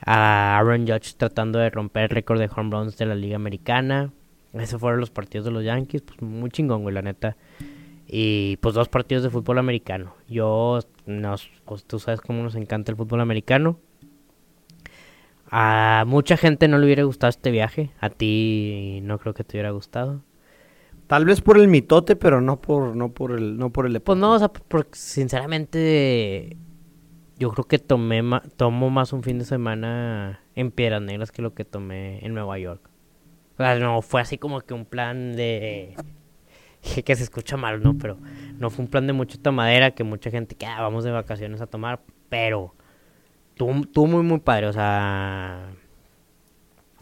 a 0.00 0.58
Aaron 0.58 0.86
Judge 0.86 1.14
tratando 1.16 1.58
de 1.58 1.70
romper 1.70 2.04
el 2.04 2.10
récord 2.10 2.38
de 2.38 2.50
home 2.54 2.70
runs 2.70 2.96
de 2.96 3.06
la 3.06 3.14
liga 3.14 3.36
americana. 3.36 4.12
Esos 4.54 4.80
fueron 4.80 5.00
los 5.00 5.10
partidos 5.10 5.44
de 5.44 5.50
los 5.50 5.64
Yankees. 5.64 6.02
Pues 6.02 6.22
muy 6.22 6.50
chingón, 6.50 6.82
güey, 6.82 6.94
la 6.94 7.02
neta. 7.02 7.36
Y 8.06 8.56
pues 8.58 8.74
dos 8.74 8.88
partidos 8.88 9.24
de 9.24 9.30
fútbol 9.30 9.58
americano. 9.58 10.14
Yo, 10.28 10.78
nos, 11.06 11.50
pues, 11.64 11.84
tú 11.84 11.98
sabes 11.98 12.20
cómo 12.20 12.42
nos 12.42 12.54
encanta 12.54 12.92
el 12.92 12.96
fútbol 12.96 13.20
americano. 13.20 13.78
A 15.50 16.04
mucha 16.06 16.36
gente 16.36 16.68
no 16.68 16.78
le 16.78 16.86
hubiera 16.86 17.02
gustado 17.04 17.30
este 17.30 17.50
viaje. 17.50 17.90
A 18.00 18.10
ti 18.10 19.00
no 19.02 19.18
creo 19.18 19.34
que 19.34 19.44
te 19.44 19.56
hubiera 19.56 19.70
gustado. 19.70 20.22
Tal 21.06 21.24
vez 21.26 21.40
por 21.42 21.58
el 21.58 21.68
mitote, 21.68 22.16
pero 22.16 22.40
no 22.40 22.60
por, 22.60 22.96
no 22.96 23.10
por 23.12 23.32
el, 23.32 23.58
no 23.58 23.70
por 23.70 23.86
el 23.86 24.00
Pues 24.00 24.18
no, 24.18 24.32
o 24.32 24.38
sea, 24.38 24.48
porque 24.48 24.98
sinceramente 24.98 26.56
yo 27.38 27.50
creo 27.50 27.66
que 27.66 27.78
tomé 27.78 28.22
ma- 28.22 28.42
tomo 28.56 28.90
más 28.90 29.12
un 29.12 29.22
fin 29.22 29.38
de 29.38 29.44
semana 29.44 30.40
en 30.54 30.70
Piedras 30.70 31.02
Negras 31.02 31.30
que 31.30 31.42
lo 31.42 31.54
que 31.54 31.64
tomé 31.64 32.24
en 32.24 32.32
Nueva 32.34 32.58
York. 32.58 32.88
O 33.54 33.56
sea, 33.58 33.78
no 33.78 34.02
fue 34.02 34.20
así 34.22 34.38
como 34.38 34.60
que 34.62 34.74
un 34.74 34.86
plan 34.86 35.36
de 35.36 35.94
que 37.04 37.16
se 37.16 37.22
escucha 37.22 37.56
mal, 37.56 37.82
¿no? 37.82 37.96
Pero 37.98 38.18
no 38.58 38.70
fue 38.70 38.84
un 38.84 38.90
plan 38.90 39.06
de 39.06 39.12
mucha 39.12 39.38
tomadera 39.40 39.92
que 39.92 40.04
mucha 40.04 40.30
gente 40.30 40.54
que 40.54 40.66
ah, 40.66 40.80
vamos 40.80 41.04
de 41.04 41.10
vacaciones 41.10 41.60
a 41.60 41.66
tomar, 41.66 42.00
pero 42.28 42.74
tú 43.56 43.86
tú 43.92 44.06
muy 44.06 44.22
muy 44.22 44.40
padre, 44.40 44.66
o 44.68 44.72
sea, 44.72 45.68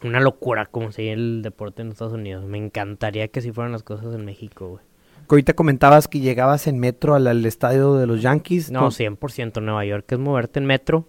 una 0.02 0.20
locura 0.20 0.66
como 0.66 0.92
sigue 0.92 1.12
el 1.12 1.42
deporte 1.42 1.82
en 1.82 1.88
Estados 1.90 2.12
Unidos. 2.14 2.44
Me 2.44 2.58
encantaría 2.58 3.28
que 3.28 3.38
así 3.40 3.52
fueran 3.52 3.72
las 3.72 3.82
cosas 3.82 4.14
en 4.14 4.24
México, 4.24 4.68
güey. 4.68 4.82
Ahorita 5.28 5.54
comentabas 5.54 6.08
que 6.08 6.18
llegabas 6.20 6.66
en 6.66 6.78
metro 6.78 7.14
al, 7.14 7.26
al 7.26 7.46
estadio 7.46 7.94
de 7.94 8.06
los 8.06 8.20
Yankees. 8.20 8.70
No, 8.70 8.80
¿Cómo- 8.80 8.90
100% 8.90 9.62
Nueva 9.62 9.84
York 9.84 10.10
es 10.12 10.18
moverte 10.18 10.58
en 10.58 10.66
metro. 10.66 11.06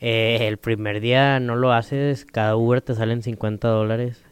Eh, 0.00 0.46
el 0.46 0.58
primer 0.58 1.00
día 1.00 1.40
no 1.40 1.56
lo 1.56 1.72
haces, 1.72 2.24
cada 2.24 2.54
Uber 2.54 2.82
te 2.82 2.94
salen 2.94 3.22
50 3.22 3.66
dólares. 3.66 4.22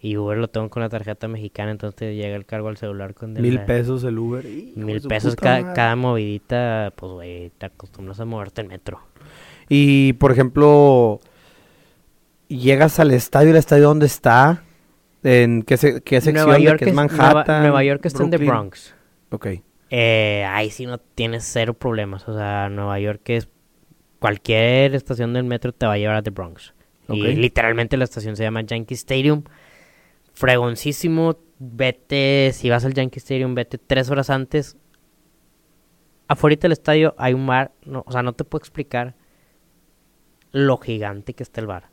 Y 0.00 0.16
Uber 0.16 0.38
lo 0.38 0.48
tengo 0.48 0.70
con 0.70 0.82
la 0.82 0.88
tarjeta 0.88 1.28
mexicana, 1.28 1.70
entonces 1.72 2.16
llega 2.16 2.34
el 2.34 2.46
cargo 2.46 2.68
al 2.68 2.76
celular 2.76 3.12
con 3.14 3.34
Mil 3.34 3.56
la- 3.56 3.66
pesos 3.66 4.02
el 4.04 4.18
Uber. 4.18 4.44
Mil 4.76 5.02
pesos 5.02 5.34
puta 5.36 5.42
ca- 5.56 5.60
madre. 5.62 5.74
cada 5.76 5.96
movidita, 5.96 6.92
pues 6.96 7.12
güey, 7.12 7.50
te 7.58 7.66
acostumbras 7.66 8.18
a 8.18 8.24
moverte 8.24 8.62
en 8.62 8.68
metro. 8.68 9.00
Y, 9.74 10.12
por 10.14 10.32
ejemplo, 10.32 11.20
llegas 12.48 13.00
al 13.00 13.10
estadio, 13.12 13.50
¿el 13.52 13.56
estadio 13.56 13.84
dónde 13.84 14.04
está? 14.04 14.62
¿En 15.22 15.62
qué, 15.62 15.78
se- 15.78 16.02
qué 16.02 16.20
sección? 16.20 16.44
Nueva 16.46 16.58
de 16.58 16.64
York, 16.64 16.78
que 16.80 16.90
es 16.90 16.94
Manhattan? 16.94 17.46
Nueva, 17.46 17.60
Nueva 17.62 17.84
York 17.84 18.04
está 18.04 18.22
en 18.22 18.30
The? 18.30 18.36
Bronx. 18.38 18.94
Ok. 19.30 19.46
Eh, 19.88 20.44
ahí 20.46 20.70
sí 20.70 20.84
no 20.84 20.98
tienes 20.98 21.44
cero 21.50 21.72
problemas. 21.72 22.28
O 22.28 22.36
sea, 22.36 22.68
Nueva 22.68 23.00
York 23.00 23.22
es 23.30 23.48
cualquier 24.18 24.94
estación 24.94 25.32
del 25.32 25.44
metro 25.44 25.72
te 25.72 25.86
va 25.86 25.94
a 25.94 25.98
llevar 25.98 26.16
a 26.16 26.22
The 26.22 26.30
Bronx. 26.30 26.74
Y 27.08 27.20
literalmente 27.34 27.96
la 27.96 28.04
estación 28.04 28.36
se 28.36 28.42
llama 28.42 28.60
Yankee 28.62 28.94
Stadium. 28.94 29.44
Fregoncísimo. 30.34 31.36
Vete, 31.58 32.50
si 32.52 32.68
vas 32.68 32.84
al 32.84 32.92
Yankee 32.92 33.18
Stadium, 33.20 33.54
vete 33.54 33.78
tres 33.78 34.10
horas 34.10 34.28
antes. 34.28 34.76
Afuera 36.28 36.56
del 36.60 36.72
estadio 36.72 37.14
hay 37.18 37.32
un 37.34 37.46
bar. 37.46 37.72
No, 37.84 38.02
o 38.06 38.12
sea, 38.12 38.22
no 38.22 38.32
te 38.32 38.44
puedo 38.44 38.60
explicar 38.60 39.14
lo 40.52 40.76
gigante 40.78 41.34
que 41.34 41.42
está 41.42 41.60
el 41.60 41.66
bar. 41.66 41.88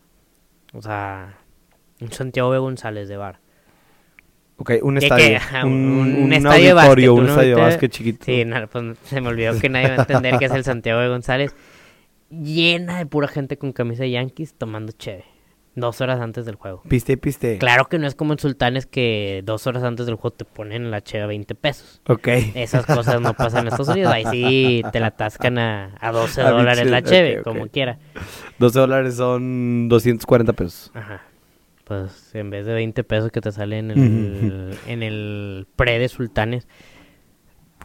O 0.73 0.81
sea, 0.81 1.37
un 2.01 2.11
Santiago 2.11 2.49
B. 2.51 2.59
González 2.59 3.07
de 3.09 3.17
bar. 3.17 3.39
Ok, 4.57 4.71
un 4.81 4.97
¿Qué, 4.97 5.05
estadio. 5.05 5.39
Un, 5.65 5.71
un- 5.71 6.15
un 6.23 6.33
estadio 6.33 6.63
de 6.65 6.71
auditorio, 6.81 7.15
básquet, 7.15 7.23
un 7.23 7.29
estadio 7.29 7.55
de 7.55 7.61
básquet 7.61 7.91
chiquito. 7.91 8.25
Sí, 8.25 8.43
no, 8.45 8.67
pues, 8.67 8.97
se 9.05 9.21
me 9.21 9.29
olvidó 9.29 9.57
que 9.57 9.69
nadie 9.69 9.87
va 9.89 9.93
a 9.95 9.99
entender 10.01 10.37
que 10.37 10.45
es 10.45 10.51
el 10.51 10.63
Santiago 10.65 10.99
de 10.99 11.07
González. 11.07 11.55
Llena 12.29 12.97
de 12.99 13.05
pura 13.05 13.27
gente 13.29 13.57
con 13.57 13.71
camisa 13.71 14.03
de 14.03 14.11
Yankees 14.11 14.53
tomando 14.55 14.91
cheve. 14.91 15.23
Dos 15.79 16.01
horas 16.01 16.19
antes 16.19 16.45
del 16.45 16.55
juego. 16.55 16.81
Piste, 16.87 17.17
piste. 17.17 17.57
Claro 17.57 17.85
que 17.85 17.97
no 17.99 18.07
es 18.07 18.15
como 18.15 18.33
en 18.33 18.39
Sultanes 18.39 18.85
que 18.85 19.41
dos 19.45 19.65
horas 19.67 19.83
antes 19.83 20.05
del 20.05 20.15
juego 20.15 20.35
te 20.35 20.45
ponen 20.45 20.91
la 20.91 21.01
cheva 21.01 21.25
20 21.27 21.55
pesos. 21.55 22.01
Ok. 22.07 22.27
Esas 22.55 22.85
cosas 22.85 23.21
no 23.21 23.33
pasan 23.33 23.61
en 23.61 23.67
Estados 23.67 23.89
Unidos. 23.89 24.11
Ahí 24.13 24.25
sí 24.31 24.83
te 24.91 24.99
la 24.99 25.07
atascan 25.07 25.57
a, 25.57 25.95
a 25.99 26.11
12 26.11 26.41
A 26.43 26.51
dólares 26.51 26.87
la 26.89 27.01
cheve, 27.01 27.41
como 27.43 27.67
quiera. 27.67 27.97
12 28.59 28.79
dólares 28.79 29.15
son 29.15 29.87
240 29.89 30.53
pesos. 30.53 30.91
Ajá. 30.93 31.21
Pues 31.85 32.35
en 32.35 32.49
vez 32.51 32.65
de 32.67 32.73
20 32.73 33.03
pesos 33.03 33.31
que 33.31 33.41
te 33.41 33.51
sale 33.51 33.79
en 33.79 33.89
el, 33.91 34.77
en 34.85 35.01
el 35.01 35.65
pre 35.75 35.97
de 35.97 36.07
Sultanes, 36.07 36.67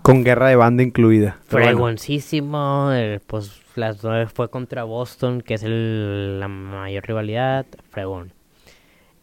Con 0.03 0.25
guerra 0.25 0.49
de 0.49 0.57
banda 0.57 0.83
incluida. 0.83 1.39
Pero 1.49 1.63
bueno. 1.65 1.79
fregoncísimo. 1.79 2.91
eh, 2.93 3.21
pues 3.27 3.63
las 3.77 4.03
nueve 4.05 4.27
fue 4.27 4.51
contra 4.51 4.85
Boston, 4.85 5.41
que 5.41 5.55
es 5.55 5.63
el- 5.63 6.41
la 6.41 6.49
mayor 6.49 7.07
rivalidad. 7.07 7.67
Fregón. 7.91 8.33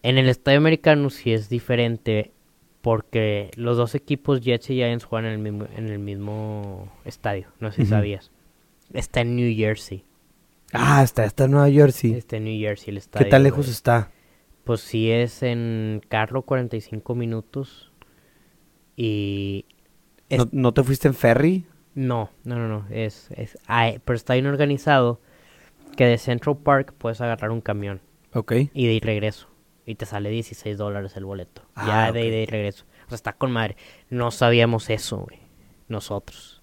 En 0.04 0.18
el 0.18 0.28
estadio 0.30 0.58
americano 0.58 1.10
sí 1.10 1.32
es 1.34 1.48
diferente 1.50 2.32
porque 2.82 3.52
los 3.56 3.78
dos 3.78 3.94
equipos 3.96 4.42
Jets 4.42 4.70
y 4.72 4.76
Giants 4.76 5.06
juegan 5.06 5.26
en 5.28 5.34
el 5.34 5.38
mismo, 5.40 5.68
en 5.76 5.90
el 5.90 6.00
mismo 6.00 6.92
estadio. 7.06 7.48
No 7.60 7.72
sé 7.72 7.84
si 7.84 7.90
sabías. 7.90 8.32
Está 8.94 9.22
en 9.22 9.36
New 9.36 9.56
Jersey. 9.56 10.04
Ah, 10.74 11.04
está, 11.04 11.24
está 11.26 11.46
en 11.46 11.52
Nueva 11.52 11.70
Jersey. 11.70 12.14
Está 12.14 12.38
en 12.38 12.46
New 12.46 12.60
Jersey 12.60 12.96
el 12.96 13.04
¿Qué 13.04 13.26
tan 13.26 13.44
lejos 13.44 13.66
güey. 13.66 13.72
está? 13.72 14.10
Pues 14.64 14.82
sí 14.82 15.12
es 15.12 15.44
en 15.44 16.02
carro 16.10 16.42
45 16.42 17.14
minutos. 17.14 17.92
Y... 18.96 19.66
es- 20.30 20.40
¿No, 20.40 20.48
no 20.52 20.74
te 20.74 20.84
fuiste 20.84 21.08
en 21.08 21.14
ferry? 21.14 21.66
No, 21.94 22.30
no, 22.44 22.56
no, 22.56 22.68
no. 22.68 22.86
Es, 22.90 23.30
es, 23.36 23.58
ah, 23.68 23.92
pero 24.06 24.16
está 24.16 24.34
bien 24.34 24.46
organizado 24.48 25.20
que 25.98 26.06
de 26.06 26.18
Central 26.18 26.58
Park 26.58 26.94
puedes 26.98 27.20
agarrar 27.22 27.52
un 27.52 27.60
camión 27.62 28.00
Ok. 28.34 28.54
y 28.74 28.88
de 28.88 28.94
ir 28.94 29.04
regreso. 29.06 29.48
Y 29.86 29.96
te 29.96 30.06
sale 30.06 30.30
16 30.30 30.78
dólares 30.78 31.18
el 31.18 31.26
boleto. 31.26 31.64
Ah, 31.76 31.88
ya 31.88 32.12
de 32.12 32.26
ida 32.26 32.38
y 32.38 32.46
regreso. 32.46 32.86
O 33.06 33.10
sea, 33.10 33.16
está 33.16 33.34
con 33.34 33.52
madre. 33.52 33.76
No 34.10 34.32
sabíamos 34.32 34.90
eso, 34.90 35.18
güey. 35.18 35.40
Nosotros. 35.90 36.62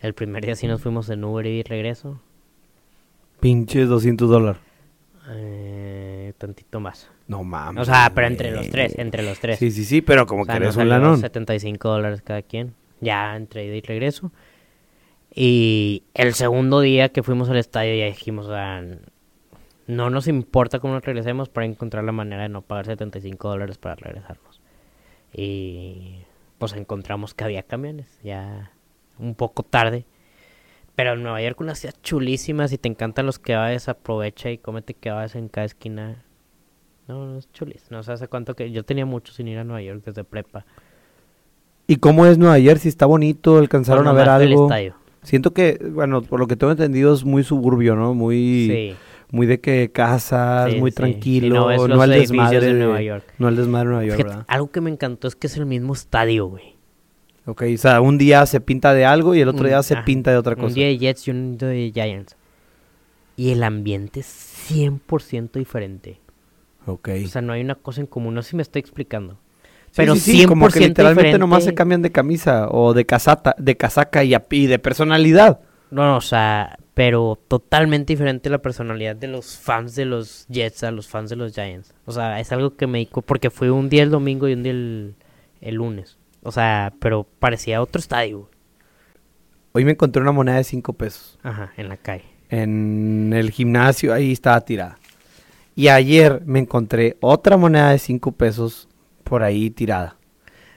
El 0.00 0.14
primer 0.14 0.44
día 0.44 0.54
sí 0.56 0.66
nos 0.66 0.80
fuimos 0.80 1.10
en 1.10 1.22
Uber 1.24 1.44
y 1.46 1.62
regreso. 1.62 2.22
Pinches 3.40 3.88
200 3.88 4.30
dólares. 4.30 4.62
Eh, 5.28 6.32
tantito 6.38 6.80
más. 6.80 7.10
No 7.26 7.44
mames. 7.44 7.82
O 7.82 7.84
sea, 7.84 8.10
pero 8.14 8.26
entre 8.26 8.50
los 8.50 8.68
tres, 8.70 8.98
entre 8.98 9.22
los 9.22 9.38
tres. 9.40 9.58
Sí, 9.58 9.70
sí, 9.70 9.84
sí, 9.84 10.00
pero 10.00 10.26
como 10.26 10.42
O 10.42 10.44
sea, 10.46 10.56
que 10.56 10.64
eres 10.64 10.76
un 10.76 10.88
lanón. 10.88 11.18
75 11.20 11.88
dólares 11.88 12.22
cada 12.22 12.42
quien. 12.42 12.74
Ya 13.00 13.36
entre 13.36 13.66
ida 13.66 13.76
y 13.76 13.80
regreso. 13.82 14.32
Y 15.34 16.04
el 16.14 16.34
segundo 16.34 16.80
día 16.80 17.10
que 17.10 17.22
fuimos 17.22 17.48
al 17.50 17.56
estadio 17.56 17.94
ya 17.94 18.06
dijimos, 18.06 18.46
o 18.46 18.50
sea, 18.50 18.82
no 19.86 20.10
nos 20.10 20.28
importa 20.28 20.78
cómo 20.80 20.94
nos 20.94 21.04
regresemos 21.04 21.48
para 21.48 21.66
encontrar 21.66 22.04
la 22.04 22.12
manera 22.12 22.42
de 22.42 22.48
no 22.48 22.62
pagar 22.62 22.86
75 22.86 23.48
dólares 23.48 23.78
para 23.78 23.94
regresarnos. 23.94 24.60
Y 25.32 26.18
pues 26.58 26.72
encontramos 26.74 27.34
que 27.34 27.44
había 27.44 27.62
camiones, 27.62 28.18
ya 28.22 28.72
un 29.18 29.34
poco 29.34 29.62
tarde. 29.62 30.04
Pero 30.96 31.14
en 31.14 31.22
Nueva 31.22 31.40
York 31.40 31.60
unas 31.60 31.78
ciudad 31.78 31.94
chulísima, 32.02 32.68
si 32.68 32.76
te 32.76 32.88
encantan 32.88 33.26
los 33.26 33.38
kebabs, 33.38 33.88
aprovecha 33.88 34.50
y 34.50 34.58
cómete 34.58 34.94
kebabs 34.94 35.34
en 35.36 35.48
cada 35.48 35.64
esquina. 35.64 36.24
No, 37.08 37.24
no 37.26 37.38
es 37.38 37.50
chulísimo. 37.52 37.96
No 37.96 38.02
sé 38.02 38.12
hace 38.12 38.28
cuánto 38.28 38.54
que 38.54 38.70
yo 38.70 38.84
tenía 38.84 39.06
mucho 39.06 39.32
sin 39.32 39.48
ir 39.48 39.58
a 39.58 39.64
Nueva 39.64 39.82
York 39.82 40.02
desde 40.04 40.24
prepa. 40.24 40.66
¿Y 41.86 41.96
cómo 41.96 42.26
es 42.26 42.38
Nueva 42.38 42.60
Jersey? 42.60 42.88
¿Está 42.88 43.06
bonito? 43.06 43.56
¿Alcanzaron 43.58 44.04
Pues 44.04 44.12
a 44.14 44.16
ver 44.16 44.26
fue 44.26 44.44
el 44.44 44.52
algo? 44.52 44.64
estadio. 44.66 44.99
Siento 45.22 45.52
que, 45.52 45.78
bueno, 45.92 46.22
por 46.22 46.40
lo 46.40 46.46
que 46.46 46.56
tengo 46.56 46.70
entendido 46.72 47.12
es 47.14 47.24
muy 47.24 47.44
suburbio, 47.44 47.94
¿no? 47.96 48.14
Muy, 48.14 48.66
Sí. 48.70 48.96
muy 49.30 49.46
de 49.46 49.60
que 49.60 49.90
casas, 49.92 50.72
Sí, 50.72 50.78
muy 50.78 50.90
sí. 50.90 50.96
tranquilo, 50.96 51.46
Y 51.46 51.50
no 51.50 51.66
ves 51.66 51.78
no 51.88 52.04
edificios 52.04 52.28
desmadre 52.30 52.60
de 52.66 52.72
Nueva 52.74 53.02
York. 53.02 53.24
No 53.38 53.48
el 53.48 53.56
desmadre 53.56 53.84
de 53.88 53.90
Nueva 53.94 54.04
York, 54.06 54.16
Fíjate, 54.16 54.30
¿verdad? 54.36 54.46
algo 54.48 54.70
que 54.70 54.80
me 54.80 54.90
encantó 54.90 55.28
es 55.28 55.36
que 55.36 55.46
es 55.46 55.56
el 55.56 55.66
mismo 55.66 55.92
estadio, 55.92 56.46
güey. 56.46 56.74
Ok, 57.46 57.62
o 57.74 57.78
sea, 57.78 58.00
un 58.00 58.16
día 58.18 58.44
se 58.46 58.60
pinta 58.60 58.94
de 58.94 59.04
algo 59.04 59.34
y 59.34 59.40
el 59.40 59.48
otro 59.48 59.62
Un- 59.62 59.68
día 59.68 59.82
se 59.82 59.96
pinta 59.98 60.30
de 60.30 60.36
otra 60.36 60.54
cosa. 60.56 60.68
Un 60.68 60.74
día 60.74 60.86
de 60.86 60.98
Jets 60.98 61.26
y 61.28 61.30
un 61.32 61.58
día 61.58 61.68
de 61.68 61.90
Giants. 61.92 62.36
Y 63.36 63.50
el 63.50 63.62
ambiente 63.62 64.20
es 64.20 64.26
100% 64.68 65.58
diferente. 65.58 66.20
Ok. 66.86 67.08
O 67.24 67.28
sea, 67.28 67.40
no 67.42 67.52
hay 67.52 67.60
una 67.62 67.74
cosa 67.74 68.00
en 68.00 68.06
común. 68.06 68.34
No 68.34 68.42
sé 68.42 68.50
si 68.50 68.56
me 68.56 68.62
estoy 68.62 68.80
explicando. 68.80 69.38
Sí, 69.90 69.96
pero 69.96 70.14
sí, 70.14 70.38
sí, 70.38 70.46
como 70.46 70.68
que 70.68 70.78
100% 70.78 70.88
literalmente 70.88 71.38
nomás 71.38 71.64
se 71.64 71.74
cambian 71.74 72.00
de 72.00 72.12
camisa 72.12 72.68
o 72.70 72.94
de 72.94 73.04
casata, 73.06 73.56
de 73.58 73.76
casaca 73.76 74.22
y, 74.22 74.66
de 74.66 74.78
personalidad. 74.78 75.60
No, 75.90 76.04
no, 76.04 76.16
o 76.16 76.20
sea, 76.20 76.78
pero 76.94 77.36
totalmente 77.48 78.12
diferente 78.12 78.50
la 78.50 78.58
personalidad 78.58 79.16
de 79.16 79.26
los 79.26 79.58
fans 79.58 79.96
de 79.96 80.04
los 80.04 80.46
Jets 80.48 80.84
a 80.84 80.92
los 80.92 81.08
fans 81.08 81.30
de 81.30 81.36
los 81.36 81.52
Giants. 81.52 81.92
O 82.04 82.12
sea, 82.12 82.38
es 82.38 82.52
algo 82.52 82.76
que 82.76 82.86
me 82.86 82.98
dijo, 82.98 83.20
porque 83.22 83.50
fue 83.50 83.72
un 83.72 83.88
día 83.88 84.04
el 84.04 84.10
domingo 84.10 84.48
y 84.48 84.52
un 84.52 84.62
día 84.62 84.72
el, 84.72 85.16
el 85.60 85.74
lunes. 85.74 86.18
O 86.44 86.52
sea, 86.52 86.92
pero 87.00 87.26
parecía 87.40 87.82
otro 87.82 87.98
estadio. 87.98 88.48
Hoy 89.72 89.84
me 89.84 89.92
encontré 89.92 90.22
una 90.22 90.32
moneda 90.32 90.56
de 90.56 90.64
5 90.64 90.92
pesos 90.92 91.38
Ajá, 91.42 91.72
en 91.76 91.88
la 91.88 91.96
calle. 91.96 92.24
en 92.48 93.32
el 93.34 93.50
gimnasio, 93.50 94.14
ahí 94.14 94.30
estaba 94.30 94.60
tirada. 94.60 94.98
Y 95.74 95.88
ayer 95.88 96.42
me 96.44 96.58
encontré 96.58 97.16
otra 97.20 97.56
moneda 97.56 97.90
de 97.90 97.98
5 97.98 98.32
pesos 98.32 98.88
por 99.30 99.44
ahí 99.44 99.70
tirada. 99.70 100.16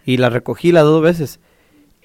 Y 0.06 0.18
la 0.18 0.30
recogí 0.30 0.72
las 0.72 0.84
dos 0.84 1.02
veces. 1.02 1.40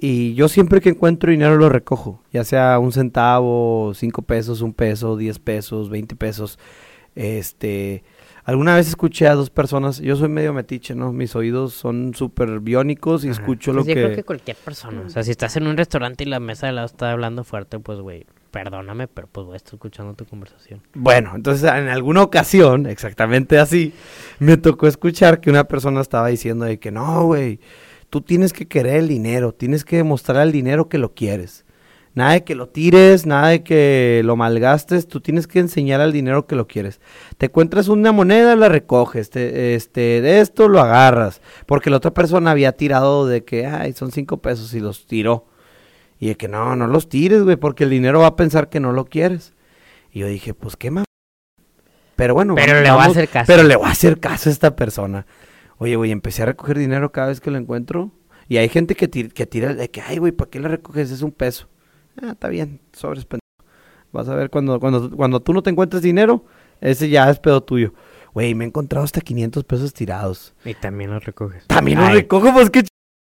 Y 0.00 0.32
yo 0.32 0.48
siempre 0.48 0.80
que 0.80 0.88
encuentro 0.88 1.30
dinero 1.30 1.58
lo 1.58 1.68
recojo, 1.68 2.22
ya 2.32 2.42
sea 2.42 2.78
un 2.78 2.90
centavo, 2.90 3.92
cinco 3.94 4.22
pesos, 4.22 4.62
un 4.62 4.72
peso, 4.72 5.18
diez 5.18 5.38
pesos, 5.38 5.90
veinte 5.90 6.16
pesos. 6.16 6.58
Este, 7.14 8.02
alguna 8.44 8.74
vez 8.76 8.88
escuché 8.88 9.26
a 9.26 9.34
dos 9.34 9.50
personas, 9.50 9.98
yo 10.00 10.16
soy 10.16 10.30
medio 10.30 10.54
metiche, 10.54 10.94
¿no? 10.94 11.12
Mis 11.12 11.36
oídos 11.36 11.74
son 11.74 12.14
súper 12.14 12.60
biónicos 12.60 13.24
y 13.24 13.28
Ajá. 13.28 13.40
escucho 13.40 13.72
Pues 13.74 13.86
lo 13.86 13.92
yo 13.92 13.94
creo 13.94 14.16
que... 14.16 14.24
cualquier 14.24 14.56
persona. 14.56 15.02
O 15.04 15.10
sea, 15.10 15.22
si 15.22 15.32
estás 15.32 15.54
en 15.56 15.66
un 15.66 15.76
restaurante 15.76 16.24
y 16.24 16.28
la 16.28 16.40
mesa 16.40 16.68
de 16.68 16.72
lado 16.72 16.86
está 16.86 17.10
hablando 17.10 17.44
fuerte, 17.44 17.78
pues, 17.78 17.98
güey, 17.98 18.24
perdóname, 18.50 19.08
pero 19.08 19.28
pues 19.30 19.46
voy 19.46 19.54
a 19.54 19.56
estar 19.56 19.74
escuchando 19.74 20.14
tu 20.14 20.24
conversación. 20.24 20.82
Bueno, 20.94 21.32
entonces 21.34 21.64
en 21.70 21.88
alguna 21.88 22.22
ocasión, 22.22 22.86
exactamente 22.86 23.58
así, 23.58 23.92
me 24.38 24.56
tocó 24.56 24.86
escuchar 24.86 25.40
que 25.40 25.50
una 25.50 25.64
persona 25.64 26.00
estaba 26.00 26.28
diciendo 26.28 26.64
de 26.64 26.78
que 26.78 26.90
no, 26.90 27.24
güey, 27.26 27.60
tú 28.10 28.20
tienes 28.22 28.52
que 28.52 28.66
querer 28.66 28.96
el 28.96 29.08
dinero, 29.08 29.52
tienes 29.52 29.84
que 29.84 29.96
demostrar 29.96 30.38
al 30.38 30.52
dinero 30.52 30.88
que 30.88 30.98
lo 30.98 31.14
quieres. 31.14 31.64
Nada 32.14 32.32
de 32.32 32.42
que 32.42 32.56
lo 32.56 32.68
tires, 32.68 33.26
nada 33.26 33.48
de 33.48 33.62
que 33.62 34.22
lo 34.24 34.34
malgastes, 34.34 35.06
tú 35.06 35.20
tienes 35.20 35.46
que 35.46 35.60
enseñar 35.60 36.00
al 36.00 36.10
dinero 36.12 36.46
que 36.46 36.56
lo 36.56 36.66
quieres. 36.66 37.00
Te 37.36 37.46
encuentras 37.46 37.86
una 37.86 38.10
moneda, 38.10 38.56
la 38.56 38.68
recoges, 38.68 39.30
te- 39.30 39.76
este, 39.76 40.20
de 40.20 40.40
esto 40.40 40.68
lo 40.68 40.80
agarras, 40.80 41.40
porque 41.66 41.90
la 41.90 41.98
otra 41.98 42.12
persona 42.14 42.50
había 42.50 42.72
tirado 42.72 43.28
de 43.28 43.44
que, 43.44 43.66
ay, 43.66 43.92
son 43.92 44.10
cinco 44.10 44.38
pesos 44.38 44.74
y 44.74 44.80
los 44.80 45.06
tiró. 45.06 45.46
Y 46.18 46.28
de 46.28 46.36
que 46.36 46.48
no, 46.48 46.74
no 46.76 46.86
los 46.86 47.08
tires, 47.08 47.42
güey, 47.44 47.56
porque 47.56 47.84
el 47.84 47.90
dinero 47.90 48.20
va 48.20 48.28
a 48.28 48.36
pensar 48.36 48.68
que 48.68 48.80
no 48.80 48.92
lo 48.92 49.04
quieres. 49.04 49.52
Y 50.12 50.20
yo 50.20 50.26
dije, 50.26 50.54
pues 50.54 50.76
qué 50.76 50.90
más. 50.90 51.04
Pero 52.16 52.34
bueno, 52.34 52.54
Pero 52.56 52.72
vamos- 52.72 52.82
le 52.82 52.90
voy 52.90 53.00
a 53.00 53.04
hacer 53.06 53.28
caso. 53.28 53.46
Pero 53.46 53.62
le 53.62 53.76
voy 53.76 53.86
a 53.86 53.90
hacer 53.92 54.18
caso 54.18 54.48
a 54.48 54.52
esta 54.52 54.74
persona. 54.74 55.26
Oye, 55.78 55.94
güey, 55.96 56.10
empecé 56.10 56.42
a 56.42 56.46
recoger 56.46 56.76
dinero 56.78 57.12
cada 57.12 57.28
vez 57.28 57.40
que 57.40 57.50
lo 57.50 57.58
encuentro. 57.58 58.10
Y 58.48 58.56
hay 58.56 58.68
gente 58.68 58.94
que, 58.96 59.08
tir- 59.10 59.32
que 59.32 59.46
tira 59.46 59.74
de 59.74 59.90
que, 59.90 60.00
ay, 60.00 60.18
güey, 60.18 60.32
¿para 60.32 60.50
qué 60.50 60.58
le 60.58 60.68
recoges? 60.68 61.10
Es 61.10 61.22
un 61.22 61.30
peso. 61.32 61.68
Ah, 62.20 62.30
está 62.32 62.48
bien, 62.48 62.80
sobres 62.92 63.24
pendejo. 63.24 63.42
Vas 64.10 64.28
a 64.28 64.34
ver 64.34 64.50
cuando, 64.50 64.80
cuando, 64.80 65.10
cuando 65.14 65.40
tú 65.40 65.52
no 65.52 65.62
te 65.62 65.70
encuentres 65.70 66.02
dinero, 66.02 66.44
ese 66.80 67.08
ya 67.10 67.30
es 67.30 67.38
pedo 67.38 67.62
tuyo. 67.62 67.92
Güey, 68.34 68.54
me 68.54 68.64
he 68.64 68.68
encontrado 68.68 69.04
hasta 69.04 69.20
500 69.20 69.62
pesos 69.64 69.92
tirados. 69.92 70.54
Y 70.64 70.74
también 70.74 71.10
lo 71.10 71.20
recoges. 71.20 71.66
También 71.68 72.00
los 72.00 72.10
recojo, 72.12 72.52
pues 72.52 72.70
qué 72.70 72.82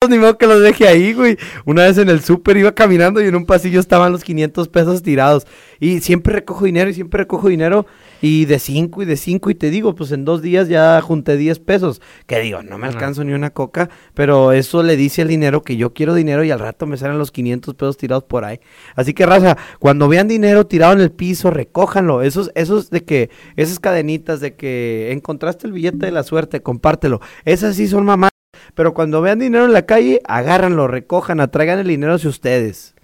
ni 0.08 0.18
modo 0.18 0.38
que 0.38 0.46
los 0.46 0.60
deje 0.60 0.86
ahí, 0.88 1.12
güey. 1.12 1.36
Una 1.64 1.82
vez 1.82 1.98
en 1.98 2.08
el 2.08 2.22
súper 2.22 2.56
iba 2.56 2.74
caminando 2.74 3.22
y 3.22 3.26
en 3.26 3.36
un 3.36 3.46
pasillo 3.46 3.80
estaban 3.80 4.12
los 4.12 4.24
500 4.24 4.68
pesos 4.68 5.02
tirados. 5.02 5.46
Y 5.80 6.00
siempre 6.00 6.34
recojo 6.34 6.64
dinero 6.64 6.90
y 6.90 6.94
siempre 6.94 7.18
recojo 7.18 7.48
dinero. 7.48 7.86
Y 8.20 8.46
de 8.46 8.58
5 8.58 9.02
y 9.02 9.04
de 9.04 9.16
5 9.16 9.50
y 9.50 9.54
te 9.54 9.70
digo, 9.70 9.94
pues 9.94 10.10
en 10.12 10.24
dos 10.24 10.40
días 10.40 10.68
ya 10.68 11.00
junté 11.02 11.36
10 11.36 11.58
pesos. 11.58 12.00
Que 12.26 12.40
digo, 12.40 12.62
no 12.62 12.78
me 12.78 12.86
alcanzo 12.86 13.22
ni 13.22 13.32
una 13.34 13.50
coca, 13.50 13.90
pero 14.14 14.52
eso 14.52 14.82
le 14.82 14.96
dice 14.96 15.22
al 15.22 15.28
dinero 15.28 15.62
que 15.62 15.76
yo 15.76 15.92
quiero 15.92 16.14
dinero 16.14 16.42
y 16.42 16.50
al 16.50 16.58
rato 16.58 16.86
me 16.86 16.96
salen 16.96 17.18
los 17.18 17.30
500 17.30 17.74
pesos 17.74 17.96
tirados 17.96 18.24
por 18.24 18.44
ahí. 18.44 18.60
Así 18.96 19.12
que 19.12 19.26
raza, 19.26 19.58
cuando 19.78 20.08
vean 20.08 20.28
dinero 20.28 20.66
tirado 20.66 20.94
en 20.94 21.00
el 21.00 21.10
piso, 21.12 21.50
recójanlo. 21.50 22.22
Esos, 22.22 22.50
esos 22.54 22.90
de 22.90 23.04
que, 23.04 23.30
esas 23.56 23.78
cadenitas 23.78 24.40
de 24.40 24.54
que 24.54 25.12
encontraste 25.12 25.66
el 25.66 25.72
billete 25.72 26.06
de 26.06 26.12
la 26.12 26.22
suerte, 26.22 26.62
compártelo. 26.62 27.20
Esas 27.44 27.76
sí 27.76 27.88
son 27.88 28.04
mamás. 28.04 28.33
Pero 28.74 28.94
cuando 28.94 29.20
vean 29.20 29.38
dinero 29.38 29.64
en 29.64 29.72
la 29.72 29.86
calle, 29.86 30.20
agárranlo, 30.26 30.88
recojan, 30.88 31.40
atraigan 31.40 31.78
el 31.78 31.88
dinero 31.88 32.14
hacia 32.14 32.30
ustedes. 32.30 32.94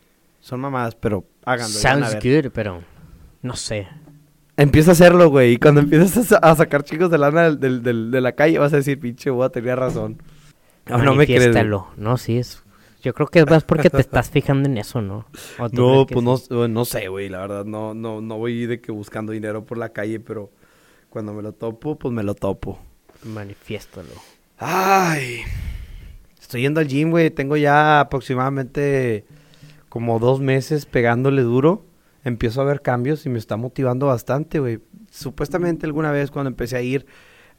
Son 0.40 0.60
mamadas, 0.60 0.94
pero 0.94 1.24
háganlo. 1.44 1.76
a 1.76 1.80
Sounds 1.80 2.14
good, 2.22 2.50
pero 2.52 2.82
no 3.42 3.56
sé. 3.56 3.88
Empieza 4.56 4.90
a 4.90 4.92
hacerlo, 4.92 5.30
güey. 5.30 5.52
Y 5.52 5.56
cuando 5.58 5.80
empiezas 5.80 6.16
a, 6.16 6.22
sa- 6.24 6.36
a 6.38 6.54
sacar 6.56 6.82
chicos 6.84 7.10
de 7.10 7.18
lana 7.18 7.50
de 7.50 8.20
la 8.20 8.32
calle, 8.32 8.58
vas 8.58 8.72
a 8.72 8.76
decir, 8.76 8.98
pinche, 9.00 9.30
boa, 9.30 9.50
tenía 9.50 9.74
razón. 9.76 10.22
No, 10.86 10.98
no 10.98 11.14
me 11.14 11.26
crees. 11.26 11.54
No, 11.96 12.16
sí 12.16 12.38
es. 12.38 12.62
Yo 13.02 13.14
creo 13.14 13.28
que 13.28 13.38
es 13.38 13.46
más 13.48 13.64
porque 13.64 13.88
te 13.88 14.00
estás 14.00 14.28
fijando 14.28 14.68
en 14.68 14.76
eso, 14.76 15.00
¿no? 15.00 15.24
¿O 15.58 15.70
tú 15.70 15.76
No, 15.80 16.06
pues 16.06 16.22
no, 16.22 16.36
sí? 16.36 16.46
no, 16.50 16.68
no 16.68 16.84
sé, 16.84 17.08
güey, 17.08 17.30
la 17.30 17.38
verdad, 17.40 17.64
no, 17.64 17.94
no, 17.94 18.20
no 18.20 18.36
voy 18.36 18.66
de 18.66 18.80
que 18.82 18.92
buscando 18.92 19.32
dinero 19.32 19.64
por 19.64 19.78
la 19.78 19.88
calle, 19.90 20.20
pero 20.20 20.50
Cuando 21.08 21.32
me 21.32 21.42
lo 21.42 21.52
topo, 21.52 21.98
pues 21.98 22.12
me 22.12 22.22
lo 22.22 22.34
topo. 22.34 22.78
Manifiéstalo. 23.24 24.08
Ay. 24.60 25.40
Estoy 26.40 26.62
yendo 26.62 26.80
al 26.80 26.88
gym, 26.88 27.10
güey. 27.10 27.30
Tengo 27.30 27.56
ya 27.56 28.00
aproximadamente 28.00 29.24
como 29.88 30.18
dos 30.18 30.40
meses 30.40 30.84
pegándole 30.84 31.42
duro. 31.42 31.86
Empiezo 32.24 32.60
a 32.60 32.64
ver 32.64 32.82
cambios 32.82 33.24
y 33.24 33.30
me 33.30 33.38
está 33.38 33.56
motivando 33.56 34.06
bastante, 34.06 34.58
güey. 34.58 34.80
Supuestamente 35.10 35.86
alguna 35.86 36.12
vez 36.12 36.30
cuando 36.30 36.50
empecé 36.50 36.76
a 36.76 36.82
ir, 36.82 37.06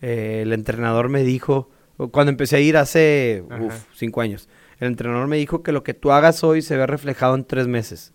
eh, 0.02 0.41
el 0.43 0.54
entrenador 0.54 1.10
me 1.10 1.24
dijo, 1.24 1.72
cuando 2.12 2.30
empecé 2.32 2.58
a 2.58 2.60
ir 2.60 2.78
hace 2.78 3.43
uf, 3.60 3.86
cinco 3.95 4.22
años, 4.22 4.47
el 4.80 4.88
entrenador 4.88 5.28
me 5.28 5.38
dijo 5.38 5.64
que 5.64 5.72
lo 5.72 5.84
que 5.84 5.95
tú 5.95 6.12
hagas 6.12 6.43
hoy 6.43 6.62
se 6.62 6.78
ve 6.78 6.86
reflejado 6.86 7.34
en 7.34 7.45
tres 7.45 7.68
meses. 7.68 8.14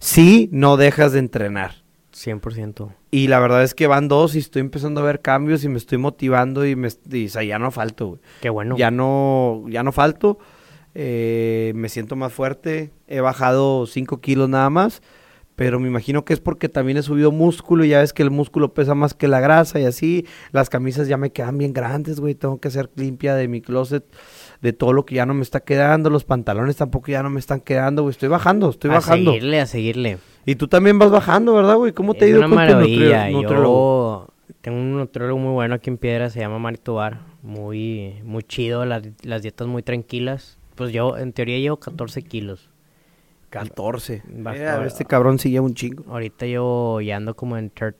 Si 0.00 0.48
no 0.52 0.76
dejas 0.76 1.12
de 1.12 1.20
entrenar. 1.20 1.83
100%. 2.14 2.94
Y 3.10 3.28
la 3.28 3.38
verdad 3.40 3.62
es 3.62 3.74
que 3.74 3.86
van 3.86 4.08
dos 4.08 4.34
y 4.34 4.38
estoy 4.38 4.60
empezando 4.60 5.00
a 5.00 5.04
ver 5.04 5.20
cambios 5.20 5.64
y 5.64 5.68
me 5.68 5.78
estoy 5.78 5.98
motivando 5.98 6.66
y, 6.66 6.76
me, 6.76 6.88
y, 7.10 7.26
o 7.26 7.28
sea, 7.28 7.42
ya 7.42 7.58
no 7.58 7.70
falto, 7.70 8.06
güey. 8.08 8.20
Qué 8.40 8.50
bueno. 8.50 8.76
Ya 8.76 8.90
no, 8.90 9.64
ya 9.68 9.82
no 9.82 9.92
falto. 9.92 10.38
eh, 10.94 11.72
me 11.74 11.88
siento 11.88 12.16
más 12.16 12.32
fuerte. 12.32 12.92
He 13.08 13.20
bajado 13.20 13.86
5 13.86 14.20
kilos 14.20 14.48
nada 14.48 14.70
más. 14.70 15.02
Pero 15.56 15.78
me 15.78 15.86
imagino 15.86 16.24
que 16.24 16.32
es 16.32 16.40
porque 16.40 16.68
también 16.68 16.98
he 16.98 17.02
subido 17.02 17.30
músculo 17.30 17.84
y 17.84 17.90
ya 17.90 18.00
ves 18.00 18.12
que 18.12 18.24
el 18.24 18.32
músculo 18.32 18.74
pesa 18.74 18.96
más 18.96 19.14
que 19.14 19.28
la 19.28 19.38
grasa 19.38 19.78
y 19.78 19.84
así. 19.84 20.26
Las 20.50 20.68
camisas 20.68 21.06
ya 21.06 21.16
me 21.16 21.30
quedan 21.30 21.58
bien 21.58 21.72
grandes, 21.72 22.18
güey. 22.18 22.34
Tengo 22.34 22.58
que 22.58 22.66
hacer 22.68 22.90
limpia 22.96 23.36
de 23.36 23.46
mi 23.46 23.60
closet, 23.60 24.04
de 24.62 24.72
todo 24.72 24.92
lo 24.92 25.04
que 25.06 25.14
ya 25.14 25.26
no 25.26 25.34
me 25.34 25.42
está 25.42 25.60
quedando. 25.60 26.10
Los 26.10 26.24
pantalones 26.24 26.74
tampoco 26.74 27.12
ya 27.12 27.22
no 27.22 27.30
me 27.30 27.38
están 27.38 27.60
quedando, 27.60 28.02
güey. 28.02 28.10
Estoy 28.10 28.28
bajando, 28.30 28.68
estoy 28.68 28.90
a 28.90 28.94
bajando. 28.94 29.30
seguirle, 29.30 29.60
a 29.60 29.66
seguirle. 29.66 30.18
Y 30.46 30.56
tú 30.56 30.68
también 30.68 30.98
vas 30.98 31.10
bajando, 31.10 31.54
¿verdad, 31.54 31.76
güey? 31.76 31.92
¿Cómo 31.92 32.14
te 32.14 32.24
ha 32.26 32.28
ido 32.28 32.38
una 32.38 32.48
con 32.48 32.52
tu 32.52 32.56
maravilla. 32.56 33.30
nutriólogo? 33.30 34.26
Yo 34.48 34.54
tengo 34.60 34.78
un 34.78 34.96
nutriólogo 34.98 35.38
muy 35.38 35.52
bueno 35.52 35.74
aquí 35.74 35.90
en 35.90 35.96
Piedra, 35.98 36.30
se 36.30 36.40
llama 36.40 36.58
Mari 36.58 36.78
Tobar. 36.78 37.20
Muy, 37.42 38.20
muy 38.24 38.42
chido, 38.42 38.84
las, 38.84 39.02
las 39.22 39.42
dietas 39.42 39.66
muy 39.66 39.82
tranquilas. 39.82 40.58
Pues 40.74 40.92
yo, 40.92 41.16
en 41.16 41.32
teoría, 41.32 41.58
llevo 41.58 41.76
14 41.78 42.22
kilos. 42.22 42.70
14. 43.50 44.22
Bajó. 44.26 44.58
Mira, 44.58 44.86
este 44.86 45.04
cabrón 45.04 45.38
sigue 45.38 45.60
un 45.60 45.74
chingo. 45.74 46.04
Ahorita 46.10 46.46
yo 46.46 47.00
ya 47.00 47.16
ando 47.16 47.34
como 47.36 47.56
en 47.56 47.70
ter- 47.70 47.96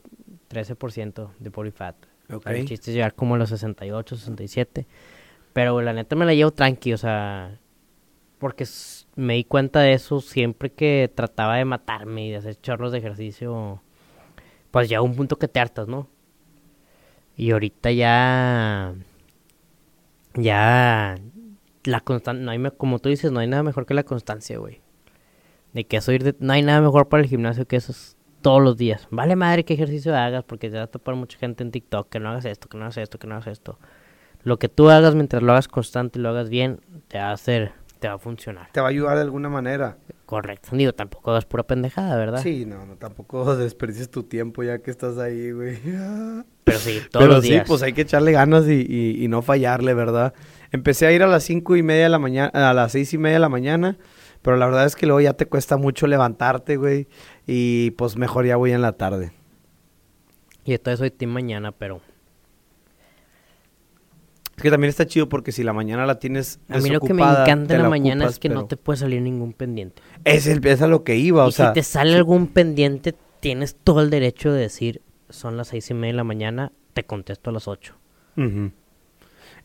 13% 0.50 1.30
de 1.38 1.50
body 1.50 1.70
fat. 1.70 1.94
Ok. 2.32 2.46
El 2.48 2.66
chiste 2.66 2.90
es 2.90 2.94
llegar 2.96 3.14
como 3.14 3.36
a 3.36 3.38
los 3.38 3.50
68, 3.50 4.16
67. 4.16 4.86
Pero 5.52 5.80
la 5.80 5.92
neta 5.92 6.16
me 6.16 6.24
la 6.24 6.34
llevo 6.34 6.50
tranqui, 6.50 6.92
o 6.92 6.98
sea... 6.98 7.58
Porque 8.38 8.66
me 9.16 9.34
di 9.34 9.44
cuenta 9.44 9.80
de 9.80 9.92
eso 9.92 10.20
siempre 10.20 10.70
que 10.72 11.10
trataba 11.14 11.56
de 11.56 11.64
matarme 11.64 12.26
y 12.26 12.30
de 12.30 12.36
hacer 12.36 12.60
chorros 12.60 12.92
de 12.92 12.98
ejercicio. 12.98 13.82
Pues 14.70 14.88
llega 14.88 15.02
un 15.02 15.14
punto 15.14 15.38
que 15.38 15.48
te 15.48 15.60
hartas, 15.60 15.88
¿no? 15.88 16.08
Y 17.36 17.50
ahorita 17.52 17.90
ya... 17.92 18.94
Ya... 20.34 21.16
La 21.84 22.00
constancia... 22.00 22.44
No 22.44 22.50
hay 22.50 22.60
como 22.76 22.98
tú 22.98 23.08
dices, 23.08 23.30
no 23.30 23.40
hay 23.40 23.46
nada 23.46 23.62
mejor 23.62 23.86
que 23.86 23.94
la 23.94 24.04
constancia, 24.04 24.58
güey. 24.58 24.80
De 25.72 25.84
que 25.84 25.98
eso 25.98 26.12
ir 26.12 26.24
de... 26.24 26.34
No 26.38 26.52
hay 26.52 26.62
nada 26.62 26.80
mejor 26.80 27.08
para 27.08 27.22
el 27.22 27.28
gimnasio 27.28 27.66
que 27.66 27.76
eso 27.76 27.92
es 27.92 28.16
todos 28.44 28.62
los 28.62 28.76
días. 28.76 29.08
Vale 29.10 29.36
madre 29.36 29.64
qué 29.64 29.74
ejercicio 29.74 30.14
hagas 30.14 30.44
porque 30.44 30.70
te 30.70 30.76
va 30.76 30.84
a 30.84 30.86
topar 30.86 31.14
mucha 31.14 31.38
gente 31.38 31.64
en 31.64 31.70
TikTok 31.70 32.08
que 32.10 32.20
no 32.20 32.28
hagas 32.28 32.44
esto, 32.44 32.68
que 32.68 32.76
no 32.76 32.84
hagas 32.84 32.98
esto, 32.98 33.18
que 33.18 33.26
no 33.26 33.36
hagas 33.36 33.46
esto. 33.46 33.78
Lo 34.42 34.58
que 34.58 34.68
tú 34.68 34.90
hagas 34.90 35.14
mientras 35.14 35.42
lo 35.42 35.52
hagas 35.52 35.66
constante 35.66 36.18
y 36.18 36.22
lo 36.22 36.28
hagas 36.28 36.50
bien, 36.50 36.80
te 37.08 37.16
va 37.16 37.30
a 37.30 37.32
hacer, 37.32 37.72
te 38.04 38.08
va 38.08 38.16
a 38.16 38.18
funcionar. 38.18 38.68
Te 38.70 38.82
va 38.82 38.88
a 38.88 38.90
ayudar 38.90 39.14
de 39.16 39.22
alguna 39.22 39.48
manera. 39.48 39.96
Correcto. 40.26 40.68
Digo, 40.76 40.92
tampoco 40.92 41.30
hagas 41.30 41.46
pura 41.46 41.62
pendejada, 41.62 42.16
¿verdad? 42.16 42.42
Sí, 42.42 42.66
no, 42.66 42.84
no, 42.84 42.96
tampoco 42.96 43.56
desperdicies 43.56 44.10
tu 44.10 44.24
tiempo 44.24 44.62
ya 44.62 44.80
que 44.80 44.90
estás 44.90 45.16
ahí, 45.16 45.52
güey. 45.52 45.78
Pero 46.64 46.78
sí, 46.80 47.00
todos 47.10 47.24
Pero 47.24 47.36
los 47.36 47.42
sí, 47.44 47.52
días. 47.52 47.64
pues 47.66 47.80
hay 47.82 47.94
que 47.94 48.02
echarle 48.02 48.32
ganas 48.32 48.66
y, 48.68 48.84
y- 48.86 49.24
y 49.24 49.28
no 49.28 49.40
fallarle, 49.40 49.94
¿verdad? 49.94 50.34
Empecé 50.70 51.06
a 51.06 51.12
ir 51.12 51.22
a 51.22 51.26
las 51.26 51.44
cinco 51.44 51.76
y 51.76 51.82
media 51.82 52.02
de 52.02 52.08
la 52.10 52.18
mañana, 52.18 52.50
a 52.52 52.74
las 52.74 52.92
seis 52.92 53.10
y 53.14 53.16
media 53.16 53.36
de 53.36 53.40
la 53.40 53.48
mañana, 53.48 53.96
pero 54.42 54.58
la 54.58 54.66
verdad 54.66 54.84
es 54.84 54.96
que 54.96 55.06
luego 55.06 55.22
ya 55.22 55.32
te 55.32 55.46
cuesta 55.46 55.78
mucho 55.78 56.06
levantarte, 56.06 56.76
güey, 56.76 57.08
y 57.46 57.92
pues 57.92 58.18
mejor 58.18 58.44
ya 58.44 58.56
voy 58.56 58.72
en 58.72 58.82
la 58.82 58.92
tarde. 58.92 59.32
Y 60.66 60.74
entonces 60.74 60.98
soy 60.98 61.10
team 61.10 61.30
mañana, 61.30 61.72
pero 61.72 62.02
Es 64.56 64.62
que 64.62 64.70
también 64.70 64.88
está 64.88 65.06
chido 65.06 65.28
porque 65.28 65.52
si 65.52 65.64
la 65.64 65.72
mañana 65.72 66.06
la 66.06 66.18
tienes 66.18 66.60
a 66.68 66.78
mí 66.78 66.88
lo 66.90 67.00
que 67.00 67.12
me 67.12 67.22
encanta 67.22 67.74
en 67.74 67.82
la, 67.82 67.88
mañana 67.88 68.24
ocupas, 68.24 68.34
es 68.34 68.38
que 68.38 68.48
no 68.48 68.66
te 68.66 68.76
puede 68.76 68.98
salir 68.98 69.20
ningún 69.20 69.52
pendiente. 69.52 70.02
Es, 70.24 70.46
el, 70.46 70.64
es 70.66 70.80
a 70.82 70.86
lo 70.86 71.02
que 71.02 71.16
iba, 71.16 71.44
o 71.44 71.48
y 71.48 71.52
sea... 71.52 71.68
si 71.68 71.74
te 71.74 71.82
sale 71.82 72.14
algún 72.14 72.46
pendiente, 72.46 73.14
tienes 73.40 73.74
todo 73.74 74.00
el 74.00 74.10
derecho 74.10 74.52
de 74.52 74.60
decir, 74.60 75.02
son 75.28 75.56
las 75.56 75.68
seis 75.68 75.90
y 75.90 75.94
media 75.94 76.12
de 76.12 76.16
la 76.18 76.24
mañana, 76.24 76.72
te 76.92 77.04
contesto 77.04 77.50
a 77.50 77.52
las 77.52 77.66
ocho. 77.66 77.96
Ujú. 78.36 78.70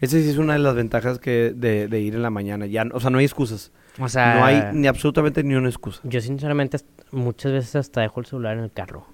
Esa 0.01 0.17
sí 0.17 0.29
es 0.29 0.37
una 0.37 0.53
de 0.53 0.59
las 0.59 0.75
ventajas 0.75 1.19
que 1.19 1.53
de, 1.55 1.87
de 1.87 1.99
ir 1.99 2.15
en 2.15 2.21
la 2.21 2.29
mañana. 2.29 2.65
Ya, 2.65 2.85
o 2.91 2.99
sea, 2.99 3.09
no 3.09 3.17
hay 3.17 3.25
excusas. 3.25 3.71
O 3.99 4.07
sea, 4.07 4.35
no 4.35 4.45
hay 4.45 4.63
ni 4.73 4.87
absolutamente 4.87 5.43
ni 5.43 5.55
una 5.55 5.67
excusa. 5.67 5.99
Yo 6.03 6.21
sinceramente 6.21 6.77
muchas 7.11 7.51
veces 7.51 7.75
hasta 7.75 8.01
dejo 8.01 8.21
el 8.21 8.25
celular 8.25 8.57
en 8.57 8.63
el 8.63 8.71
carro. 8.71 9.05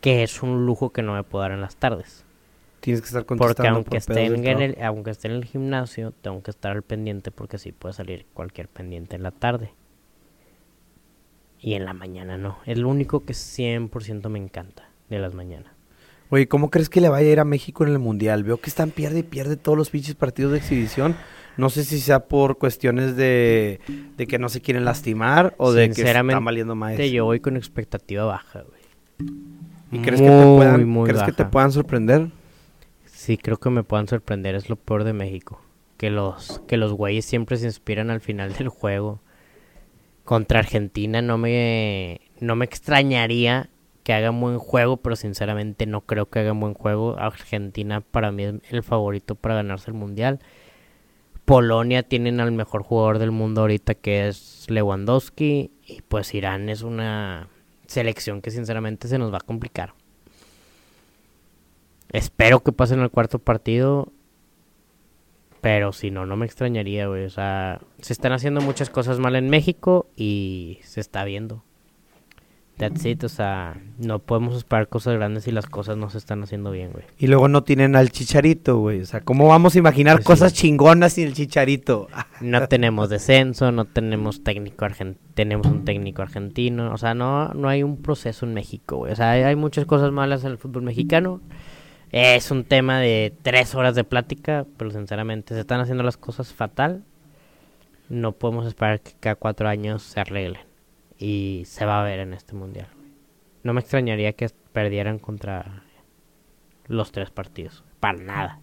Que 0.00 0.22
es 0.22 0.42
un 0.42 0.66
lujo 0.66 0.90
que 0.90 1.02
no 1.02 1.14
me 1.14 1.22
puedo 1.22 1.42
dar 1.42 1.52
en 1.52 1.60
las 1.60 1.76
tardes. 1.76 2.24
Tienes 2.80 3.02
que 3.02 3.06
estar 3.06 3.26
contestando 3.26 3.54
Porque 3.54 3.68
aunque 3.68 3.90
por 3.90 4.18
esté, 4.18 4.26
en 4.26 4.62
el, 4.62 4.82
aunque 4.82 5.10
esté 5.10 5.28
en 5.28 5.34
el 5.34 5.44
gimnasio, 5.44 6.12
tengo 6.12 6.42
que 6.42 6.50
estar 6.50 6.72
al 6.72 6.82
pendiente 6.82 7.30
porque 7.30 7.58
sí 7.58 7.72
puede 7.72 7.92
salir 7.92 8.26
cualquier 8.32 8.68
pendiente 8.68 9.16
en 9.16 9.22
la 9.22 9.30
tarde. 9.30 9.72
Y 11.60 11.74
en 11.74 11.84
la 11.84 11.92
mañana 11.92 12.38
no. 12.38 12.58
Es 12.64 12.78
lo 12.78 12.88
único 12.88 13.24
que 13.24 13.34
100% 13.34 14.28
me 14.30 14.38
encanta 14.38 14.88
de 15.10 15.18
las 15.18 15.34
mañanas. 15.34 15.72
Oye, 16.30 16.48
¿cómo 16.48 16.70
crees 16.70 16.88
que 16.88 17.00
le 17.00 17.08
vaya 17.08 17.28
a 17.28 17.32
ir 17.32 17.40
a 17.40 17.44
México 17.44 17.84
en 17.84 17.90
el 17.90 17.98
Mundial? 17.98 18.44
Veo 18.44 18.56
que 18.56 18.70
están 18.70 18.90
pierde 18.90 19.18
y 19.18 19.22
pierde 19.24 19.56
todos 19.56 19.76
los 19.76 19.90
pinches 19.90 20.14
partidos 20.14 20.52
de 20.52 20.58
exhibición. 20.58 21.16
No 21.56 21.68
sé 21.68 21.84
si 21.84 21.98
sea 22.00 22.20
por 22.20 22.56
cuestiones 22.56 23.16
de, 23.16 23.80
de 24.16 24.26
que 24.26 24.38
no 24.38 24.48
se 24.48 24.62
quieren 24.62 24.84
lastimar 24.84 25.54
o 25.58 25.72
de 25.72 25.90
que 25.90 26.02
están 26.02 26.44
valiendo 26.44 26.74
más. 26.74 26.96
Yo 26.96 27.24
voy 27.24 27.40
con 27.40 27.56
expectativa 27.56 28.24
baja, 28.24 28.62
güey. 28.62 28.80
¿Y 29.92 29.98
crees, 29.98 30.20
que 30.20 30.28
te, 30.28 30.44
puedan, 30.56 31.04
¿crees 31.04 31.22
que 31.24 31.32
te 31.32 31.44
puedan 31.44 31.72
sorprender? 31.72 32.28
Sí, 33.20 33.36
creo 33.36 33.58
que 33.58 33.68
me 33.68 33.84
puedan 33.84 34.08
sorprender, 34.08 34.54
es 34.54 34.70
lo 34.70 34.76
peor 34.76 35.04
de 35.04 35.12
México. 35.12 35.60
Que 35.98 36.08
los, 36.08 36.62
que 36.66 36.78
los 36.78 36.94
güeyes 36.94 37.26
siempre 37.26 37.58
se 37.58 37.66
inspiran 37.66 38.08
al 38.08 38.22
final 38.22 38.54
del 38.58 38.70
juego. 38.70 39.20
Contra 40.24 40.60
Argentina 40.60 41.20
no 41.20 41.36
me, 41.36 42.22
no 42.40 42.56
me 42.56 42.64
extrañaría 42.64 43.68
que 44.04 44.14
hagan 44.14 44.40
buen 44.40 44.58
juego, 44.58 44.96
pero 44.96 45.16
sinceramente 45.16 45.84
no 45.84 46.00
creo 46.00 46.30
que 46.30 46.38
hagan 46.38 46.60
buen 46.60 46.72
juego. 46.72 47.18
Argentina 47.18 48.00
para 48.00 48.32
mí 48.32 48.44
es 48.44 48.54
el 48.70 48.82
favorito 48.82 49.34
para 49.34 49.56
ganarse 49.56 49.90
el 49.90 49.98
Mundial. 49.98 50.38
Polonia 51.44 52.02
tienen 52.02 52.40
al 52.40 52.52
mejor 52.52 52.82
jugador 52.84 53.18
del 53.18 53.32
mundo 53.32 53.60
ahorita 53.60 53.96
que 53.96 54.28
es 54.28 54.64
Lewandowski. 54.70 55.72
Y 55.84 56.00
pues 56.08 56.32
Irán 56.32 56.70
es 56.70 56.80
una 56.80 57.48
selección 57.86 58.40
que 58.40 58.50
sinceramente 58.50 59.08
se 59.08 59.18
nos 59.18 59.30
va 59.30 59.36
a 59.36 59.46
complicar. 59.46 59.92
Espero 62.12 62.60
que 62.62 62.72
pasen 62.72 63.00
al 63.00 63.10
cuarto 63.10 63.38
partido. 63.38 64.12
Pero 65.60 65.92
si 65.92 66.10
no, 66.10 66.24
no 66.24 66.36
me 66.36 66.46
extrañaría, 66.46 67.06
güey. 67.06 67.24
O 67.26 67.30
sea, 67.30 67.80
se 68.00 68.12
están 68.12 68.32
haciendo 68.32 68.60
muchas 68.62 68.88
cosas 68.88 69.18
mal 69.18 69.36
en 69.36 69.50
México 69.50 70.06
y 70.16 70.78
se 70.82 71.00
está 71.00 71.22
viendo. 71.24 71.62
That's 72.78 73.04
it. 73.04 73.22
O 73.24 73.28
sea, 73.28 73.78
no 73.98 74.20
podemos 74.20 74.56
esperar 74.56 74.88
cosas 74.88 75.12
grandes 75.16 75.44
si 75.44 75.50
las 75.52 75.66
cosas 75.66 75.98
no 75.98 76.08
se 76.08 76.16
están 76.16 76.42
haciendo 76.42 76.70
bien, 76.70 76.92
güey. 76.92 77.04
Y 77.18 77.26
luego 77.26 77.46
no 77.46 77.62
tienen 77.62 77.94
al 77.94 78.10
chicharito, 78.10 78.78
güey. 78.78 79.02
O 79.02 79.04
sea, 79.04 79.20
¿cómo 79.20 79.48
vamos 79.48 79.74
a 79.74 79.78
imaginar 79.78 80.14
Pues 80.16 80.24
sí. 80.24 80.26
cosas 80.28 80.54
chingonas 80.54 81.12
sin 81.12 81.26
el 81.26 81.34
chicharito? 81.34 82.08
No 82.40 82.66
tenemos 82.68 83.10
descenso, 83.10 83.70
no 83.70 83.84
tenemos 83.84 84.42
técnico 84.42 84.86
argen- 84.86 85.18
tenemos 85.34 85.66
un 85.66 85.84
técnico 85.84 86.22
argentino, 86.22 86.90
o 86.90 86.96
sea, 86.96 87.12
no, 87.12 87.48
no 87.52 87.68
hay 87.68 87.82
un 87.82 87.98
proceso 88.00 88.46
en 88.46 88.54
México, 88.54 88.96
güey. 88.96 89.12
O 89.12 89.16
sea, 89.16 89.32
hay, 89.32 89.42
hay 89.42 89.56
muchas 89.56 89.84
cosas 89.84 90.10
malas 90.10 90.42
en 90.44 90.52
el 90.52 90.56
fútbol 90.56 90.84
mexicano. 90.84 91.42
Es 92.12 92.50
un 92.50 92.64
tema 92.64 92.98
de 92.98 93.32
tres 93.42 93.74
horas 93.74 93.94
de 93.94 94.02
plática, 94.02 94.66
pero 94.76 94.90
sinceramente 94.90 95.54
se 95.54 95.60
están 95.60 95.80
haciendo 95.80 96.02
las 96.02 96.16
cosas 96.16 96.52
fatal. 96.52 97.04
No 98.08 98.32
podemos 98.32 98.66
esperar 98.66 99.00
que 99.00 99.12
cada 99.20 99.36
cuatro 99.36 99.68
años 99.68 100.02
se 100.02 100.18
arreglen. 100.18 100.62
Y 101.18 101.62
se 101.66 101.84
va 101.84 102.00
a 102.00 102.04
ver 102.04 102.18
en 102.18 102.34
este 102.34 102.54
mundial. 102.54 102.88
No 103.62 103.74
me 103.74 103.80
extrañaría 103.80 104.32
que 104.32 104.50
perdieran 104.72 105.18
contra 105.18 105.84
los 106.88 107.12
tres 107.12 107.30
partidos. 107.30 107.84
Para 108.00 108.18
nada. 108.18 108.60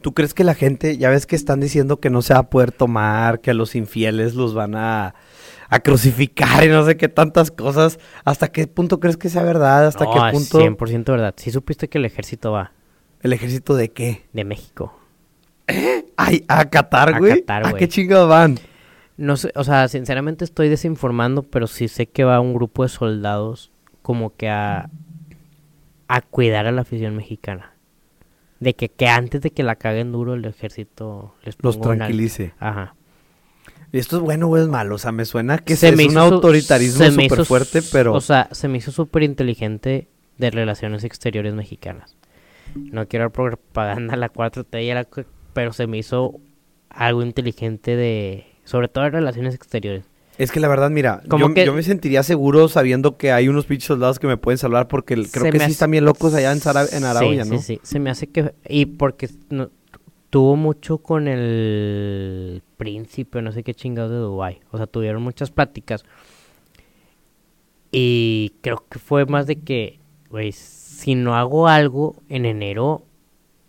¿Tú 0.00 0.12
crees 0.12 0.34
que 0.34 0.42
la 0.42 0.54
gente, 0.54 0.98
ya 0.98 1.10
ves 1.10 1.26
que 1.26 1.36
están 1.36 1.60
diciendo 1.60 2.00
que 2.00 2.10
no 2.10 2.22
se 2.22 2.34
va 2.34 2.40
a 2.40 2.50
poder 2.50 2.72
tomar, 2.72 3.40
que 3.40 3.52
a 3.52 3.54
los 3.54 3.76
infieles 3.76 4.34
los 4.34 4.52
van 4.52 4.74
a, 4.74 5.14
a 5.72 5.80
crucificar 5.80 6.64
y 6.64 6.68
no 6.68 6.84
sé 6.84 6.96
qué 6.96 7.08
tantas 7.08 7.50
cosas? 7.50 7.98
¿Hasta 8.24 8.48
qué 8.52 8.66
punto 8.66 9.00
crees 9.00 9.16
que 9.16 9.28
sea 9.28 9.42
verdad? 9.42 9.86
¿Hasta 9.86 10.04
No, 10.04 10.12
qué 10.12 10.18
es 10.28 10.32
punto? 10.34 10.60
100% 10.60 11.04
verdad. 11.06 11.34
Si 11.36 11.50
supiste 11.50 11.88
que 11.88 11.98
el 11.98 12.04
ejército 12.04 12.52
va 12.52 12.72
¿El 13.20 13.32
ejército 13.32 13.74
de 13.76 13.90
qué? 13.90 14.24
de 14.32 14.44
México. 14.44 14.98
Ay, 16.16 16.44
a 16.48 16.64
Qatar, 16.66 17.14
A 17.14 17.18
güey. 17.18 17.40
Qatar, 17.40 17.66
¿A 17.66 17.70
güey. 17.70 17.80
qué 17.80 17.88
chingados 17.88 18.28
van? 18.28 18.58
No 19.16 19.36
sé, 19.36 19.52
o 19.54 19.64
sea, 19.64 19.88
sinceramente 19.88 20.44
estoy 20.44 20.68
desinformando, 20.68 21.42
pero 21.42 21.66
sí 21.66 21.88
sé 21.88 22.06
que 22.06 22.24
va 22.24 22.40
un 22.40 22.54
grupo 22.54 22.82
de 22.82 22.88
soldados 22.88 23.70
como 24.02 24.34
que 24.36 24.48
a 24.48 24.90
a 26.08 26.20
cuidar 26.20 26.66
a 26.66 26.72
la 26.72 26.82
afición 26.82 27.16
mexicana. 27.16 27.72
De 28.60 28.74
que, 28.74 28.90
que 28.90 29.08
antes 29.08 29.40
de 29.40 29.50
que 29.50 29.62
la 29.62 29.76
caguen 29.76 30.12
duro 30.12 30.34
el 30.34 30.44
ejército 30.44 31.34
les 31.44 31.56
Los 31.62 31.80
tranquilice. 31.80 32.52
Ajá. 32.58 32.94
¿Y 33.92 33.98
esto 33.98 34.16
es 34.16 34.22
bueno 34.22 34.48
o 34.48 34.56
es 34.56 34.68
malo? 34.68 34.94
O 34.94 34.98
sea, 34.98 35.12
me 35.12 35.24
suena 35.26 35.58
que 35.58 35.76
Se 35.76 35.90
es 35.90 35.96
me 35.96 36.04
un 36.06 36.10
hizo 36.12 36.20
autoritarismo 36.20 37.04
súper 37.10 37.44
fuerte, 37.44 37.82
pero... 37.92 38.14
O 38.14 38.20
sea, 38.20 38.48
se 38.52 38.66
me 38.68 38.78
hizo 38.78 38.90
súper 38.90 39.22
inteligente 39.22 40.08
de 40.38 40.50
relaciones 40.50 41.04
exteriores 41.04 41.52
mexicanas. 41.54 42.16
No 42.74 43.06
quiero 43.06 43.24
dar 43.26 43.32
propaganda 43.32 44.14
a 44.14 44.16
la 44.16 44.32
4T, 44.32 44.82
y 44.84 44.90
a 44.90 44.94
la 44.94 45.06
pero 45.52 45.74
se 45.74 45.86
me 45.86 45.98
hizo 45.98 46.40
algo 46.88 47.22
inteligente 47.22 47.94
de... 47.96 48.46
Sobre 48.64 48.88
todo 48.88 49.04
en 49.06 49.12
relaciones 49.12 49.54
exteriores. 49.54 50.04
Es 50.38 50.50
que 50.50 50.60
la 50.60 50.68
verdad, 50.68 50.88
mira, 50.88 51.22
Como 51.28 51.48
yo, 51.48 51.54
que- 51.54 51.66
yo 51.66 51.74
me 51.74 51.82
sentiría 51.82 52.22
seguro 52.22 52.68
sabiendo 52.68 53.18
que 53.18 53.32
hay 53.32 53.48
unos 53.48 53.66
pinches 53.66 53.88
soldados 53.88 54.18
que 54.18 54.26
me 54.26 54.38
pueden 54.38 54.56
salvar 54.56 54.88
porque 54.88 55.14
creo 55.16 55.44
Se 55.44 55.50
que 55.50 55.58
sí 55.58 55.64
hace- 55.64 55.72
están 55.72 55.90
bien 55.90 56.06
locos 56.06 56.32
allá 56.32 56.52
en, 56.52 56.60
Sara- 56.60 56.86
en 56.90 57.04
Arabia, 57.04 57.44
sí, 57.44 57.50
¿no? 57.50 57.58
Sí, 57.58 57.62
sí, 57.74 57.80
se 57.82 58.00
me 58.00 58.08
hace 58.08 58.28
que... 58.28 58.54
Y 58.66 58.86
porque 58.86 59.28
no- 59.50 59.68
tuvo 60.32 60.56
mucho 60.56 60.96
con 60.96 61.28
el 61.28 62.62
príncipe, 62.78 63.42
no 63.42 63.52
sé 63.52 63.62
qué 63.62 63.74
chingados 63.74 64.10
de 64.10 64.16
Dubái. 64.16 64.60
O 64.70 64.78
sea, 64.78 64.86
tuvieron 64.86 65.22
muchas 65.22 65.50
pláticas. 65.50 66.06
Y 67.90 68.54
creo 68.62 68.82
que 68.88 68.98
fue 68.98 69.26
más 69.26 69.46
de 69.46 69.60
que, 69.60 70.00
güey, 70.30 70.52
si 70.52 71.16
no 71.16 71.36
hago 71.36 71.68
algo 71.68 72.16
en 72.30 72.46
enero, 72.46 73.04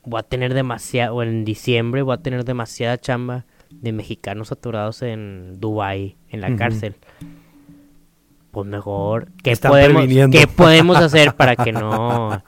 voy 0.05 0.22
a 0.22 0.24
tener 0.24 0.53
demasiado, 0.53 1.16
o 1.16 1.24
en 1.24 1.43
diciembre 1.43 2.01
voy 2.01 2.14
a 2.14 2.22
tener 2.22 2.45
demasiada 2.45 2.97
chamba 2.97 3.45
de 3.70 3.91
mexicanos 3.91 4.47
saturados 4.47 5.01
en 5.01 5.59
Dubái, 5.59 6.16
en 6.30 6.39
la 6.39 6.55
cárcel. 6.55 6.95
Pues 8.54 8.68
mejor, 8.68 9.30
¿qué 9.41 9.49
Están 9.49 9.72
podemos. 9.72 10.06
¿qué 10.30 10.45
podemos 10.45 10.97
hacer 10.97 11.34
para 11.38 11.56
que 11.56 11.72
no... 11.72 12.43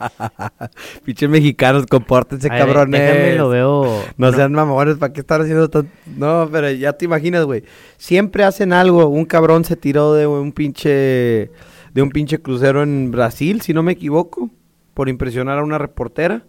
Pinches 1.04 1.28
mexicanos, 1.28 1.88
compórtense, 1.88 2.48
ver, 2.48 2.60
cabrones. 2.60 3.02
Déjame 3.02 3.36
lo 3.36 3.50
veo. 3.50 4.04
No, 4.16 4.32
sean 4.32 4.54
mamones, 4.54 4.98
¿para 4.98 5.12
qué 5.12 5.22
estar 5.22 5.42
haciendo 5.42 5.68
tan... 5.68 5.90
No, 6.16 6.48
pero 6.52 6.70
ya 6.70 6.94
te 6.94 7.06
imaginas, 7.06 7.46
güey. 7.46 7.64
Siempre 7.98 8.44
hacen 8.44 8.72
algo. 8.72 9.08
Un 9.08 9.26
cabrón 9.26 9.66
se 9.66 9.78
tiró 9.78 10.14
de 10.14 10.28
un 10.28 10.52
pinche... 10.52 11.50
De 11.96 12.04
un 12.04 12.12
pinche 12.12 12.40
crucero 12.40 12.84
en 12.84 13.10
Brasil, 13.10 13.62
si 13.62 13.74
no 13.74 13.82
me 13.82 13.94
equivoco. 13.94 14.52
Por 14.94 15.10
impresionar 15.10 15.58
a 15.58 15.64
una 15.64 15.80
reportera. 15.80 16.44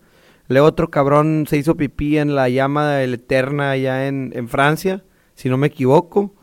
Luego 0.49 0.67
otro 0.67 0.91
cabrón 0.91 1.47
se 1.49 1.57
hizo 1.57 1.79
pipí 1.79 2.19
en 2.19 2.35
la 2.35 2.51
llama 2.51 2.91
del 2.91 3.15
eterna 3.15 3.71
allá 3.71 4.07
en, 4.07 4.33
en 4.37 4.49
Francia, 4.51 5.03
si 5.35 5.49
no 5.49 5.57
me 5.57 5.69
equivoco. 5.69 6.36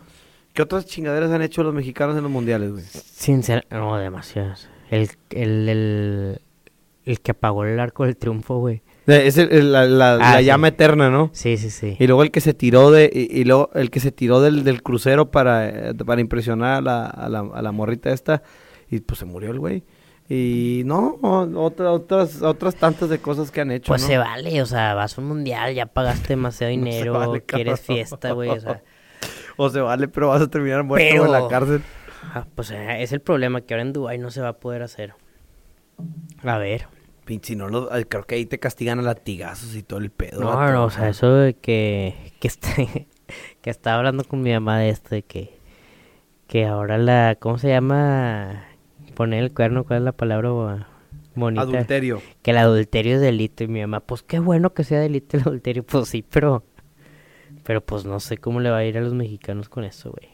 ¿Qué 0.54 0.62
otras 0.62 0.86
chingaderas 0.86 1.32
han 1.32 1.42
hecho 1.42 1.64
los 1.64 1.74
mexicanos 1.74 2.16
en 2.16 2.24
los 2.24 2.32
mundiales, 2.32 2.72
güey? 2.72 2.84
Sincera, 2.84 3.64
no, 3.72 3.98
demasiadas. 3.98 4.70
El, 4.92 5.10
el, 5.32 5.68
el, 5.70 6.42
el 7.06 7.20
que 7.22 7.32
apagó 7.32 7.66
el 7.66 7.80
arco 7.80 8.06
del 8.06 8.16
triunfo, 8.18 8.60
güey. 8.60 8.84
Eh, 9.08 9.24
Es 9.26 9.38
el- 9.38 9.52
el- 9.52 9.72
la, 9.72 9.86
la- 9.86 10.14
Ah, 10.16 10.34
la 10.34 10.40
sí. 10.40 10.46
llama 10.46 10.68
eterna, 10.70 11.10
¿no? 11.10 11.32
Sí, 11.34 11.58
sí, 11.58 11.70
sí. 11.72 11.98
Y 12.00 12.06
luego 12.08 12.22
el 12.24 12.32
que 12.32 12.40
se 12.40 12.54
tiró 12.54 12.92
de 12.92 13.10
y, 13.12 13.40
y 13.42 13.44
luego 13.46 13.70
el 13.74 13.90
que 13.90 14.00
se 14.00 14.12
tiró 14.12 14.42
del, 14.42 14.64
del 14.64 14.84
crucero 14.84 15.32
para, 15.32 15.90
eh, 15.90 15.94
para 15.96 16.22
impresionar 16.22 16.76
a 16.78 16.82
la, 16.82 17.06
a, 17.08 17.30
la, 17.30 17.40
a 17.40 17.62
la 17.62 17.72
morrita 17.72 18.12
esta 18.12 18.44
y 18.90 19.00
pues 19.00 19.20
se 19.20 19.26
murió 19.26 19.52
el 19.52 19.60
güey. 19.60 19.84
Y 20.30 20.84
no, 20.86 21.18
otra- 21.56 21.92
otras 21.92 22.42
otras 22.42 22.76
tantas 22.76 23.10
de 23.10 23.18
cosas 23.20 23.52
que 23.52 23.60
han 23.60 23.72
hecho, 23.72 23.88
Pues 23.88 24.04
¿no? 24.04 24.08
se 24.08 24.18
vale, 24.18 24.62
o 24.62 24.66
sea, 24.66 24.94
vas 24.94 25.18
a 25.18 25.22
un 25.22 25.28
mundial, 25.28 25.74
ya 25.74 25.86
pagaste 25.88 26.30
demasiado 26.30 26.72
No 26.78 26.86
dinero, 26.86 27.14
vale, 27.14 27.42
quieres 27.44 27.82
fiesta, 27.82 28.32
güey, 28.32 28.50
o 28.52 28.60
sea. 28.60 28.82
O 29.58 29.70
se 29.70 29.80
vale, 29.82 30.08
pero 30.08 30.30
vas 30.30 30.42
a 30.42 30.48
terminar 30.50 30.84
muerto 30.84 31.26
en 31.26 31.32
la 31.32 31.48
cárcel. 31.48 31.82
ah, 32.34 32.46
pues 32.56 32.72
eh, 32.72 33.02
es 33.04 33.12
el 33.12 33.22
problema, 33.22 33.62
que 33.62 33.74
ahora 33.74 33.82
en 33.84 33.94
Dubái 33.94 34.18
no 34.18 34.32
se 34.32 34.42
va 34.42 34.50
a 34.50 34.54
poder 34.60 34.82
hacer. 34.84 35.14
A 36.44 36.58
ver. 36.58 36.88
Pinche, 37.26 37.56
no 37.56 37.70
lo, 37.70 37.92
ay, 37.92 38.04
creo 38.06 38.24
que 38.26 38.36
ahí 38.36 38.46
te 38.46 38.60
castigan 38.60 39.00
a 39.00 39.02
latigazos 39.02 39.76
y 39.76 39.84
todo 39.84 40.00
el 40.00 40.10
pedo. 40.12 40.42
No, 40.42 40.72
no, 40.72 40.86
o 40.86 40.90
sea, 40.90 41.08
eso 41.10 41.34
de 41.34 41.54
que, 41.54 42.34
que, 42.40 42.48
esté- 42.50 43.08
que 43.62 43.70
estaba 43.70 43.98
hablando 43.98 44.24
con 44.26 44.42
mi 44.42 44.52
mamá 44.52 44.80
de 44.80 44.90
esto, 44.90 45.16
de 45.16 45.22
que, 45.24 45.58
que 46.48 46.66
ahora 46.66 46.98
la, 46.98 47.38
¿cómo 47.40 47.58
se 47.58 47.70
llama? 47.70 48.66
Poner 49.16 49.44
el 49.44 49.54
cuerno, 49.54 49.84
¿cuál 49.86 50.00
es 50.00 50.04
la 50.06 50.12
palabra 50.12 50.50
bo- 50.50 50.80
bonita? 51.36 51.62
Adulterio. 51.62 52.22
Que 52.42 52.52
el 52.52 52.58
adulterio 52.58 53.16
es 53.16 53.22
delito 53.22 53.64
y 53.64 53.68
mi 53.68 53.80
mamá, 53.82 54.02
pues 54.02 54.24
qué 54.24 54.40
bueno 54.40 54.74
que 54.74 54.84
sea 54.84 55.00
delito 55.00 55.38
el 55.38 55.44
adulterio, 55.44 55.84
pues 55.84 56.10
sí, 56.10 56.26
pero, 56.30 56.64
pero 57.64 57.82
pues 57.82 58.06
no 58.06 58.20
sé 58.20 58.38
cómo 58.38 58.60
le 58.60 58.70
va 58.70 58.78
a 58.78 58.86
ir 58.86 58.98
a 58.98 59.02
los 59.02 59.14
mexicanos 59.14 59.70
con 59.70 59.84
eso, 59.84 60.12
güey. 60.12 60.30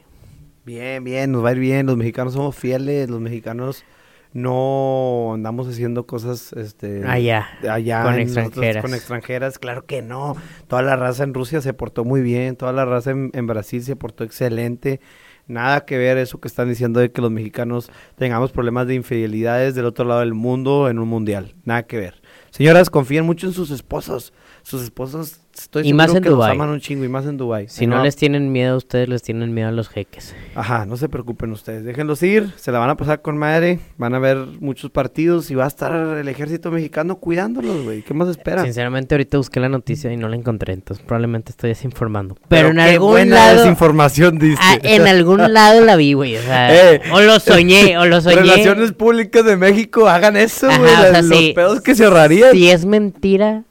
Bien, 0.66 1.04
bien, 1.04 1.32
nos 1.32 1.44
va 1.44 1.50
a 1.50 1.52
ir 1.54 1.60
bien. 1.60 1.86
Los 1.86 1.98
mexicanos 1.98 2.34
somos 2.34 2.56
fieles, 2.56 3.10
los 3.10 3.20
mexicanos 3.22 3.84
no 4.32 5.32
andamos 5.34 5.68
haciendo 5.68 6.06
cosas 6.06 6.54
este 6.54 7.04
Allá, 7.08 7.48
allá 7.68 8.04
con 8.04 8.20
extranjeras. 8.20 8.84
con 8.84 8.94
extranjeras, 8.94 9.58
claro 9.58 9.86
que 9.86 10.02
no. 10.02 10.36
Toda 10.68 10.84
la 10.84 10.96
raza 10.96 11.24
en 11.24 11.34
Rusia 11.34 11.62
se 11.62 11.74
portó 11.74 12.06
muy 12.06 12.22
bien, 12.22 12.56
toda 12.56 12.72
la 12.72 12.86
raza 12.86 13.12
en, 13.12 13.32
en 13.34 13.48
Brasil 13.48 13.82
se 13.82 13.96
portó 13.96 14.24
excelente. 14.24 15.00
Nada 15.48 15.84
que 15.84 15.98
ver 15.98 16.20
eso 16.20 16.40
que 16.40 16.48
están 16.48 16.70
diciendo 16.70 17.00
de 17.00 17.12
que 17.12 17.22
los 17.22 17.32
mexicanos 17.32 17.92
tengamos 18.16 18.52
problemas 18.52 18.86
de 18.86 18.94
infidelidades 18.94 19.74
del 19.74 19.86
otro 19.86 20.06
lado 20.06 20.20
del 20.20 20.36
mundo 20.36 20.90
en 20.90 21.00
un 21.00 21.10
mundial. 21.10 21.56
Nada 21.64 21.84
que 21.88 21.98
ver. 21.98 22.22
Señoras, 22.52 22.92
confíen 22.92 23.26
mucho 23.26 23.48
en 23.48 23.54
sus 23.54 23.72
esposos. 23.72 24.32
Sus 24.62 24.84
esposos, 24.84 25.42
estoy 25.64 25.88
Y 25.88 25.94
más 25.94 26.14
en 26.14 26.24
que 26.24 26.30
los 26.30 26.38
Dubái. 26.38 26.52
aman 26.52 26.70
un 26.70 26.80
chingo 26.80 27.04
y 27.06 27.10
más 27.10 27.26
en 27.26 27.38
Dubai. 27.38 27.68
Si 27.70 27.88
no 27.88 28.04
les 28.04 28.16
tienen 28.16 28.52
miedo 28.52 28.74
a 28.74 28.78
ustedes, 28.78 29.10
les 29.10 29.22
tienen 29.22 29.54
miedo 29.54 29.70
a 29.70 29.72
los 29.72 29.90
jeques. 29.90 30.36
Ajá, 30.56 30.86
no 30.86 30.98
se 30.98 31.10
preocupen 31.10 31.52
ustedes, 31.52 31.84
déjenlos 31.84 32.22
ir, 32.24 32.52
se 32.56 32.72
la 32.72 32.80
van 32.80 32.90
a 32.90 32.98
pasar 32.98 33.22
con 33.22 33.38
madre, 33.38 33.80
van 33.98 34.14
a 34.16 34.20
ver 34.20 34.38
muchos 34.60 34.92
partidos 34.92 35.50
y 35.52 35.56
va 35.56 35.66
a 35.66 35.68
estar 35.68 36.18
el 36.18 36.28
ejército 36.28 36.72
mexicano 36.72 37.18
cuidándolos, 37.18 37.84
güey. 37.84 38.02
¿Qué 38.02 38.14
más 38.14 38.30
esperan? 38.30 38.66
Sinceramente, 38.66 39.16
ahorita 39.16 39.38
busqué 39.38 39.60
la 39.60 39.70
noticia 39.70 40.12
y 40.12 40.18
no 40.18 40.28
la 40.30 40.36
encontré, 40.36 40.74
entonces 40.74 41.06
probablemente 41.06 41.52
estoy 41.52 41.70
desinformando. 41.70 42.36
Pero, 42.48 42.70
en 42.70 42.76
qué 42.76 42.82
algún 42.82 43.12
buena 43.12 43.36
lado... 43.36 43.58
desinformación 43.60 44.40
diste. 44.40 44.60
Ah, 44.64 44.78
en 44.82 45.08
algún 45.08 45.54
lado 45.54 45.84
la 45.84 45.96
vi, 45.96 46.14
güey. 46.14 46.36
O 46.38 46.42
sea, 46.42 46.70
Eh, 46.80 47.02
o 47.12 47.22
lo 47.22 47.40
soñé, 47.40 47.98
o 47.98 48.06
lo 48.06 48.22
soñé. 48.22 48.38
Relaciones 48.38 48.92
Públicas 48.94 49.44
de 49.46 49.58
México, 49.58 50.08
hagan 50.08 50.38
eso, 50.38 50.68
güey. 50.68 50.94
o 50.94 50.98
sea, 50.98 51.22
los 51.22 51.38
sí. 51.38 51.52
pedos 51.56 51.82
que 51.82 51.96
se 51.96 52.06
ahorrarían. 52.06 52.52
Si 52.52 52.70
es 52.70 52.86
mentira, 52.86 53.64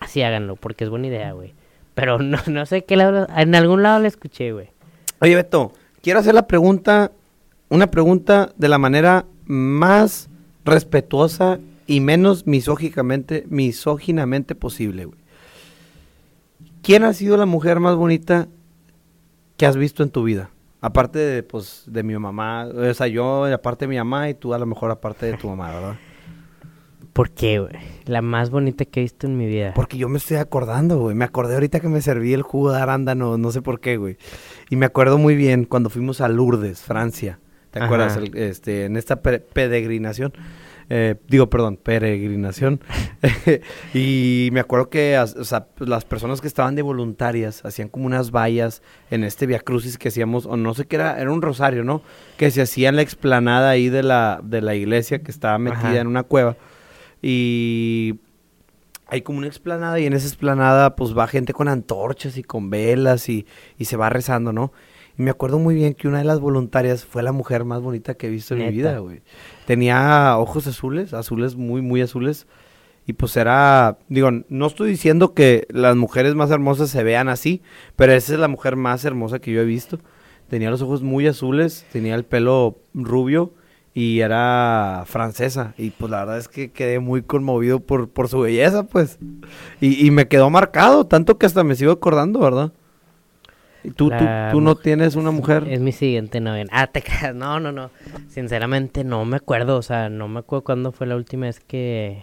así 0.00 0.22
háganlo, 0.22 0.56
porque 0.56 0.84
es 0.84 0.90
buena 0.90 1.08
idea, 1.08 1.32
güey. 1.32 1.54
Pero 1.94 2.18
no, 2.20 2.38
no 2.46 2.66
sé 2.66 2.84
qué 2.84 2.96
lado, 2.96 3.26
en 3.36 3.54
algún 3.54 3.82
lado 3.82 4.00
la 4.00 4.08
escuché, 4.08 4.52
güey. 4.52 4.70
Oye, 5.20 5.34
Beto, 5.34 5.72
quiero 6.02 6.20
hacer 6.20 6.34
la 6.34 6.46
pregunta, 6.46 7.12
una 7.68 7.90
pregunta 7.90 8.52
de 8.56 8.68
la 8.68 8.78
manera 8.78 9.24
más 9.46 10.28
respetuosa 10.64 11.58
y 11.86 12.00
menos 12.00 12.46
misógicamente, 12.46 13.44
misóginamente 13.48 14.54
posible, 14.54 15.06
güey. 15.06 15.18
¿Quién 16.82 17.02
ha 17.02 17.12
sido 17.12 17.36
la 17.36 17.46
mujer 17.46 17.80
más 17.80 17.96
bonita 17.96 18.46
que 19.56 19.66
has 19.66 19.76
visto 19.76 20.02
en 20.02 20.10
tu 20.10 20.22
vida? 20.22 20.50
Aparte 20.80 21.18
de, 21.18 21.42
pues, 21.42 21.82
de 21.86 22.02
mi 22.02 22.16
mamá, 22.16 22.66
o 22.66 22.94
sea, 22.94 23.08
yo 23.08 23.46
aparte 23.46 23.86
de 23.86 23.88
mi 23.88 23.96
mamá 23.96 24.28
y 24.28 24.34
tú 24.34 24.54
a 24.54 24.58
lo 24.58 24.66
mejor 24.66 24.90
aparte 24.90 25.26
de 25.26 25.36
tu 25.36 25.48
mamá, 25.48 25.72
¿verdad? 25.72 25.96
¿Por 27.16 27.30
qué, 27.30 27.58
güey? 27.60 27.72
La 28.04 28.20
más 28.22 28.50
bonita 28.50 28.84
que 28.84 29.00
he 29.00 29.02
visto 29.02 29.26
en 29.26 29.36
mi 29.38 29.46
vida. 29.46 29.72
Porque 29.74 29.96
yo 29.96 30.08
me 30.08 30.18
estoy 30.18 30.36
acordando, 30.36 30.98
güey. 30.98 31.16
Me 31.16 31.24
acordé 31.24 31.54
ahorita 31.54 31.80
que 31.80 31.88
me 31.88 32.02
serví 32.02 32.32
el 32.34 32.42
jugo 32.42 32.72
de 32.72 32.80
arándano, 32.80 33.38
no 33.38 33.50
sé 33.50 33.62
por 33.62 33.80
qué, 33.80 33.96
güey. 33.96 34.18
Y 34.70 34.76
me 34.76 34.84
acuerdo 34.86 35.16
muy 35.16 35.34
bien 35.34 35.64
cuando 35.64 35.88
fuimos 35.90 36.20
a 36.20 36.28
Lourdes, 36.28 36.82
Francia. 36.82 37.40
¿Te 37.70 37.78
Ajá. 37.78 37.86
acuerdas? 37.86 38.16
El- 38.18 38.36
este, 38.36 38.84
en 38.84 38.96
esta 38.96 39.22
pe- 39.22 39.40
peregrinación. 39.40 40.32
Eh, 40.88 41.16
digo, 41.26 41.50
perdón, 41.50 41.78
peregrinación. 41.82 42.80
y 43.94 44.50
me 44.52 44.60
acuerdo 44.60 44.88
que 44.88 45.18
o 45.18 45.44
sea, 45.44 45.64
pues, 45.66 45.88
las 45.90 46.04
personas 46.04 46.40
que 46.40 46.46
estaban 46.46 46.74
de 46.76 46.82
voluntarias 46.82 47.64
hacían 47.64 47.88
como 47.88 48.06
unas 48.06 48.30
vallas 48.30 48.82
en 49.10 49.24
este 49.24 49.46
Via 49.46 49.58
Crucis 49.60 49.98
que 49.98 50.08
hacíamos, 50.08 50.46
o 50.46 50.56
no 50.56 50.74
sé 50.74 50.84
qué 50.86 50.96
era, 50.96 51.20
era 51.20 51.32
un 51.32 51.42
rosario, 51.42 51.82
¿no? 51.82 52.02
Que 52.36 52.50
se 52.50 52.62
hacía 52.62 52.88
en 52.88 52.96
la 52.96 53.02
explanada 53.02 53.70
ahí 53.70 53.88
de 53.88 54.02
la, 54.02 54.40
de 54.44 54.60
la 54.60 54.74
iglesia 54.74 55.20
que 55.20 55.30
estaba 55.30 55.58
metida 55.58 55.88
Ajá. 55.88 56.00
en 56.00 56.06
una 56.06 56.22
cueva. 56.22 56.56
Y 57.28 58.20
hay 59.08 59.22
como 59.22 59.38
una 59.38 59.48
explanada 59.48 59.98
y 59.98 60.06
en 60.06 60.12
esa 60.12 60.28
explanada 60.28 60.94
pues 60.94 61.18
va 61.18 61.26
gente 61.26 61.52
con 61.52 61.66
antorchas 61.66 62.36
y 62.36 62.44
con 62.44 62.70
velas 62.70 63.28
y, 63.28 63.46
y 63.76 63.86
se 63.86 63.96
va 63.96 64.08
rezando, 64.10 64.52
¿no? 64.52 64.72
Y 65.18 65.22
me 65.22 65.30
acuerdo 65.32 65.58
muy 65.58 65.74
bien 65.74 65.94
que 65.94 66.06
una 66.06 66.18
de 66.18 66.24
las 66.24 66.38
voluntarias 66.38 67.04
fue 67.04 67.24
la 67.24 67.32
mujer 67.32 67.64
más 67.64 67.82
bonita 67.82 68.14
que 68.14 68.28
he 68.28 68.30
visto 68.30 68.54
en 68.54 68.66
mi 68.66 68.70
vida, 68.70 68.98
güey. 68.98 69.22
Tenía 69.66 70.38
ojos 70.38 70.68
azules, 70.68 71.14
azules 71.14 71.56
muy, 71.56 71.82
muy 71.82 72.00
azules. 72.00 72.46
Y 73.08 73.14
pues 73.14 73.36
era, 73.36 73.98
digo, 74.08 74.30
no 74.48 74.66
estoy 74.68 74.88
diciendo 74.88 75.34
que 75.34 75.66
las 75.68 75.96
mujeres 75.96 76.36
más 76.36 76.52
hermosas 76.52 76.90
se 76.90 77.02
vean 77.02 77.28
así, 77.28 77.60
pero 77.96 78.12
esa 78.12 78.34
es 78.34 78.38
la 78.38 78.46
mujer 78.46 78.76
más 78.76 79.04
hermosa 79.04 79.40
que 79.40 79.50
yo 79.50 79.60
he 79.62 79.64
visto. 79.64 79.98
Tenía 80.48 80.70
los 80.70 80.80
ojos 80.80 81.02
muy 81.02 81.26
azules, 81.26 81.86
tenía 81.90 82.14
el 82.14 82.24
pelo 82.24 82.78
rubio 82.94 83.52
y 83.96 84.20
era 84.20 85.04
francesa. 85.06 85.72
Y 85.78 85.88
pues 85.88 86.10
la 86.10 86.18
verdad 86.18 86.36
es 86.36 86.48
que 86.48 86.70
quedé 86.70 86.98
muy 86.98 87.22
conmovido 87.22 87.80
por, 87.80 88.10
por 88.10 88.28
su 88.28 88.40
belleza, 88.40 88.82
pues. 88.82 89.18
Y, 89.80 90.06
y 90.06 90.10
me 90.10 90.28
quedó 90.28 90.50
marcado, 90.50 91.06
tanto 91.06 91.38
que 91.38 91.46
hasta 91.46 91.64
me 91.64 91.74
sigo 91.76 91.92
acordando, 91.92 92.40
¿verdad? 92.40 92.72
¿Y 93.82 93.92
¿Tú, 93.92 94.10
tú, 94.50 94.60
no 94.60 94.74
tienes 94.74 95.16
una 95.16 95.30
mujer? 95.30 95.66
Es 95.70 95.80
mi 95.80 95.92
siguiente 95.92 96.40
novia. 96.40 96.66
Ah, 96.72 96.88
te 96.88 97.00
creas. 97.04 97.34
No, 97.34 97.58
no, 97.58 97.72
no. 97.72 97.90
Sinceramente 98.28 99.02
no 99.02 99.24
me 99.24 99.36
acuerdo. 99.36 99.78
O 99.78 99.82
sea, 99.82 100.10
no 100.10 100.28
me 100.28 100.40
acuerdo 100.40 100.64
cuándo 100.64 100.92
fue 100.92 101.06
la 101.06 101.16
última 101.16 101.46
vez 101.46 101.60
que... 101.60 102.22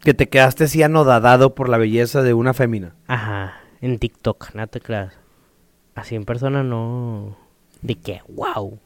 Que 0.00 0.14
te 0.14 0.30
quedaste 0.30 0.64
así 0.64 0.82
anodadado 0.82 1.54
por 1.54 1.68
la 1.68 1.76
belleza 1.76 2.22
de 2.22 2.32
una 2.32 2.54
fémina. 2.54 2.94
Ajá, 3.06 3.60
en 3.82 3.98
TikTok, 3.98 4.54
no 4.54 4.66
te 4.66 4.80
creas. 4.80 5.12
Así 5.94 6.14
en 6.14 6.24
persona 6.24 6.62
no... 6.62 7.36
De 7.82 7.96
que, 7.96 8.22
wow. 8.30 8.78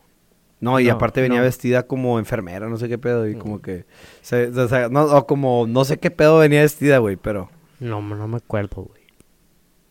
No, 0.61 0.81
y 0.81 0.87
No, 0.87 0.95
aparte 0.95 1.21
venía 1.21 1.39
no. 1.39 1.45
vestida 1.45 1.87
como 1.87 2.19
enfermera, 2.19 2.69
no 2.69 2.77
sé 2.79 2.89
qué 2.89 2.97
pedo, 2.99 3.29
y 3.29 3.35
como 3.35 3.61
que... 3.61 3.85
se- 4.23 4.49
o 4.49 4.69
sea, 4.69 4.89
no, 4.89 5.05
o 5.05 5.27
como 5.27 5.67
no 5.69 5.85
sé 5.85 5.99
qué 5.99 6.11
pedo 6.11 6.39
venía 6.39 6.63
vestida, 6.63 6.99
güey, 6.99 7.17
pero 7.17 7.51
No, 7.79 8.01
no 8.01 8.27
me 8.29 8.39
acuerdo, 8.39 8.83
güey. 8.85 9.03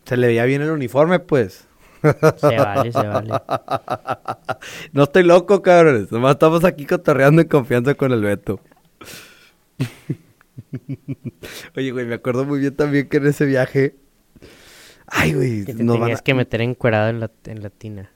se 0.06 0.18
le 0.18 0.28
veía 0.28 0.46
bien 0.46 0.62
el 0.64 0.72
uniforme, 0.72 1.20
pues. 1.20 1.68
Se 2.02 2.58
vale, 2.58 2.92
se 2.92 3.08
vale. 3.08 3.32
No 4.94 5.04
estoy 5.04 5.24
loco, 5.24 5.62
cabrones. 5.64 6.12
Nomás 6.12 6.34
estamos 6.34 6.64
aquí 6.64 6.86
cotorreando 6.86 7.42
en 7.42 7.48
confianza 7.48 7.94
con 7.96 8.12
el 8.12 8.22
Beto. 8.22 8.60
Oye, 11.76 11.92
güey, 11.92 12.06
me 12.06 12.16
acuerdo 12.16 12.46
muy 12.46 12.60
bien 12.60 12.76
también 12.76 13.08
que 13.10 13.18
en 13.18 13.28
ese 13.28 13.46
viaje... 13.46 13.96
Ay, 15.08 15.34
güey, 15.34 15.66
Que 15.66 15.74
te 15.76 15.84
nos 15.84 15.96
van 15.98 16.06
tenías 16.06 16.20
a- 16.20 16.24
que 16.24 16.34
meter 16.34 16.62
encuerado 16.62 17.10
en 17.10 17.20
la, 17.20 17.32
en 17.46 17.62
la 17.62 17.70
tina. 17.70 18.12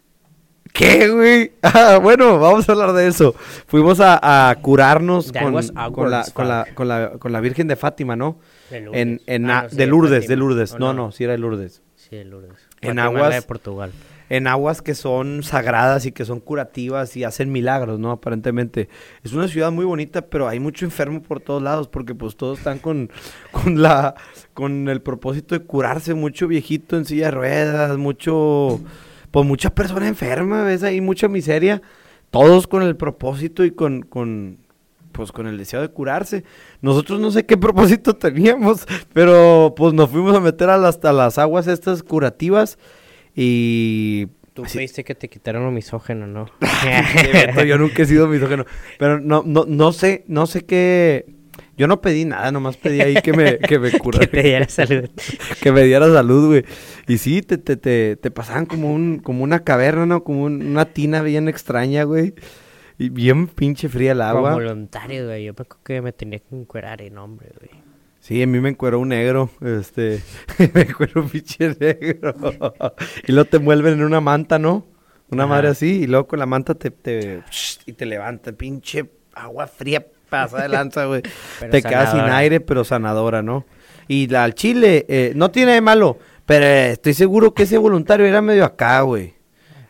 ¿Qué, 0.74 1.10
güey? 1.10 1.52
Ah, 1.62 2.00
bueno, 2.02 2.40
vamos 2.40 2.68
a 2.70 2.72
hablar 2.72 2.94
de 2.94 3.08
eso. 3.08 3.34
Fuimos 3.68 4.00
a, 4.00 4.50
a 4.50 4.56
curarnos 4.56 5.32
con, 5.32 5.54
la, 5.54 5.92
con, 5.92 6.10
la, 6.10 6.24
fuck. 6.24 6.34
con, 6.74 6.88
la, 6.88 7.12
con 7.20 7.32
la 7.32 7.42
Virgen 7.42 7.68
de 7.68 7.76
Fátima, 7.76 8.16
¿no? 8.16 8.40
De 8.70 8.78
En, 8.94 9.22
en 9.26 9.50
Ah, 9.50 9.60
a- 9.60 9.64
no, 9.64 9.70
sí, 9.70 9.76
de 9.76 9.88
Lourdes, 9.88 10.28
de. 10.28 10.36
Lourdes. 10.36 10.74
¿O 10.74 10.80
No, 10.80 10.94
no, 10.94 11.12
sí 11.12 11.24
era 11.26 11.34
de 11.34 11.40
Lourdes. 11.40 11.82
Sí, 11.96 12.16
de 12.16 12.26
Lourdes. 12.26 12.52
En 12.82 12.98
aguas- 13.00 13.34
de 13.36 13.42
Portugal. 13.42 13.92
En 14.30 14.46
aguas 14.46 14.84
que 14.84 14.94
son 14.94 15.42
sagradas 15.42 16.06
y 16.06 16.12
que 16.12 16.24
son 16.24 16.40
curativas 16.40 17.18
y 17.18 17.24
hacen 17.24 17.52
milagros, 17.52 17.98
¿no? 18.00 18.12
Aparentemente. 18.12 18.88
Es 19.24 19.34
una 19.34 19.48
ciudad 19.48 19.72
muy 19.72 19.86
bonita, 19.86 20.22
pero 20.22 20.48
hay 20.48 20.60
mucho 20.60 20.86
enfermo 20.86 21.24
por 21.24 21.40
todos 21.40 21.64
lados 21.64 21.88
porque 21.88 22.14
pues 22.14 22.36
todos 22.38 22.60
están 22.60 22.78
con, 22.78 23.10
con 23.52 23.82
la 23.82 24.14
con 24.54 24.88
el 24.88 25.02
propósito 25.02 25.58
de 25.58 25.66
curarse, 25.66 26.14
mucho 26.14 26.48
viejito 26.48 26.96
en 26.96 27.06
silla 27.06 27.26
de 27.26 27.32
ruedas, 27.32 27.98
mucho 27.98 28.80
pues 29.32 29.46
mucha 29.46 29.70
persona 29.70 30.08
enferma, 30.08 30.64
ves 30.64 30.84
ahí 30.84 31.02
mucha 31.02 31.28
miseria, 31.28 31.82
todos 32.32 32.68
con 32.68 32.84
el 32.84 32.96
propósito 32.96 33.64
y 33.64 33.72
con 33.72 34.02
con 34.02 34.58
pues 35.12 35.32
con 35.32 35.48
el 35.48 35.58
deseo 35.58 35.82
de 35.82 35.90
curarse. 35.90 36.44
Nosotros 36.82 37.20
no 37.20 37.32
sé 37.32 37.46
qué 37.46 37.58
propósito 37.68 38.16
teníamos, 38.16 38.86
pero 39.14 39.74
pues 39.76 39.94
nos 39.94 40.10
fuimos 40.10 40.36
a 40.36 40.40
meter 40.40 40.70
a 40.70 40.78
las, 40.78 41.38
aguas 41.38 41.68
estas 41.68 42.04
curativas 42.04 42.78
y 43.36 44.28
Tú 44.54 44.64
pediste 44.64 45.04
que 45.04 45.16
te 45.16 45.30
quitaran 45.30 45.64
lo 45.64 45.72
misógeno, 45.72 46.28
¿no? 46.28 46.48
Sí, 46.62 47.68
yo 47.68 47.78
nunca 47.78 48.04
he 48.04 48.06
sido 48.06 48.28
misógeno. 48.28 48.66
Pero 48.98 49.20
no, 49.20 49.44
no, 49.46 49.66
no 49.66 49.94
sé, 49.94 50.26
no 50.28 50.48
sé 50.48 50.66
qué. 50.66 51.26
Yo 51.80 51.88
no 51.88 52.02
pedí 52.02 52.26
nada, 52.26 52.52
nomás 52.52 52.76
pedí 52.78 53.00
ahí 53.02 53.16
que 53.24 53.32
me, 53.34 53.58
que 53.58 53.80
me 53.80 53.90
curara. 53.98 54.26
que 54.28 54.28
te 54.28 54.44
diera 54.44 54.68
salud. 54.70 55.10
que 55.64 55.72
me 55.72 55.84
diera 55.84 56.12
salud, 56.14 56.48
güey. 56.48 56.66
Y 57.08 57.18
sí, 57.18 57.42
te, 57.42 57.58
te, 57.58 57.78
te, 57.78 58.18
te 58.18 58.30
pasaban 58.32 58.66
como 58.66 58.94
un, 58.94 59.20
como 59.20 59.44
una 59.46 59.64
caverna, 59.64 60.06
¿no? 60.06 60.24
Como 60.26 60.44
un- 60.44 60.62
una 60.68 60.86
tina 60.86 61.22
bien 61.22 61.48
extraña, 61.48 62.04
güey. 62.04 62.34
Y 62.98 63.08
bien 63.10 63.48
pinche 63.48 63.88
fría 63.88 64.12
el 64.12 64.18
Como 64.18 64.30
agua. 64.30 64.54
voluntario, 64.56 65.26
güey. 65.28 65.46
Yo 65.46 65.54
me 65.58 65.62
acuerdo 65.64 65.84
que 65.86 66.02
me 66.02 66.12
tenía 66.12 66.40
que 66.40 66.54
encuerar 66.54 67.00
y 67.02 67.10
no, 67.10 67.24
hombre, 67.24 67.50
güey. 67.58 67.72
Sí, 68.20 68.44
a 68.44 68.48
mí 68.48 68.60
me 68.60 68.68
encueró 68.70 69.00
un 69.00 69.08
negro, 69.08 69.50
este, 69.62 70.22
me 70.74 70.82
encueró 70.82 71.22
un 71.22 71.30
pinche 71.30 71.74
negro. 71.80 72.36
y 73.26 73.32
luego 73.32 73.50
te 73.50 73.56
envuelven 73.58 73.94
en 73.94 74.04
una 74.04 74.20
manta, 74.20 74.60
¿no? 74.60 74.86
Una 75.32 75.44
Ajá. 75.46 75.50
madre 75.54 75.68
así, 75.70 76.02
y 76.04 76.08
luego 76.08 76.28
con 76.28 76.40
la 76.40 76.46
manta 76.46 76.76
te, 76.76 76.92
te, 76.92 77.42
y 77.86 77.94
te 77.94 78.06
levanta, 78.06 78.52
pinche 78.52 79.10
agua 79.34 79.68
fría, 79.68 80.06
pasa 80.30 80.62
de 80.62 80.70
lanza, 80.70 81.06
güey. 81.06 81.22
Te 81.72 81.82
quedas 81.82 82.12
sin 82.12 82.22
aire, 82.22 82.60
pero 82.62 82.84
sanadora, 82.84 83.42
¿no? 83.42 83.66
Y 84.08 84.28
la 84.28 84.44
al 84.44 84.54
chile, 84.56 85.06
eh, 85.10 85.34
no 85.36 85.52
tiene 85.52 85.74
de 85.74 85.82
malo, 85.82 86.18
pero 86.46 86.66
eh, 86.66 86.92
estoy 86.92 87.14
seguro 87.14 87.54
que 87.54 87.64
ese 87.64 87.78
voluntario 87.78 88.26
era 88.26 88.42
medio 88.42 88.66
acá, 88.66 89.02
güey. 89.02 89.34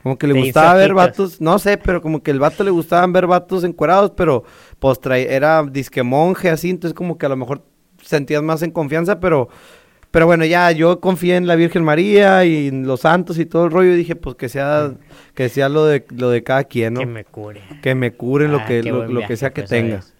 Como 0.03 0.17
que 0.17 0.27
le 0.27 0.33
gustaba 0.41 0.73
ver 0.75 0.93
vatos, 0.93 1.41
no 1.41 1.59
sé, 1.59 1.77
pero 1.77 2.01
como 2.01 2.23
que 2.23 2.31
el 2.31 2.39
vato 2.39 2.63
le 2.63 2.71
gustaban 2.71 3.11
ver 3.11 3.27
vatos 3.27 3.63
encuerados, 3.65 4.11
pero 4.15 4.43
pues 4.79 4.99
trae- 5.01 5.27
era 5.29 5.61
disque 5.63 6.03
monje 6.03 6.49
así, 6.49 6.69
entonces 6.69 6.95
como 6.95 7.17
que 7.17 7.25
a 7.25 7.29
lo 7.29 7.35
mejor 7.35 7.63
sentías 8.01 8.41
más 8.41 8.61
en 8.61 8.71
confianza, 8.71 9.19
pero 9.19 9.49
pero 10.11 10.25
bueno, 10.25 10.43
ya 10.45 10.71
yo 10.71 10.99
confié 11.01 11.35
en 11.35 11.45
la 11.45 11.55
Virgen 11.55 11.83
María 11.83 12.43
y 12.45 12.69
en 12.69 12.87
los 12.87 13.01
santos 13.01 13.37
y 13.37 13.45
todo 13.45 13.65
el 13.65 13.71
rollo 13.71 13.91
y 13.93 13.97
dije, 13.97 14.15
pues 14.15 14.35
que 14.37 14.47
sea 14.49 14.93
que 15.35 15.49
sea 15.49 15.69
lo 15.69 15.85
de 15.85 16.05
lo 16.15 16.29
de 16.31 16.43
cada 16.43 16.63
quien, 16.63 16.93
¿no? 16.95 17.01
Que 17.01 17.05
me 17.05 17.25
cure. 17.25 17.61
Que 17.83 17.93
me 17.93 18.13
curen 18.13 18.51
lo 18.53 18.59
Ah, 18.59 18.65
que 18.65 18.81
lo, 18.81 19.27
que 19.27 19.37
sea 19.37 19.51
que 19.51 19.61
fue 19.61 19.65
esa 19.65 19.75
tenga. 19.75 19.95
vez. 19.97 20.13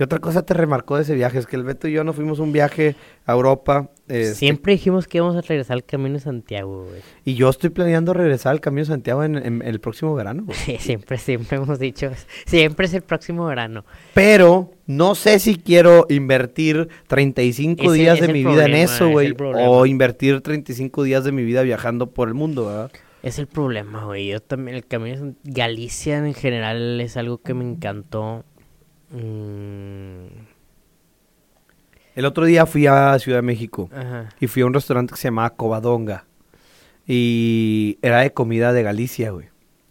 ¿Qué 0.00 0.04
otra 0.04 0.18
cosa 0.18 0.40
te 0.46 0.54
remarcó 0.54 0.96
de 0.96 1.02
ese 1.02 1.14
viaje? 1.14 1.38
Es 1.38 1.46
que 1.46 1.56
el 1.56 1.62
Beto 1.62 1.86
y 1.86 1.92
yo 1.92 2.04
nos 2.04 2.16
fuimos 2.16 2.38
un 2.38 2.52
viaje 2.52 2.96
a 3.26 3.32
Europa. 3.32 3.90
este, 4.08 4.34
Siempre 4.34 4.72
dijimos 4.72 5.06
que 5.06 5.18
íbamos 5.18 5.36
a 5.36 5.42
regresar 5.42 5.74
al 5.74 5.84
Camino 5.84 6.14
de 6.14 6.20
Santiago, 6.20 6.86
güey. 6.88 7.02
Y 7.26 7.34
yo 7.34 7.50
estoy 7.50 7.68
planeando 7.68 8.14
regresar 8.14 8.52
al 8.52 8.62
Camino 8.62 8.80
de 8.80 8.86
Santiago 8.86 9.24
en, 9.24 9.36
en 9.36 9.60
el 9.60 9.78
próximo 9.78 10.14
verano. 10.14 10.44
güey. 10.46 10.56
siempre, 10.80 11.18
siempre 11.18 11.58
hemos 11.58 11.78
dicho. 11.78 12.10
Siempre 12.46 12.86
es 12.86 12.94
el 12.94 13.02
próximo 13.02 13.44
verano. 13.44 13.84
Pero 14.14 14.72
no 14.86 15.14
sé 15.14 15.38
si 15.38 15.56
quiero 15.56 16.06
invertir 16.08 16.88
35 17.08 17.82
Ese 17.82 17.92
días 17.92 18.20
de 18.22 18.28
mi 18.28 18.42
vida 18.42 18.64
en 18.64 18.76
eso, 18.76 19.04
es 19.08 19.12
güey. 19.12 19.34
O 19.38 19.84
invertir 19.84 20.40
35 20.40 21.02
días 21.02 21.24
de 21.24 21.32
mi 21.32 21.44
vida 21.44 21.60
viajando 21.60 22.06
por 22.06 22.28
el 22.28 22.32
mundo, 22.32 22.68
¿verdad? 22.68 22.90
Es 23.22 23.38
el 23.38 23.48
problema, 23.48 24.06
güey. 24.06 24.28
Yo 24.28 24.40
también, 24.40 24.78
el 24.78 24.86
Camino 24.86 25.26
de 25.26 25.34
Galicia 25.44 26.16
en 26.16 26.32
general 26.32 26.98
es 27.02 27.18
algo 27.18 27.42
que 27.42 27.52
me 27.52 27.64
encantó. 27.64 28.46
Mm, 29.10 30.26
El 32.14 32.24
otro 32.24 32.44
día 32.44 32.66
fui 32.66 32.86
a 32.86 33.18
Ciudad 33.18 33.38
de 33.38 33.42
México 33.42 33.88
Ajá. 33.94 34.28
y 34.40 34.46
fui 34.46 34.62
a 34.62 34.66
un 34.66 34.74
restaurante 34.74 35.12
que 35.14 35.18
se 35.20 35.28
llamaba 35.28 35.50
Covadonga. 35.50 36.26
Y 37.06 37.98
era 38.02 38.20
de 38.20 38.32
comida 38.32 38.72
de 38.72 38.82
Galicia, 38.82 39.30
güey. 39.30 39.48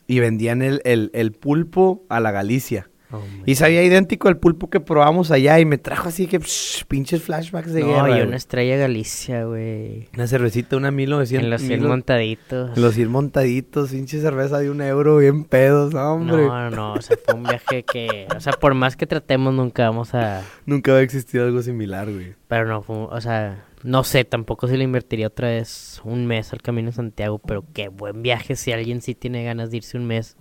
Y 0.07 0.19
vendían 0.19 0.61
el, 0.61 0.81
el, 0.85 1.11
el 1.13 1.31
pulpo 1.33 2.03
a 2.09 2.19
la 2.19 2.31
Galicia. 2.31 2.89
Oh, 3.11 3.21
Y 3.45 3.55
sabía 3.55 3.83
idéntico 3.83 4.27
al 4.27 4.37
pulpo 4.37 4.69
que 4.69 4.79
probamos 4.79 5.31
allá 5.31 5.59
y 5.59 5.65
me 5.65 5.79
trajo 5.79 6.09
así 6.09 6.27
que 6.27 6.39
psh, 6.39 6.85
pinches 6.87 7.23
flashbacks 7.23 7.73
de 7.73 7.81
No, 7.81 7.87
guerra. 7.87 8.09
y 8.09 8.11
güey. 8.13 8.27
una 8.27 8.35
estrella 8.37 8.77
Galicia, 8.77 9.45
güey. 9.45 10.07
Una 10.13 10.27
cervecita, 10.27 10.77
una 10.77 10.91
1900. 10.91 11.43
En 11.43 11.49
los 11.49 11.61
100 11.61 11.79
mil- 11.79 11.89
montaditos. 11.89 12.77
en 12.77 12.81
los 12.83 12.93
100 12.93 13.09
montaditos, 13.09 13.89
pinche 13.91 14.21
cerveza 14.21 14.59
de 14.59 14.69
un 14.69 14.81
euro, 14.81 15.17
bien 15.17 15.43
pedos, 15.45 15.93
no, 15.93 16.13
hombre. 16.13 16.45
No, 16.45 16.69
no, 16.69 16.75
no, 16.75 16.93
o 16.93 17.01
sea, 17.01 17.17
fue 17.25 17.33
un 17.33 17.43
viaje 17.43 17.83
que, 17.83 18.27
o 18.35 18.39
sea, 18.39 18.53
por 18.53 18.75
más 18.75 18.95
que 18.95 19.07
tratemos 19.07 19.53
nunca 19.55 19.89
vamos 19.89 20.13
a, 20.13 20.43
Nunca 20.67 20.91
había 20.91 21.03
existido 21.03 21.45
algo 21.45 21.61
similar, 21.63 22.11
güey. 22.11 22.35
pero 22.47 22.67
no, 22.67 22.83
fue, 22.83 22.95
o 22.95 23.21
sea, 23.21 23.65
no 23.81 24.03
sé, 24.03 24.23
tampoco 24.23 24.67
si 24.67 24.77
le 24.77 24.83
invertiría 24.83 25.27
otra 25.27 25.47
vez 25.47 25.99
un 26.03 26.27
mes 26.27 26.53
al 26.53 26.61
Camino 26.61 26.89
de 26.89 26.95
Santiago, 26.95 27.39
pero 27.39 27.63
qué 27.73 27.87
buen 27.87 28.21
viaje, 28.21 28.55
si 28.55 28.71
alguien 28.71 29.01
sí 29.01 29.15
tiene 29.15 29.43
ganas 29.43 29.71
de 29.71 29.77
irse 29.77 29.97
un 29.97 30.05
mes, 30.05 30.37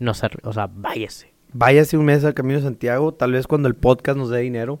no 0.00 0.12
sé, 0.14 0.28
o 0.42 0.52
sea, 0.52 0.66
váyase. 0.72 1.29
Váyase 1.52 1.96
un 1.98 2.04
mes 2.04 2.24
al 2.24 2.34
Camino 2.34 2.58
de 2.58 2.64
Santiago, 2.64 3.12
tal 3.12 3.32
vez 3.32 3.46
cuando 3.46 3.66
el 3.68 3.74
podcast 3.74 4.16
nos 4.16 4.30
dé 4.30 4.38
dinero, 4.38 4.80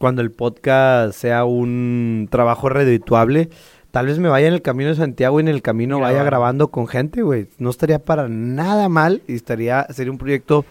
cuando 0.00 0.22
el 0.22 0.30
podcast 0.30 1.14
sea 1.14 1.44
un 1.44 2.28
trabajo 2.30 2.68
redituable, 2.70 3.50
tal 3.90 4.06
vez 4.06 4.18
me 4.18 4.28
vaya 4.28 4.48
en 4.48 4.54
el 4.54 4.62
Camino 4.62 4.90
de 4.90 4.96
Santiago 4.96 5.38
y 5.38 5.42
en 5.42 5.48
el 5.48 5.60
camino 5.62 6.00
vaya 6.00 6.24
Grabando. 6.24 6.68
con 6.68 6.88
gente, 6.88 7.22
güey. 7.22 7.48
No 7.58 7.68
estaría 7.70 7.98
para 7.98 8.28
nada 8.28 8.88
mal 8.88 9.22
y 9.28 9.34
estaría, 9.34 9.86
sería 9.90 10.10
un 10.10 10.18
proyecto 10.18 10.64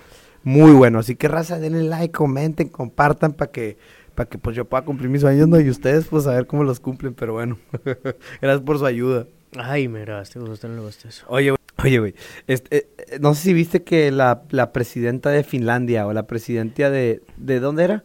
muy 0.44 0.72
bueno. 0.72 1.00
Así 1.00 1.16
que 1.16 1.28
raza, 1.28 1.60
denle 1.60 1.84
like, 1.84 2.12
comenten, 2.12 2.70
compartan 2.70 3.34
para 3.34 3.52
que, 3.52 3.78
para 4.16 4.28
que 4.28 4.38
pues 4.40 4.56
yo 4.56 4.66
pueda 4.66 4.84
cumplir 4.84 5.10
mis 5.10 5.22
sueños, 5.22 5.48
¿no? 5.48 5.60
Y 5.60 5.70
ustedes 5.70 6.06
pues 6.06 6.26
a 6.26 6.34
ver 6.34 6.48
cómo 6.48 6.64
los 6.64 6.80
cumplen, 6.80 7.14
pero 7.14 7.34
bueno, 7.34 7.58
gracias 8.42 8.62
por 8.62 8.80
su 8.80 8.86
ayuda. 8.86 9.28
Ay, 9.58 9.88
me 9.88 10.02
grabaste, 10.02 10.40
me 10.40 10.50
gustó, 10.50 10.68
no 10.68 10.76
le 10.76 10.82
gusta 10.82 11.08
eso. 11.08 11.24
Oye, 11.28 11.52
güey, 11.52 11.58
oye, 11.84 12.00
güey, 12.00 12.16
este, 12.48 12.78
eh, 12.78 12.88
eh, 12.98 13.18
no 13.22 13.34
sé 13.36 13.42
si 13.44 13.54
viste 13.54 13.84
que 13.84 14.12
la, 14.12 14.44
la 14.50 14.72
presidenta 14.72 15.30
de 15.30 15.44
Finlandia 15.44 16.08
o 16.08 16.14
la 16.14 16.28
presidenta 16.28 16.90
de, 16.90 17.22
¿de 17.38 17.60
dónde 17.60 17.84
era? 17.84 18.04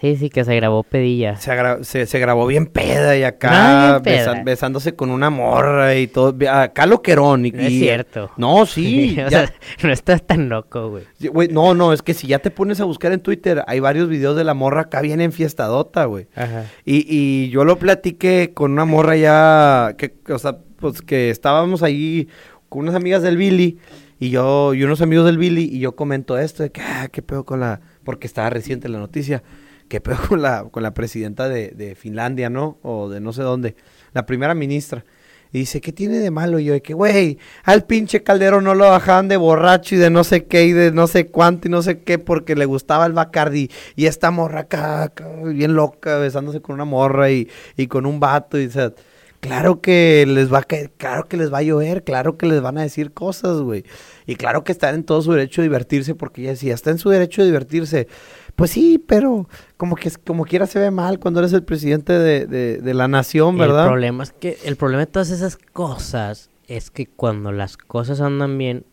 Sí, 0.00 0.16
sí, 0.16 0.30
que 0.30 0.42
se 0.44 0.56
grabó 0.56 0.82
pedilla. 0.82 1.36
Se, 1.36 1.52
agra- 1.52 1.84
se, 1.84 2.06
se 2.06 2.18
grabó 2.18 2.44
bien 2.48 2.66
peda 2.66 3.16
y 3.16 3.22
acá 3.22 3.50
Ah, 3.52 3.90
bien 3.92 4.02
peda. 4.02 4.32
besan- 4.34 4.44
besándose 4.44 4.96
con 4.96 5.10
una 5.10 5.30
morra 5.30 5.94
y 5.94 6.08
todo. 6.08 6.34
Acá 6.50 6.86
lo 6.86 7.02
querón. 7.02 7.46
Y, 7.46 7.52
No 7.52 7.60
es 7.62 7.70
y- 7.70 7.78
cierto. 7.78 8.30
No, 8.36 8.66
sí. 8.66 9.12
o 9.24 9.28
ya- 9.30 9.46
sea, 9.46 9.52
no 9.84 9.92
estás 9.92 10.26
tan 10.26 10.48
loco, 10.48 10.90
güey. 10.90 11.48
no, 11.50 11.74
no, 11.74 11.92
es 11.92 12.02
que 12.02 12.14
si 12.14 12.26
ya 12.26 12.40
te 12.40 12.50
pones 12.50 12.80
a 12.80 12.84
buscar 12.84 13.12
en 13.12 13.20
Twitter, 13.20 13.62
hay 13.68 13.78
varios 13.78 14.08
videos 14.08 14.34
de 14.36 14.42
la 14.42 14.54
morra 14.54 14.80
acá 14.82 15.02
bien 15.02 15.20
enfiestadota, 15.20 16.06
güey. 16.06 16.26
Ajá. 16.34 16.64
Y, 16.84 17.06
y 17.08 17.50
yo 17.50 17.64
lo 17.64 17.76
platiqué 17.78 18.50
con 18.54 18.72
una 18.72 18.84
morra 18.86 19.14
ya, 19.16 19.94
que, 19.98 20.14
o 20.32 20.38
sea, 20.38 20.56
pues 20.80 21.00
que 21.00 21.30
estábamos 21.30 21.84
ahí 21.84 22.26
con 22.72 22.80
unas 22.80 22.94
amigas 22.94 23.22
del 23.22 23.36
Billy 23.36 23.78
y 24.18 24.30
yo, 24.30 24.72
y 24.72 24.82
unos 24.82 25.02
amigos 25.02 25.26
del 25.26 25.36
Billy, 25.36 25.64
y 25.64 25.78
yo 25.78 25.94
comento 25.94 26.38
esto 26.38 26.62
de 26.62 26.72
que, 26.72 26.80
ah, 26.80 27.08
qué 27.12 27.20
pedo 27.20 27.44
con 27.44 27.60
la, 27.60 27.82
porque 28.02 28.26
estaba 28.26 28.48
reciente 28.48 28.88
la 28.88 28.98
noticia, 28.98 29.42
qué 29.88 30.00
pedo 30.00 30.16
con 30.26 30.40
la, 30.40 30.64
con 30.70 30.82
la 30.82 30.94
presidenta 30.94 31.50
de, 31.50 31.94
Finlandia, 32.00 32.48
¿no? 32.48 32.78
O 32.80 33.10
de 33.10 33.20
no 33.20 33.34
sé 33.34 33.42
dónde, 33.42 33.76
la 34.14 34.24
primera 34.24 34.54
ministra. 34.54 35.04
Y 35.52 35.58
dice, 35.58 35.82
¿qué 35.82 35.92
tiene 35.92 36.16
de 36.16 36.30
malo? 36.30 36.58
Y 36.58 36.64
yo, 36.64 36.72
de 36.72 36.80
que, 36.80 36.94
güey, 36.94 37.36
al 37.64 37.84
pinche 37.84 38.22
Calderón 38.22 38.64
no 38.64 38.74
lo 38.74 38.88
bajaban 38.88 39.28
de 39.28 39.36
borracho 39.36 39.96
y 39.96 39.98
de 39.98 40.08
no 40.08 40.24
sé 40.24 40.46
qué 40.46 40.64
y 40.64 40.72
de 40.72 40.92
no 40.92 41.08
sé 41.08 41.26
cuánto 41.26 41.68
y 41.68 41.70
no 41.70 41.82
sé 41.82 42.00
qué 42.00 42.18
porque 42.18 42.56
le 42.56 42.64
gustaba 42.64 43.04
el 43.04 43.12
Bacardi. 43.12 43.70
Y 43.96 44.06
esta 44.06 44.30
morra 44.30 44.60
acá, 44.60 45.12
bien 45.44 45.74
loca, 45.74 46.16
besándose 46.16 46.62
con 46.62 46.76
una 46.76 46.86
morra 46.86 47.30
y, 47.30 47.50
y 47.76 47.86
con 47.86 48.06
un 48.06 48.18
vato. 48.18 48.58
Y, 48.58 48.70
sea, 48.70 48.94
claro 49.42 49.80
que 49.80 50.24
les 50.26 50.50
va 50.52 50.58
a 50.58 50.62
caer, 50.62 50.92
claro 50.96 51.26
que 51.28 51.36
les 51.36 51.52
va 51.52 51.58
a 51.58 51.62
llover, 51.62 52.04
claro 52.04 52.38
que 52.38 52.46
les 52.46 52.62
van 52.62 52.78
a 52.78 52.82
decir 52.82 53.12
cosas, 53.12 53.60
güey. 53.60 53.84
Y 54.24 54.36
claro 54.36 54.62
que 54.64 54.70
están 54.72 54.94
en 54.94 55.04
todo 55.04 55.20
su 55.20 55.32
derecho 55.32 55.60
de 55.60 55.68
divertirse 55.68 56.14
porque 56.14 56.40
ella 56.42 56.50
decía, 56.52 56.72
está 56.74 56.90
en 56.90 56.98
su 56.98 57.10
derecho 57.10 57.42
de 57.42 57.46
divertirse. 57.48 58.06
Pues 58.54 58.70
sí, 58.70 59.02
pero 59.04 59.48
como 59.76 59.96
que 59.96 60.10
como 60.24 60.44
quiera 60.44 60.66
se 60.66 60.78
ve 60.78 60.90
mal 60.90 61.18
cuando 61.18 61.40
eres 61.40 61.52
el 61.54 61.64
presidente 61.64 62.12
de, 62.12 62.46
de- 62.46 62.78
de 62.78 62.94
la 62.94 63.08
nación, 63.08 63.58
¿verdad? 63.58 63.84
El 63.84 63.88
problema 63.90 64.22
es 64.22 64.32
que 64.32 64.58
el 64.64 64.76
problema 64.76 65.00
de 65.00 65.10
todas 65.10 65.30
esas 65.30 65.56
cosas 65.56 66.48
es 66.68 66.90
que 66.90 67.06
cuando 67.06 67.50
las 67.50 67.76
cosas 67.76 68.20
andan 68.20 68.56
bien, 68.56 68.84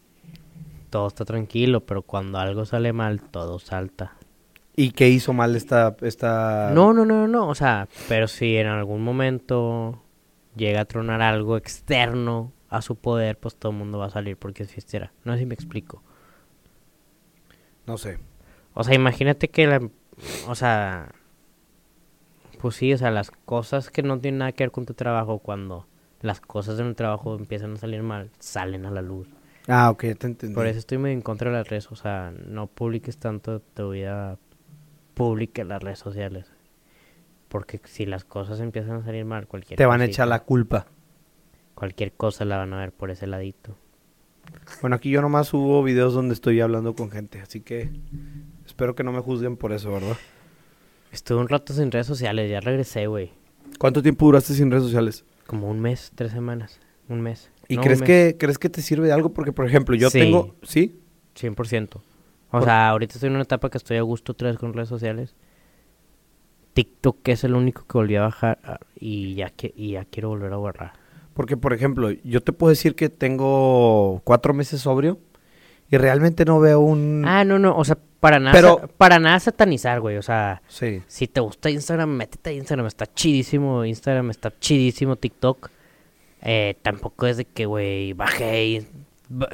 todo 0.90 1.08
está 1.08 1.26
tranquilo, 1.26 1.82
pero 1.86 2.02
cuando 2.02 2.40
algo 2.40 2.66
sale 2.66 2.92
mal, 2.92 3.22
todo 3.22 3.60
salta. 3.60 4.14
¿Y 4.76 4.92
qué 4.92 5.10
hizo 5.10 5.34
mal 5.34 5.56
esta... 5.56 5.96
esta... 6.02 6.72
No, 6.74 6.94
no, 6.94 7.06
no, 7.06 7.28
no, 7.28 7.50
o 7.50 7.54
sea, 7.56 7.88
pero 8.08 8.28
si 8.30 8.56
en 8.58 8.68
algún 8.68 9.04
momento 9.04 10.02
llega 10.60 10.82
a 10.82 10.86
tronar 10.86 11.22
algo 11.22 11.58
externo 11.58 12.54
a 12.70 12.84
su 12.84 12.96
poder, 12.96 13.40
pues 13.40 13.56
todo 13.56 13.72
el 13.72 13.78
mundo 13.80 13.98
va 13.98 14.06
a 14.06 14.12
salir 14.12 14.38
porque 14.38 14.64
es 14.64 14.72
fiestera. 14.72 15.12
No 15.24 15.34
sé 15.34 15.40
si 15.40 15.46
me 15.48 15.56
explico. 15.56 16.04
No 17.88 17.98
sé. 17.98 18.20
O 18.76 18.84
sea, 18.84 18.94
imagínate 18.94 19.50
que 19.50 19.66
la... 19.66 19.90
O 20.48 20.54
sea... 20.54 21.12
Pues 22.62 22.76
sí, 22.76 22.94
o 22.94 22.98
sea, 22.98 23.10
las 23.10 23.32
cosas 23.32 23.90
que 23.90 24.04
no 24.04 24.20
tienen 24.20 24.40
nada 24.40 24.52
que 24.52 24.66
ver 24.66 24.72
con 24.72 24.86
tu 24.86 24.94
trabajo, 24.94 25.40
cuando 25.40 25.88
las 26.22 26.42
cosas 26.42 26.78
en 26.80 26.88
el 26.88 26.96
trabajo 26.96 27.36
empiezan 27.38 27.74
a 27.74 27.78
salir 27.78 28.04
mal, 28.04 28.32
salen 28.38 28.86
a 28.86 28.92
la 28.92 29.02
luz. 29.02 29.30
Ah, 29.68 29.90
ok, 29.90 30.04
ya 30.04 30.16
te 30.16 30.28
entendí. 30.28 30.56
Por 30.56 30.68
eso 30.68 30.78
estoy 30.78 30.98
muy 30.98 31.12
en 31.12 31.22
contra 31.22 31.50
de 31.50 31.58
las 31.58 31.70
redes, 31.70 31.90
o 31.90 31.96
sea, 31.96 32.32
no 32.32 32.68
publiques 32.68 33.18
tanto 33.18 33.62
tu 33.62 33.92
vida 33.92 34.38
pública 35.14 35.62
en 35.62 35.70
las 35.70 35.82
redes 35.82 36.00
sociales. 36.00 36.52
Porque 37.50 37.82
si 37.86 38.06
las 38.06 38.24
cosas 38.24 38.60
empiezan 38.62 38.98
a 38.98 39.04
salir 39.04 39.26
mal, 39.26 39.48
cualquier 39.48 39.78
Te 39.78 39.86
van 39.86 40.02
a 40.02 40.06
echar 40.06 40.28
la 40.28 40.44
culpa. 40.44 40.88
Cualquier 41.76 42.14
cosa 42.14 42.46
la 42.46 42.58
van 42.58 42.74
a 42.74 42.78
ver 42.80 42.92
por 42.94 43.10
ese 43.12 43.28
ladito. 43.28 43.76
Bueno, 44.82 44.96
aquí 44.96 45.10
yo 45.10 45.22
nomás 45.22 45.48
subo 45.50 45.84
videos 45.84 46.14
donde 46.14 46.34
estoy 46.34 46.60
hablando 46.62 46.96
con 46.96 47.12
gente, 47.12 47.40
así 47.42 47.62
que 47.62 47.90
espero 48.66 48.96
que 48.96 49.04
no 49.04 49.12
me 49.12 49.20
juzguen 49.20 49.58
por 49.58 49.72
eso, 49.74 49.92
¿verdad? 49.92 50.18
Estuve 51.12 51.40
un 51.40 51.48
rato 51.50 51.74
sin 51.74 51.92
redes 51.92 52.08
sociales, 52.08 52.50
ya 52.50 52.60
regresé, 52.60 53.08
güey. 53.08 53.32
¿Cuánto 53.78 54.02
tiempo 54.02 54.26
duraste 54.26 54.54
sin 54.54 54.70
redes 54.72 54.84
sociales? 54.84 55.24
Como 55.48 55.70
un 55.70 55.80
mes, 55.80 56.12
tres 56.16 56.32
semanas, 56.32 56.80
un 57.08 57.22
mes. 57.22 57.52
¿Y 57.68 57.76
No, 57.76 57.82
crees 57.84 58.00
mes. 58.00 58.08
que 58.08 58.36
crees 58.40 58.58
que 58.58 58.70
te 58.70 58.82
sirve 58.82 59.08
de 59.08 59.14
algo? 59.14 59.30
Porque, 59.34 59.52
por 59.52 59.66
ejemplo, 59.68 59.96
yo 59.96 60.10
Sí. 60.10 60.20
tengo... 60.20 60.56
¿Sí? 60.64 61.00
100%. 61.36 61.98
O 61.98 62.02
Por- 62.52 62.64
sea, 62.64 62.90
ahorita 62.90 63.14
estoy 63.16 63.28
en 63.28 63.34
una 63.36 63.44
etapa 63.44 63.70
que 63.70 63.78
estoy 63.78 63.98
a 63.98 64.02
gusto 64.02 64.32
otra 64.32 64.50
vez 64.50 64.58
con 64.58 64.74
redes 64.74 64.90
sociales. 64.90 65.36
TikTok 66.74 67.28
es 67.30 67.44
el 67.44 67.56
único 67.56 67.86
que 67.86 67.98
volví 67.98 68.16
a 68.16 68.22
bajar 68.22 68.60
ah, 68.64 68.80
y 69.00 69.36
ya, 69.36 69.50
que, 69.50 69.74
y 69.76 69.92
ya 69.94 70.06
quiero 70.06 70.30
volver 70.30 70.54
a 70.54 70.58
borrar. 70.58 70.94
Porque, 71.34 71.58
por 71.58 71.74
ejemplo, 71.74 72.12
yo 72.24 72.42
te 72.42 72.52
puedo 72.52 72.70
decir 72.70 72.96
que 72.96 73.10
tengo 73.10 74.22
cuatro 74.24 74.54
meses 74.54 74.82
sobrio 74.82 75.20
y 75.90 75.98
realmente 75.98 76.46
no 76.46 76.60
veo 76.60 76.80
un... 76.82 77.24
Ah, 77.26 77.44
no, 77.46 77.58
no, 77.60 77.76
o 77.78 77.84
sea, 77.86 77.98
para 78.20 78.40
nada, 78.40 78.52
Pero- 78.54 78.88
para 78.98 79.20
nada 79.20 79.40
satanizar, 79.40 80.02
güey, 80.02 80.18
o 80.18 80.22
sea, 80.22 80.62
Sí. 80.68 81.02
si 81.08 81.28
te 81.28 81.40
gusta 81.40 81.70
Instagram, 81.70 82.10
métete 82.10 82.50
a 82.52 82.54
Instagram, 82.54 82.88
está 82.88 83.08
chidísimo 83.08 83.86
Instagram, 83.86 84.30
está 84.30 84.52
chidísimo 84.60 85.16
TikTok. 85.16 85.70
Eh, 86.42 86.76
tampoco 86.82 87.26
es 87.28 87.38
de 87.38 87.46
que, 87.46 87.66
güey, 87.66 88.14
bajé, 88.14 88.86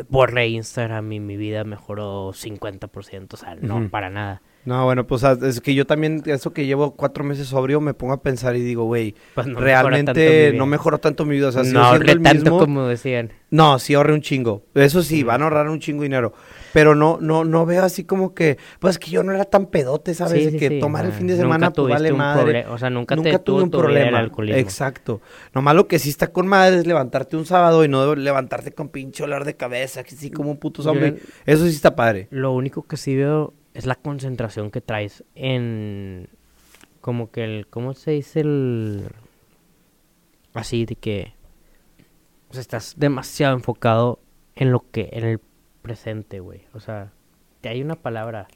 borré 0.10 0.48
Instagram 0.50 1.12
y 1.12 1.20
mi 1.20 1.38
vida 1.38 1.64
mejoró 1.64 2.32
50%, 2.34 3.34
o 3.34 3.38
sea, 3.38 3.56
no, 3.56 3.90
para 3.90 4.10
nada. 4.10 4.42
No, 4.66 4.84
bueno, 4.84 5.06
pues 5.06 5.24
ah, 5.24 5.38
es 5.44 5.62
que 5.62 5.76
yo 5.76 5.86
también, 5.86 6.24
eso 6.26 6.52
que 6.52 6.66
llevo 6.66 6.96
cuatro 6.96 7.24
meses 7.24 7.48
sobrio, 7.48 7.80
me 7.82 7.94
pongo 7.94 8.14
a 8.14 8.22
pensar 8.22 8.56
y 8.56 8.62
digo, 8.62 8.86
güey, 8.86 9.14
Pues 9.36 9.46
no 9.46 9.60
realmente 9.60 10.54
no 10.56 10.66
mejoró 10.66 10.98
tanto 10.98 11.24
mi 11.24 11.36
vida. 11.36 11.50
O 11.50 11.52
sea, 11.52 11.64
no 11.64 11.84
ahorré 11.84 12.14
el 12.14 12.22
tanto 12.22 12.44
mismo. 12.44 12.60
como 12.60 12.88
decían. 12.88 13.32
No, 13.52 13.78
sí 13.78 13.94
ahorré 13.94 14.14
un 14.14 14.22
chingo. 14.22 14.64
Eso 14.74 15.04
sí, 15.04 15.24
van 15.24 15.42
a 15.42 15.46
ahorrar 15.46 15.70
un 15.70 15.80
chingo 15.80 16.02
de 16.02 16.08
dinero. 16.08 16.34
Pero 16.74 16.96
no, 16.96 17.20
no, 17.22 17.46
no 17.46 17.66
veo 17.66 17.84
así 17.84 18.04
como 18.04 18.34
que, 18.34 18.58
pues 18.80 19.00
que 19.00 19.10
yo 19.12 19.24
no 19.24 19.32
era 19.32 19.46
tan 19.46 19.68
pedote, 19.68 20.14
¿sabes? 20.14 20.40
Sí, 20.40 20.46
de 20.46 20.52
sí, 20.52 20.58
que 20.58 20.68
sí, 20.68 20.80
tomar 20.80 21.06
el 21.06 21.14
fin 21.14 21.28
de 21.28 21.34
Nunca 21.36 21.44
semana 21.44 21.72
pues 21.72 21.94
vale 21.94 22.12
madre. 22.12 22.66
o 22.68 22.78
sea, 22.78 22.90
nunca 22.90 23.16
te 23.16 23.40
tuve 23.40 23.64
un 23.64 23.72
problema. 23.72 24.28
Exacto. 24.50 25.22
Nomás 25.54 25.76
lo 25.76 25.88
que 25.88 26.00
sí 26.00 26.10
está 26.10 26.28
con 26.28 26.48
madre 26.48 26.80
es 26.80 26.88
levantarte 26.88 27.38
un 27.38 27.46
sábado 27.46 27.86
y 27.86 27.88
no 27.88 28.16
levantarte 28.16 28.72
con 28.72 28.90
pinche 28.90 29.24
olor 29.24 29.46
de 29.46 29.56
cabeza, 29.56 30.04
que 30.04 30.16
sí 30.16 30.32
como 30.32 30.50
un 30.50 30.58
puto 30.58 30.82
zombie. 30.82 31.16
Eso 31.46 31.66
sí 31.66 31.76
está 31.76 31.96
padre. 31.96 32.28
Lo 32.32 32.52
único 32.52 32.84
que 32.84 32.98
sí 32.98 33.16
veo 33.16 33.54
es 33.76 33.86
la 33.86 33.96
concentración 33.96 34.72
que 34.72 34.82
traes 34.82 35.24
en 35.36 36.30
como 37.02 37.30
que 37.30 37.44
el 37.44 37.68
¿cómo 37.68 37.94
se 37.94 38.12
dice 38.12 38.40
el 38.40 39.10
así 40.54 40.86
de 40.86 40.96
que 40.96 41.34
o 42.50 42.54
sea, 42.54 42.62
estás 42.62 42.94
demasiado 42.98 43.54
enfocado 43.54 44.20
en 44.56 44.72
lo 44.72 44.90
que 44.92 45.10
en 45.12 45.26
el 45.26 45.40
presente, 45.82 46.40
güey. 46.40 46.64
O 46.74 46.80
sea, 46.80 47.12
te 47.62 47.70
hay 47.70 47.82
una 47.82 47.96
palabra 47.96 48.48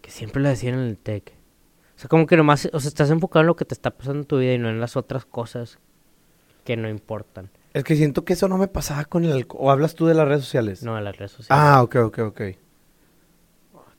que 0.00 0.10
siempre 0.10 0.42
la 0.42 0.50
decían 0.50 0.74
en 0.74 0.80
el 0.80 0.98
tech. 0.98 1.32
O 1.96 1.98
sea, 1.98 2.08
como 2.08 2.26
que 2.26 2.36
nomás, 2.36 2.68
o 2.72 2.80
sea, 2.80 2.88
estás 2.88 3.10
enfocado 3.10 3.40
en 3.40 3.46
lo 3.46 3.56
que 3.56 3.64
te 3.64 3.74
está 3.74 3.90
pasando 3.90 4.20
en 4.20 4.26
tu 4.26 4.38
vida 4.38 4.52
y 4.52 4.58
no 4.58 4.68
en 4.68 4.80
las 4.80 4.96
otras 4.96 5.24
cosas 5.24 5.78
que 6.64 6.76
no 6.76 6.88
importan. 6.88 7.50
Es 7.72 7.84
que 7.84 7.96
siento 7.96 8.24
que 8.24 8.34
eso 8.34 8.48
no 8.48 8.58
me 8.58 8.68
pasaba 8.68 9.04
con 9.06 9.24
el 9.24 9.32
alcohol. 9.32 9.60
¿O 9.64 9.70
hablas 9.70 9.94
tú 9.94 10.06
de 10.06 10.14
las 10.14 10.28
redes 10.28 10.44
sociales? 10.44 10.82
No 10.82 10.96
en 10.96 11.04
las 11.04 11.16
redes 11.16 11.32
sociales. 11.32 11.64
Ah, 11.64 11.82
ok, 11.82 11.96
ok, 11.96 12.18
ok. 12.18 12.40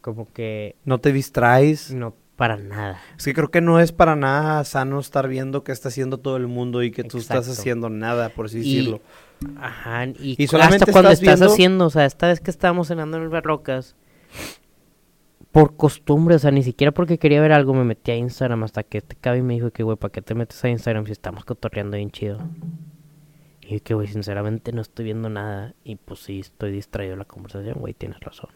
Como 0.08 0.32
que 0.32 0.78
No 0.86 1.00
te 1.02 1.12
distraes. 1.12 1.92
no 1.94 2.16
para 2.38 2.56
nada. 2.56 3.02
Es 3.18 3.26
que 3.26 3.34
creo 3.34 3.52
que 3.52 3.60
no 3.60 3.82
es 3.82 3.92
para 3.92 4.16
nada 4.16 4.64
sano 4.64 5.02
estar 5.02 5.28
viendo 5.28 5.66
qué 5.66 5.74
está 5.74 5.90
haciendo 5.90 6.18
todo 6.20 6.38
el 6.38 6.48
mundo 6.48 6.82
y 6.82 6.92
que 6.92 7.04
tú 7.04 7.18
estás 7.18 7.50
haciendo 7.50 7.90
nada, 7.90 8.30
por 8.30 8.46
así 8.46 8.60
Y- 8.60 8.62
decirlo. 8.62 9.02
Ajá, 9.60 10.06
y, 10.06 10.42
Y 10.42 10.48
solamente 10.48 10.84
hasta 10.86 10.92
cuando 10.94 11.12
estás 11.12 11.42
haciendo, 11.42 11.88
o 11.88 11.90
sea, 11.90 12.06
esta 12.06 12.28
vez 12.28 12.40
que 12.40 12.50
estábamos 12.52 12.88
cenando 12.88 13.18
en 13.18 13.24
el 13.24 13.30
Barrocas, 13.30 13.98
por 15.52 15.76
costumbre, 15.76 16.36
o 16.36 16.40
sea, 16.40 16.52
ni 16.52 16.64
siquiera 16.64 16.94
porque 16.94 17.18
quería 17.18 17.42
ver 17.42 17.52
algo 17.52 17.74
me 17.74 17.84
metí 17.84 18.12
a 18.12 18.16
Instagram 18.16 18.64
hasta 18.64 18.84
que 18.84 19.00
este 19.00 19.18
cabi 19.18 19.42
me 19.42 19.56
dijo 19.56 19.72
que, 19.72 19.84
güey, 19.84 19.98
¿para 19.98 20.14
qué 20.14 20.22
te 20.22 20.36
metes 20.36 20.64
a 20.64 20.70
Instagram 20.70 21.06
si 21.06 21.12
estamos 21.12 21.44
cotorreando 21.44 21.98
bien 21.98 22.12
chido? 22.12 22.40
Y 23.62 23.82
que, 23.82 23.94
güey, 23.94 24.08
sinceramente 24.08 24.72
no 24.72 24.82
estoy 24.82 25.04
viendo 25.04 25.30
nada 25.30 25.74
y 25.84 25.98
pues 25.98 26.22
sí, 26.22 26.40
estoy 26.40 26.72
distraído 26.72 27.12
de 27.12 27.18
la 27.18 27.26
conversación, 27.26 27.76
güey, 27.80 27.94
tienes 27.94 28.22
razón. 28.22 28.50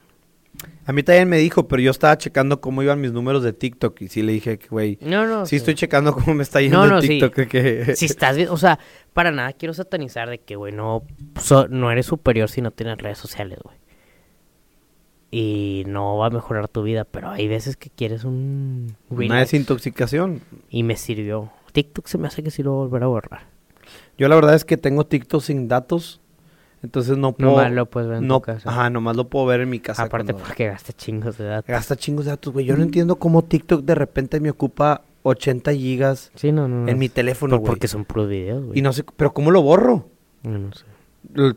A 0.86 0.92
mí 0.94 1.02
también 1.04 1.30
me 1.30 1.38
dijo, 1.38 1.68
pero 1.68 1.82
yo 1.82 1.92
estaba 1.92 2.18
checando 2.18 2.60
cómo 2.62 2.84
iban 2.84 3.00
mis 3.02 3.12
números 3.14 3.42
de 3.44 3.54
TikTok 3.54 4.02
y 4.02 4.08
sí 4.10 4.22
le 4.22 4.34
dije 4.34 4.60
güey, 4.70 4.98
No, 5.02 5.26
no. 5.26 5.46
sí 5.46 5.56
estoy 5.56 5.76
checando 5.76 6.14
cómo 6.14 6.34
me 6.36 6.44
está 6.44 6.60
yendo 6.62 6.86
No, 6.86 7.02
sí. 7.02 7.08
TikTok. 7.20 7.34
que... 7.48 7.94
Si 7.96 8.06
estás 8.06 8.36
bien, 8.36 8.50
o 8.50 8.58
sea, 8.58 8.78
para 9.14 9.32
nada 9.32 9.54
quiero 9.54 9.74
satanizar 9.74 10.30
de 10.30 10.40
que, 10.40 10.56
güey, 10.56 10.74
no, 10.74 11.04
so- 11.40 11.68
no 11.70 11.90
eres 11.92 12.06
superior 12.06 12.50
si 12.50 12.62
no 12.62 12.72
tienes 12.72 12.98
redes 12.98 13.18
sociales, 13.18 13.60
güey. 13.64 13.78
Y 15.34 15.84
no 15.88 16.18
va 16.18 16.28
a 16.28 16.30
mejorar 16.30 16.68
tu 16.68 16.84
vida, 16.84 17.06
pero 17.06 17.30
hay 17.30 17.48
veces 17.48 17.78
que 17.78 17.90
quieres 17.90 18.26
un 18.26 18.96
Una 19.10 19.20
relax. 19.22 19.40
desintoxicación. 19.52 20.42
Y 20.70 20.84
me 20.84 20.98
sirvió. 20.98 21.52
TikTok 21.72 22.08
se 22.08 22.18
me 22.18 22.28
hace 22.28 22.44
que 22.44 22.52
sí 22.52 22.64
lo 22.64 22.72
voy 22.74 22.80
a 22.82 22.88
volver 22.88 23.04
a 23.04 23.08
borrar. 23.08 23.48
Yo 24.18 24.28
la 24.28 24.36
verdad 24.36 24.56
es 24.56 24.66
que 24.66 24.76
tengo 24.78 25.06
TikTok 25.06 25.42
sin 25.42 25.68
datos, 25.70 26.21
entonces 26.84 27.18
no 27.18 27.34
puedo... 27.34 27.52
Nomás 27.52 27.72
lo 27.72 27.86
puedes 27.88 28.10
ver 28.10 28.18
en 28.20 28.28
no, 28.28 28.36
tu 28.40 28.42
casa. 28.42 28.70
Ajá, 28.70 28.90
nomás 28.90 29.16
lo 29.16 29.28
puedo 29.30 29.46
ver 29.46 29.62
en 29.62 29.70
mi 29.70 29.80
casa. 29.80 30.04
Aparte 30.04 30.34
cuando- 30.34 30.48
porque 30.48 30.68
gasta 30.68 30.94
chingos 30.94 31.38
de 31.38 31.46
datos. 31.46 31.68
Gasta 31.70 31.96
chingos 31.96 32.26
de 32.26 32.32
datos, 32.32 32.52
güey. 32.54 32.66
Yo 32.66 32.76
no 32.78 32.84
entiendo 32.84 33.16
cómo 33.18 33.44
TikTok 33.44 33.84
de 33.84 33.96
repente 33.96 34.40
me 34.40 34.50
ocupa 34.50 35.04
80 35.24 35.74
gigas 35.74 36.32
Sí, 36.36 36.52
no, 36.52 36.68
no. 36.68 36.88
en 36.88 36.98
mi 36.98 37.08
teléfono, 37.10 37.58
güey. 37.58 37.68
Porque 37.70 37.88
son 37.88 38.06
puros 38.06 38.28
videos, 38.30 38.64
güey. 38.66 38.80
Y 38.80 38.82
no 38.82 38.92
sé, 38.94 39.04
pero 39.16 39.34
¿cómo 39.34 39.52
lo 39.52 39.62
borro? 39.62 40.08
No, 40.44 40.58
no 40.58 40.72
sé. 40.74 40.86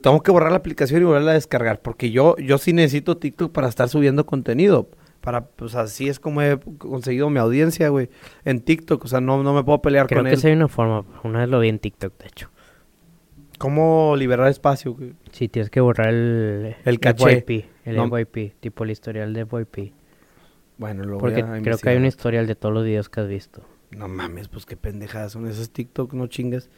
Tengo 0.03 0.22
que 0.22 0.31
borrar 0.31 0.51
la 0.53 0.59
aplicación 0.59 1.01
y 1.01 1.05
volverla 1.07 1.31
a 1.31 1.35
descargar, 1.35 1.81
porque 1.81 2.11
yo, 2.11 2.37
yo 2.37 2.59
sí 2.59 2.72
necesito 2.75 3.16
TikTok 3.16 3.51
para 3.51 3.68
estar 3.68 3.89
subiendo 3.89 4.27
contenido. 4.27 4.89
Para, 5.22 5.47
pues 5.47 5.75
así 5.75 6.07
es 6.11 6.20
como 6.20 6.43
he 6.43 6.61
conseguido 6.77 7.31
mi 7.31 7.39
audiencia, 7.39 7.89
güey, 7.89 8.11
en 8.45 8.61
TikTok. 8.61 9.03
O 9.03 9.09
sea, 9.09 9.22
no, 9.22 9.43
no 9.43 9.55
me 9.55 9.64
puedo 9.64 9.81
pelear 9.81 10.07
Creo 10.07 10.18
con 10.20 10.27
que 10.27 10.35
él. 10.35 10.41
sí 10.41 10.49
hay 10.49 10.53
una 10.53 10.68
forma. 10.68 11.03
Una 11.22 11.39
vez 11.41 11.49
lo 11.49 11.61
vi 11.61 11.70
en 11.70 11.79
TikTok, 11.79 12.12
de 12.18 12.27
hecho. 12.27 12.51
¿Cómo 13.59 14.14
liberar 14.16 14.48
espacio? 14.48 14.96
Sí, 15.32 15.48
tienes 15.48 15.70
que 15.70 15.80
borrar 15.80 16.09
el... 16.09 16.76
El 16.84 17.00
caché. 17.00 17.42
FYP, 17.42 17.66
el 17.84 17.96
No. 17.96 18.09
FYP, 18.09 18.55
tipo 18.61 18.84
el 18.84 18.90
historial 18.90 19.32
de 19.32 19.46
FYP. 19.46 19.92
Bueno, 20.78 21.05
lo 21.05 21.18
Porque 21.18 21.42
voy 21.42 21.59
a 21.59 21.62
creo 21.62 21.78
que 21.78 21.88
hay 21.90 21.96
un 21.96 22.07
historial 22.07 22.46
de 22.46 22.57
todos 22.57 22.74
los 22.74 22.84
videos 22.84 23.09
que 23.09 23.20
has 23.20 23.28
visto. 23.28 23.62
No 23.90 24.09
mames, 24.09 24.48
pues 24.48 24.66
qué 24.66 24.76
pendejadas 24.76 25.32
son 25.32 25.46
esas 25.46 25.70
TikTok, 25.70 26.12
no 26.14 26.26
chingas. 26.26 26.68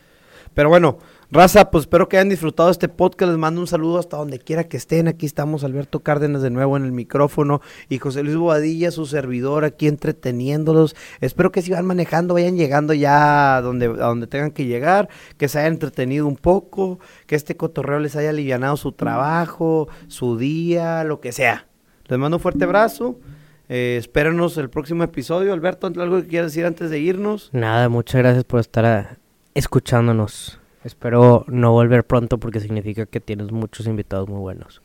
Pero 0.57 0.71
bueno, 0.71 0.97
raza, 1.31 1.71
pues 1.71 1.83
espero 1.83 2.09
que 2.09 2.17
hayan 2.17 2.31
disfrutado 2.31 2.71
este 2.71 2.89
podcast. 2.89 3.29
Les 3.29 3.39
mando 3.39 3.61
un 3.61 3.67
saludo 3.67 3.99
hasta 3.99 4.17
donde 4.17 4.39
quiera 4.39 4.65
que 4.65 4.79
estén. 4.79 5.07
Aquí 5.07 5.27
estamos 5.27 5.65
Alberto 5.65 6.01
Cárdenas 6.01 6.41
de 6.41 6.49
nuevo 6.49 6.79
en 6.79 6.85
el 6.87 6.93
micrófono 6.93 7.61
y 7.91 7.99
José 7.99 8.23
Luis 8.23 8.37
Bobadilla, 8.37 8.91
su 8.91 9.05
servidor, 9.05 9.67
aquí 9.67 9.87
entreteniéndolos. 9.87 10.97
Espero 11.21 11.53
que 11.53 11.61
si 11.61 11.73
van 11.73 11.85
manejando, 11.85 12.33
vayan 12.33 12.57
llegando 12.57 12.95
ya 12.95 13.59
a 13.59 13.61
donde, 13.61 13.85
a 13.85 14.07
donde 14.07 14.27
tengan 14.29 14.51
que 14.51 14.65
llegar, 14.65 15.11
que 15.37 15.47
se 15.49 15.59
hayan 15.59 15.75
entretenido 15.75 16.27
un 16.27 16.37
poco, 16.37 17.01
que 17.27 17.35
este 17.35 17.55
cotorreo 17.55 17.99
les 17.99 18.17
haya 18.17 18.31
alivianado 18.31 18.79
su 18.79 18.93
trabajo, 18.93 19.89
su 20.09 20.39
día, 20.39 21.05
lo 21.05 21.21
que 21.21 21.33
sea. 21.33 21.67
Les 22.07 22.19
mando 22.19 22.39
un 22.39 22.43
fuerte 22.43 22.65
abrazo. 22.65 23.21
Eh, 23.69 23.97
espérenos 23.99 24.57
el 24.57 24.71
próximo 24.71 25.05
episodio. 25.05 25.53
Alberto, 25.53 25.87
¿algo 25.89 26.23
que 26.23 26.29
quieras 26.29 26.53
decir 26.53 26.65
antes 26.65 26.89
de 26.89 26.99
irnos? 26.99 27.51
Nada, 27.53 27.91
muchas 27.91 28.23
gracias 28.23 28.45
por 28.45 28.61
estar 28.61 28.87
a- 28.87 29.19
escuchándonos. 29.57 30.61
Espero 30.85 31.45
no 31.49 31.73
volver 31.73 32.05
pronto 32.07 32.39
porque 32.39 32.61
significa 32.61 33.07
que 33.07 33.21
tienes 33.21 33.51
muchos 33.51 33.87
invitados 33.87 34.29
muy 34.29 34.39
buenos. 34.39 34.83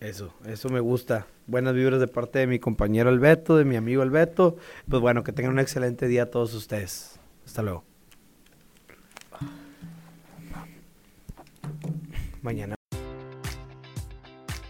Eso, 0.00 0.34
eso 0.46 0.68
me 0.70 0.80
gusta. 0.80 1.26
Buenas 1.46 1.74
vibras 1.74 2.00
de 2.00 2.08
parte 2.08 2.38
de 2.38 2.46
mi 2.46 2.58
compañero 2.58 3.10
Alberto, 3.10 3.56
de 3.56 3.64
mi 3.64 3.76
amigo 3.76 4.02
Alberto. 4.02 4.56
Pues 4.88 5.00
bueno, 5.00 5.22
que 5.22 5.32
tengan 5.32 5.52
un 5.52 5.58
excelente 5.60 6.08
día 6.08 6.24
a 6.24 6.30
todos 6.30 6.54
ustedes. 6.54 7.20
Hasta 7.44 7.62
luego. 7.62 7.84
Mañana. 12.42 12.73